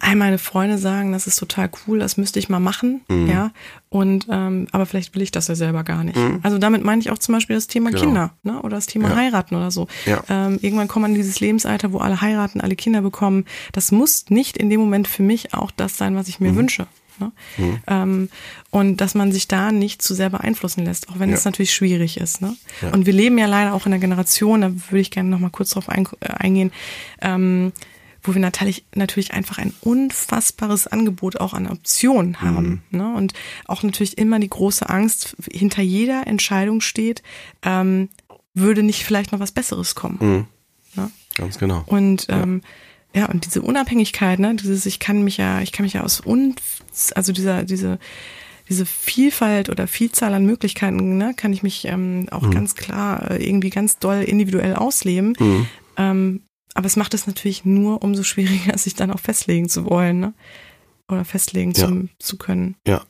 [0.00, 3.28] all meine Freunde sagen, das ist total cool, das müsste ich mal machen, mhm.
[3.28, 3.50] ja.
[3.88, 6.16] Und ähm, aber vielleicht will ich das ja selber gar nicht.
[6.16, 6.40] Mhm.
[6.42, 8.02] Also damit meine ich auch zum Beispiel das Thema genau.
[8.02, 8.60] Kinder, ne?
[8.62, 9.16] Oder das Thema ja.
[9.16, 9.88] heiraten oder so.
[10.06, 10.22] Ja.
[10.28, 13.44] Ähm, irgendwann kommt man in dieses Lebensalter, wo alle heiraten, alle Kinder bekommen.
[13.72, 16.56] Das muss nicht in dem Moment für mich auch das sein, was ich mir mhm.
[16.56, 16.86] wünsche.
[17.20, 17.32] Ne?
[17.56, 17.78] Mhm.
[17.86, 18.28] Ähm,
[18.70, 21.36] und dass man sich da nicht zu sehr beeinflussen lässt, auch wenn ja.
[21.36, 22.40] es natürlich schwierig ist.
[22.40, 22.56] Ne?
[22.82, 22.92] Ja.
[22.92, 25.50] Und wir leben ja leider auch in einer Generation, da würde ich gerne noch mal
[25.50, 26.72] kurz drauf ein, äh, eingehen,
[27.20, 27.72] ähm,
[28.28, 32.82] wo wir natürlich, natürlich einfach ein unfassbares Angebot auch an Optionen haben.
[32.90, 32.98] Mhm.
[32.98, 33.14] Ne?
[33.16, 33.32] Und
[33.64, 37.22] auch natürlich immer die große Angst, hinter jeder Entscheidung steht,
[37.62, 38.10] ähm,
[38.52, 40.18] würde nicht vielleicht noch was Besseres kommen.
[40.20, 40.44] Mhm.
[40.94, 41.10] Ne?
[41.36, 41.84] Ganz genau.
[41.86, 42.60] Und ähm,
[43.14, 43.22] ja.
[43.22, 46.20] ja, und diese Unabhängigkeit, ne, dieses, ich kann mich ja, ich kann mich ja aus
[46.24, 46.54] un,
[47.14, 47.98] also dieser, diese,
[48.68, 52.50] diese Vielfalt oder Vielzahl an Möglichkeiten, ne, kann ich mich ähm, auch mhm.
[52.50, 55.34] ganz klar äh, irgendwie ganz doll individuell ausleben.
[55.38, 55.66] Mhm.
[55.96, 56.40] Ähm,
[56.74, 60.34] aber es macht es natürlich nur umso schwieriger, sich dann auch festlegen zu wollen, ne?
[61.10, 61.88] Oder festlegen ja.
[61.88, 62.76] zu, zu können.
[62.86, 63.02] Ja,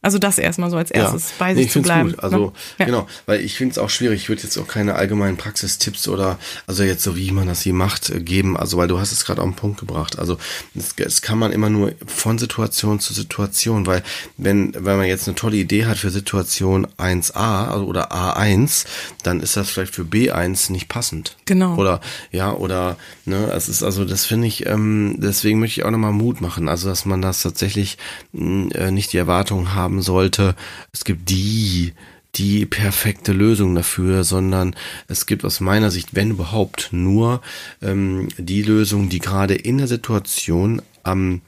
[0.00, 1.34] also das erstmal so als erstes, ja.
[1.40, 2.10] bei sich nee, zu bleiben.
[2.10, 2.20] Gut.
[2.20, 2.84] Also ja.
[2.84, 4.22] genau, weil ich finde es auch schwierig.
[4.22, 6.38] Ich würde jetzt auch keine allgemeinen Praxistipps oder
[6.68, 8.56] also jetzt so wie man das hier macht äh, geben.
[8.56, 10.18] Also weil du hast es gerade auf den Punkt gebracht.
[10.18, 10.38] Also
[10.76, 14.04] es, kann man immer nur von Situation zu Situation, weil
[14.36, 18.86] wenn wenn man jetzt eine tolle Idee hat für Situation 1a also, oder A1,
[19.24, 21.36] dann ist das vielleicht für B1 nicht passend.
[21.44, 21.74] Genau.
[21.74, 24.64] Oder ja oder ne, es ist also das finde ich.
[24.66, 26.68] Ähm, deswegen möchte ich auch nochmal Mut machen.
[26.68, 27.98] Also dass man das tatsächlich
[28.32, 30.54] äh, nicht die Erwartung haben haben sollte,
[30.92, 31.92] es gibt die,
[32.36, 34.76] die perfekte Lösung dafür, sondern
[35.08, 37.42] es gibt aus meiner Sicht, wenn überhaupt, nur
[37.82, 41.42] ähm, die Lösung, die gerade in der Situation am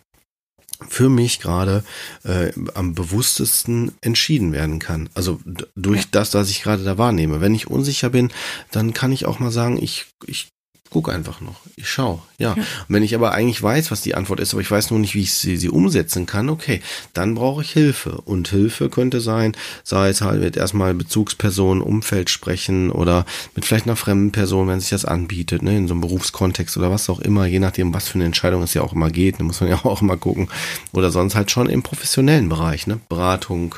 [0.88, 1.84] für mich gerade
[2.24, 5.10] äh, am bewusstesten entschieden werden kann.
[5.12, 5.38] Also
[5.76, 7.42] durch das, was ich gerade da wahrnehme.
[7.42, 8.30] Wenn ich unsicher bin,
[8.70, 10.48] dann kann ich auch mal sagen, ich, ich
[10.90, 11.54] guck einfach noch.
[11.76, 12.54] Ich schau, ja.
[12.56, 12.62] ja.
[12.62, 15.14] Und wenn ich aber eigentlich weiß, was die Antwort ist, aber ich weiß nur nicht,
[15.14, 16.80] wie ich sie, sie umsetzen kann, okay,
[17.14, 18.20] dann brauche ich Hilfe.
[18.22, 23.86] Und Hilfe könnte sein, sei es halt mit erstmal Bezugspersonen, Umfeld sprechen oder mit vielleicht
[23.86, 27.20] einer fremden Person, wenn sich das anbietet, ne, in so einem Berufskontext oder was auch
[27.20, 29.70] immer, je nachdem, was für eine Entscheidung es ja auch immer geht, da muss man
[29.70, 30.48] ja auch immer gucken.
[30.92, 33.76] Oder sonst halt schon im professionellen Bereich, ne, Beratung,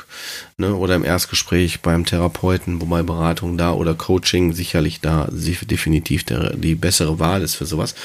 [0.57, 6.55] ne, oder im Erstgespräch beim Therapeuten, wobei Beratung da oder Coaching sicherlich da definitiv der,
[6.55, 7.95] die bessere bessere Wahl ist für sowas.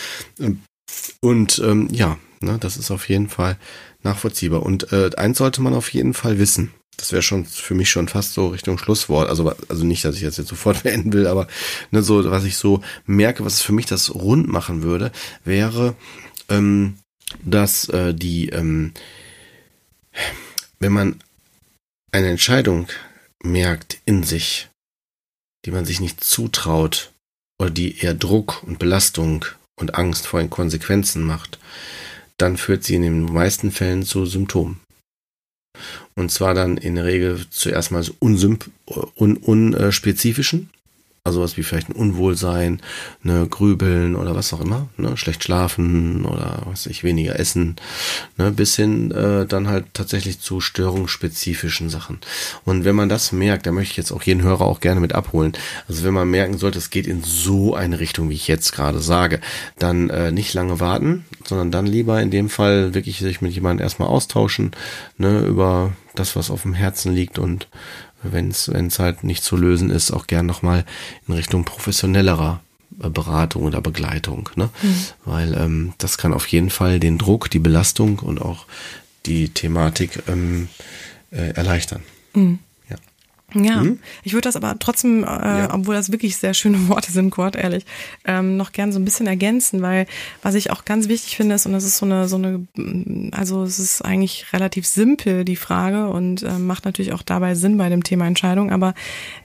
[1.21, 3.57] Und ähm, ja, ne, das ist auf jeden Fall
[4.03, 4.63] nachvollziehbar.
[4.63, 6.73] Und äh, eins sollte man auf jeden Fall wissen.
[6.97, 9.29] Das wäre schon für mich schon fast so Richtung Schlusswort.
[9.29, 11.47] Also, also nicht, dass ich das jetzt sofort beenden will, aber
[11.91, 15.13] ne, so, was ich so merke, was für mich das rund machen würde,
[15.45, 15.95] wäre,
[16.49, 16.97] ähm,
[17.45, 18.93] dass äh, die, ähm,
[20.81, 21.21] wenn man
[22.11, 22.89] eine Entscheidung
[23.43, 24.69] merkt in sich,
[25.65, 27.13] die man sich nicht zutraut,
[27.61, 29.45] oder die eher Druck und Belastung
[29.79, 31.59] und Angst vor den Konsequenzen macht,
[32.37, 34.81] dann führt sie in den meisten Fällen zu Symptomen.
[36.15, 38.73] Und zwar dann in der Regel zuerst mal so unspezifischen,
[39.17, 40.73] un, un,
[41.29, 42.81] also was wie vielleicht ein Unwohlsein,
[43.23, 47.77] ne, Grübeln oder was auch immer, ne, schlecht schlafen oder was ich weniger essen,
[48.37, 52.19] ne, bis hin äh, dann halt tatsächlich zu störungsspezifischen Sachen.
[52.65, 55.15] Und wenn man das merkt, da möchte ich jetzt auch jeden Hörer auch gerne mit
[55.15, 55.53] abholen.
[55.87, 59.01] Also wenn man merken sollte, es geht in so eine Richtung, wie ich jetzt gerade
[59.01, 59.41] sage,
[59.79, 63.85] dann äh, nicht lange warten, sondern dann lieber in dem Fall wirklich sich mit jemandem
[63.85, 64.73] erstmal austauschen,
[65.19, 67.69] ne, über das, was auf dem Herzen liegt und
[68.23, 70.85] wenn es halt nicht zu lösen ist, auch gern nochmal
[71.27, 72.61] in Richtung professionellerer
[73.03, 74.51] äh, Beratung oder Begleitung.
[74.57, 74.71] Ne?
[74.83, 75.07] Mhm.
[75.25, 78.67] Weil ähm, das kann auf jeden Fall den Druck, die Belastung und auch
[79.27, 80.69] die Thematik ähm,
[81.31, 82.03] äh, erleichtern.
[82.35, 82.59] Mhm.
[83.55, 83.99] Ja, hm?
[84.25, 85.75] ich würde das aber trotzdem, äh, ja.
[85.75, 87.87] obwohl das wirklich sehr schöne Worte sind, Quad, ehrlich,
[88.27, 90.07] ähm, noch gern so ein bisschen ergänzen, weil
[90.43, 92.67] was ich auch ganz wichtig finde ist, und das ist so eine, so eine,
[93.33, 97.79] also es ist eigentlich relativ simpel, die Frage, und äh, macht natürlich auch dabei Sinn
[97.79, 98.93] bei dem Thema Entscheidung, aber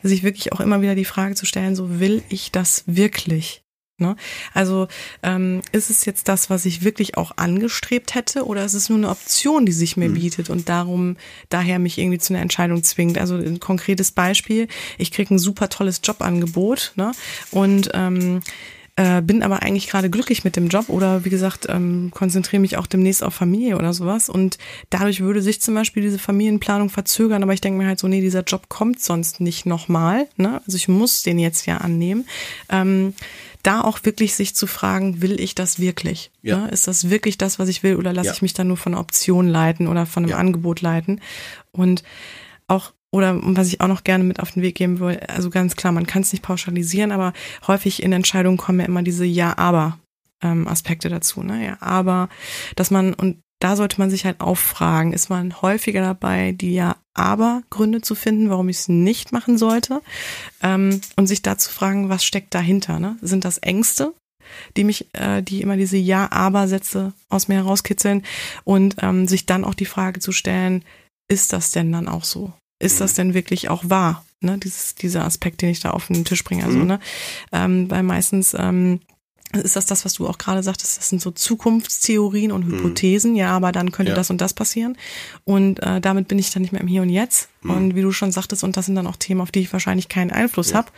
[0.01, 3.62] sich wirklich auch immer wieder die Frage zu stellen, so will ich das wirklich?
[3.99, 4.15] Ne?
[4.53, 4.87] Also
[5.21, 8.97] ähm, ist es jetzt das, was ich wirklich auch angestrebt hätte, oder ist es nur
[8.97, 10.15] eine Option, die sich mir mhm.
[10.15, 11.15] bietet und darum
[11.49, 13.19] daher mich irgendwie zu einer Entscheidung zwingt?
[13.19, 14.67] Also ein konkretes Beispiel:
[14.97, 17.11] Ich kriege ein super tolles Jobangebot, ne?
[17.51, 18.41] Und ähm,
[18.95, 22.77] äh, bin aber eigentlich gerade glücklich mit dem Job oder wie gesagt, ähm, konzentriere mich
[22.77, 24.29] auch demnächst auf Familie oder sowas.
[24.29, 24.59] Und
[24.91, 28.21] dadurch würde sich zum Beispiel diese Familienplanung verzögern, aber ich denke mir halt so, nee,
[28.21, 30.27] dieser Job kommt sonst nicht nochmal.
[30.37, 30.61] Ne?
[30.65, 32.27] Also ich muss den jetzt ja annehmen.
[32.69, 33.15] Ähm,
[33.63, 36.31] da auch wirklich sich zu fragen, will ich das wirklich?
[36.41, 36.59] Ja.
[36.59, 38.33] ja ist das wirklich das, was ich will oder lasse ja.
[38.33, 40.37] ich mich dann nur von einer Option leiten oder von einem ja.
[40.37, 41.21] Angebot leiten?
[41.71, 42.03] Und
[42.67, 45.75] auch oder was ich auch noch gerne mit auf den Weg geben will, also ganz
[45.75, 47.33] klar, man kann es nicht pauschalisieren, aber
[47.67, 49.99] häufig in Entscheidungen kommen ja immer diese Ja-Aber
[50.41, 51.43] ähm, Aspekte dazu.
[51.43, 51.63] Ne?
[51.63, 52.27] Ja, aber
[52.75, 58.01] dass man, und da sollte man sich halt auffragen, ist man häufiger dabei, die Ja-Aber-Gründe
[58.01, 60.01] zu finden, warum ich es nicht machen sollte
[60.61, 62.99] ähm, und sich da zu fragen, was steckt dahinter.
[62.99, 63.17] Ne?
[63.21, 64.13] Sind das Ängste,
[64.75, 68.23] die mich, äh, die immer diese Ja-Aber-Sätze aus mir herauskitzeln
[68.65, 70.83] und ähm, sich dann auch die Frage zu stellen,
[71.31, 72.51] ist das denn dann auch so?
[72.79, 74.25] Ist das denn wirklich auch wahr?
[74.41, 76.65] Ne, dieses, dieser Aspekt, den ich da auf den Tisch bringe.
[76.65, 76.85] Also, mhm.
[76.85, 76.99] ne,
[77.53, 78.99] ähm, weil meistens ähm,
[79.53, 82.73] ist das das, was du auch gerade sagtest, das sind so Zukunftstheorien und mhm.
[82.73, 83.37] Hypothesen, mhm.
[83.37, 84.15] ja, aber dann könnte ja.
[84.15, 84.97] das und das passieren.
[85.43, 87.49] Und äh, damit bin ich dann nicht mehr im Hier und Jetzt.
[87.61, 87.69] Mhm.
[87.71, 90.09] Und wie du schon sagtest, und das sind dann auch Themen, auf die ich wahrscheinlich
[90.09, 90.77] keinen Einfluss ja.
[90.77, 90.91] habe.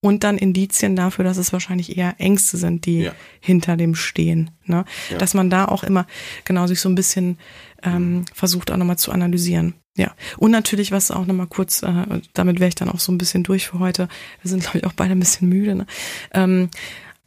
[0.00, 3.12] Und dann Indizien dafür, dass es wahrscheinlich eher Ängste sind, die ja.
[3.40, 4.52] hinter dem stehen.
[4.64, 4.84] Ne?
[5.18, 6.06] Dass man da auch immer
[6.44, 7.36] genau sich so ein bisschen
[7.82, 9.74] ähm, versucht auch nochmal zu analysieren.
[9.96, 13.18] Ja, und natürlich, was auch nochmal kurz, äh, damit wäre ich dann auch so ein
[13.18, 14.08] bisschen durch für heute.
[14.42, 15.74] Wir sind, glaube ich, auch beide ein bisschen müde.
[15.74, 15.86] Ne?
[16.32, 16.70] Ähm,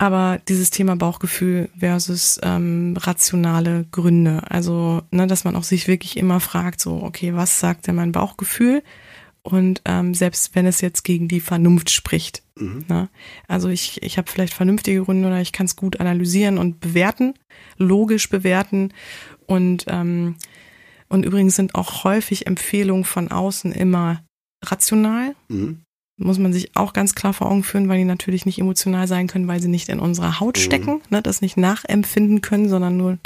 [0.01, 4.41] aber dieses Thema Bauchgefühl versus ähm, rationale Gründe.
[4.49, 8.11] Also, ne, dass man auch sich wirklich immer fragt, so, okay, was sagt denn mein
[8.11, 8.81] Bauchgefühl?
[9.43, 12.41] Und ähm, selbst wenn es jetzt gegen die Vernunft spricht.
[12.55, 12.83] Mhm.
[12.87, 13.09] Ne?
[13.47, 17.35] Also ich, ich habe vielleicht vernünftige Gründe oder ich kann es gut analysieren und bewerten,
[17.77, 18.95] logisch bewerten.
[19.45, 20.35] Und, ähm,
[21.09, 24.23] und übrigens sind auch häufig Empfehlungen von außen immer
[24.65, 25.35] rational.
[25.47, 25.83] Mhm
[26.17, 29.27] muss man sich auch ganz klar vor Augen führen, weil die natürlich nicht emotional sein
[29.27, 30.61] können, weil sie nicht in unserer Haut mhm.
[30.61, 33.17] stecken, ne, das nicht nachempfinden können, sondern nur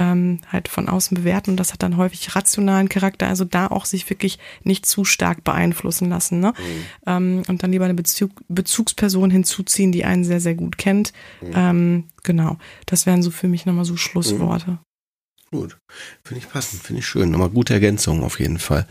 [0.00, 1.50] ähm, halt von außen bewerten.
[1.50, 3.28] Und das hat dann häufig rationalen Charakter.
[3.28, 6.40] Also da auch sich wirklich nicht zu stark beeinflussen lassen.
[6.40, 6.52] Ne?
[6.56, 6.84] Mhm.
[7.06, 11.12] Ähm, und dann lieber eine Bezug, Bezugsperson hinzuziehen, die einen sehr, sehr gut kennt.
[11.40, 11.52] Mhm.
[11.54, 12.56] Ähm, genau,
[12.86, 14.78] das wären so für mich nochmal so Schlussworte.
[15.52, 15.78] Gut,
[16.22, 17.32] finde ich passend, finde ich schön.
[17.32, 18.86] Nochmal gute Ergänzung auf jeden Fall.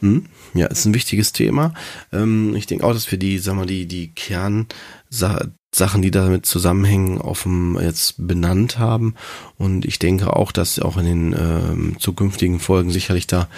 [0.00, 0.26] Hm?
[0.52, 1.72] Ja, ist ein wichtiges Thema.
[2.12, 4.66] Ähm, ich denke auch, dass wir die, sag mal, die, die Kern,
[5.08, 9.14] Sachen, die damit zusammenhängen, offen jetzt benannt haben.
[9.56, 13.48] Und ich denke auch, dass auch in den ähm, zukünftigen Folgen sicherlich da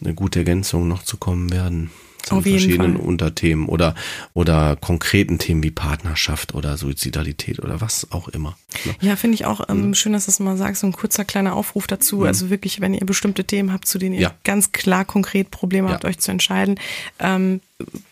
[0.00, 1.90] eine gute Ergänzung noch zu kommen werden
[2.24, 3.06] zu verschiedenen Fall.
[3.06, 3.94] Unterthemen oder
[4.32, 8.56] oder konkreten Themen wie Partnerschaft oder Suizidalität oder was auch immer.
[8.84, 8.94] ne?
[9.00, 9.94] Ja, finde ich auch ähm, Mhm.
[9.94, 12.24] schön, dass du es mal sagst, so ein kurzer kleiner Aufruf dazu.
[12.24, 14.34] Also wirklich, wenn ihr bestimmte Themen habt, zu denen ihr Ja.
[14.44, 16.78] ganz klar konkret Probleme habt, euch zu entscheiden,
[17.18, 17.60] ähm,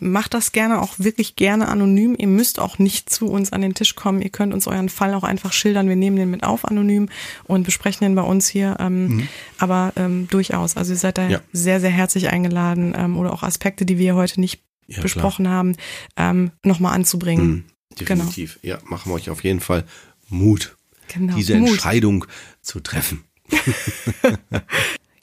[0.01, 2.15] macht das gerne auch wirklich gerne anonym.
[2.19, 4.23] Ihr müsst auch nicht zu uns an den Tisch kommen.
[4.23, 5.89] Ihr könnt uns euren Fall auch einfach schildern.
[5.89, 7.09] Wir nehmen den mit auf anonym
[7.45, 8.77] und besprechen den bei uns hier.
[8.81, 9.29] Ähm,
[9.59, 10.77] Aber ähm, durchaus.
[10.77, 11.31] Also ihr seid da Mhm.
[11.31, 11.41] Ja.
[11.53, 15.03] sehr, sehr herzlich eingeladen ähm, oder auch Aspekte, die wir heute nicht Ja, klar.
[15.05, 15.77] besprochen haben,
[16.17, 17.47] ähm, nochmal anzubringen.
[17.49, 17.65] Mhm,
[18.01, 18.59] definitiv.
[18.63, 19.85] Ja, machen wir euch auf jeden Fall
[20.29, 20.77] Mut,
[21.15, 21.35] Genau.
[21.37, 21.69] diese Mut.
[21.71, 22.25] Entscheidung
[22.61, 23.25] zu treffen.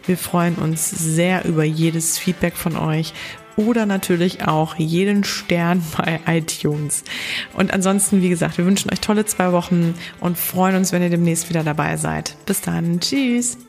[0.08, 3.14] Wir freuen uns sehr über jedes Feedback von euch
[3.58, 7.04] oder natürlich auch jeden Stern bei iTunes.
[7.54, 11.12] Und ansonsten, wie gesagt, wir wünschen euch tolle zwei Wochen und freuen uns, wenn ihr
[11.12, 12.36] demnächst wieder dabei seid.
[12.48, 13.00] Bis dann.
[13.00, 13.60] Tschüss.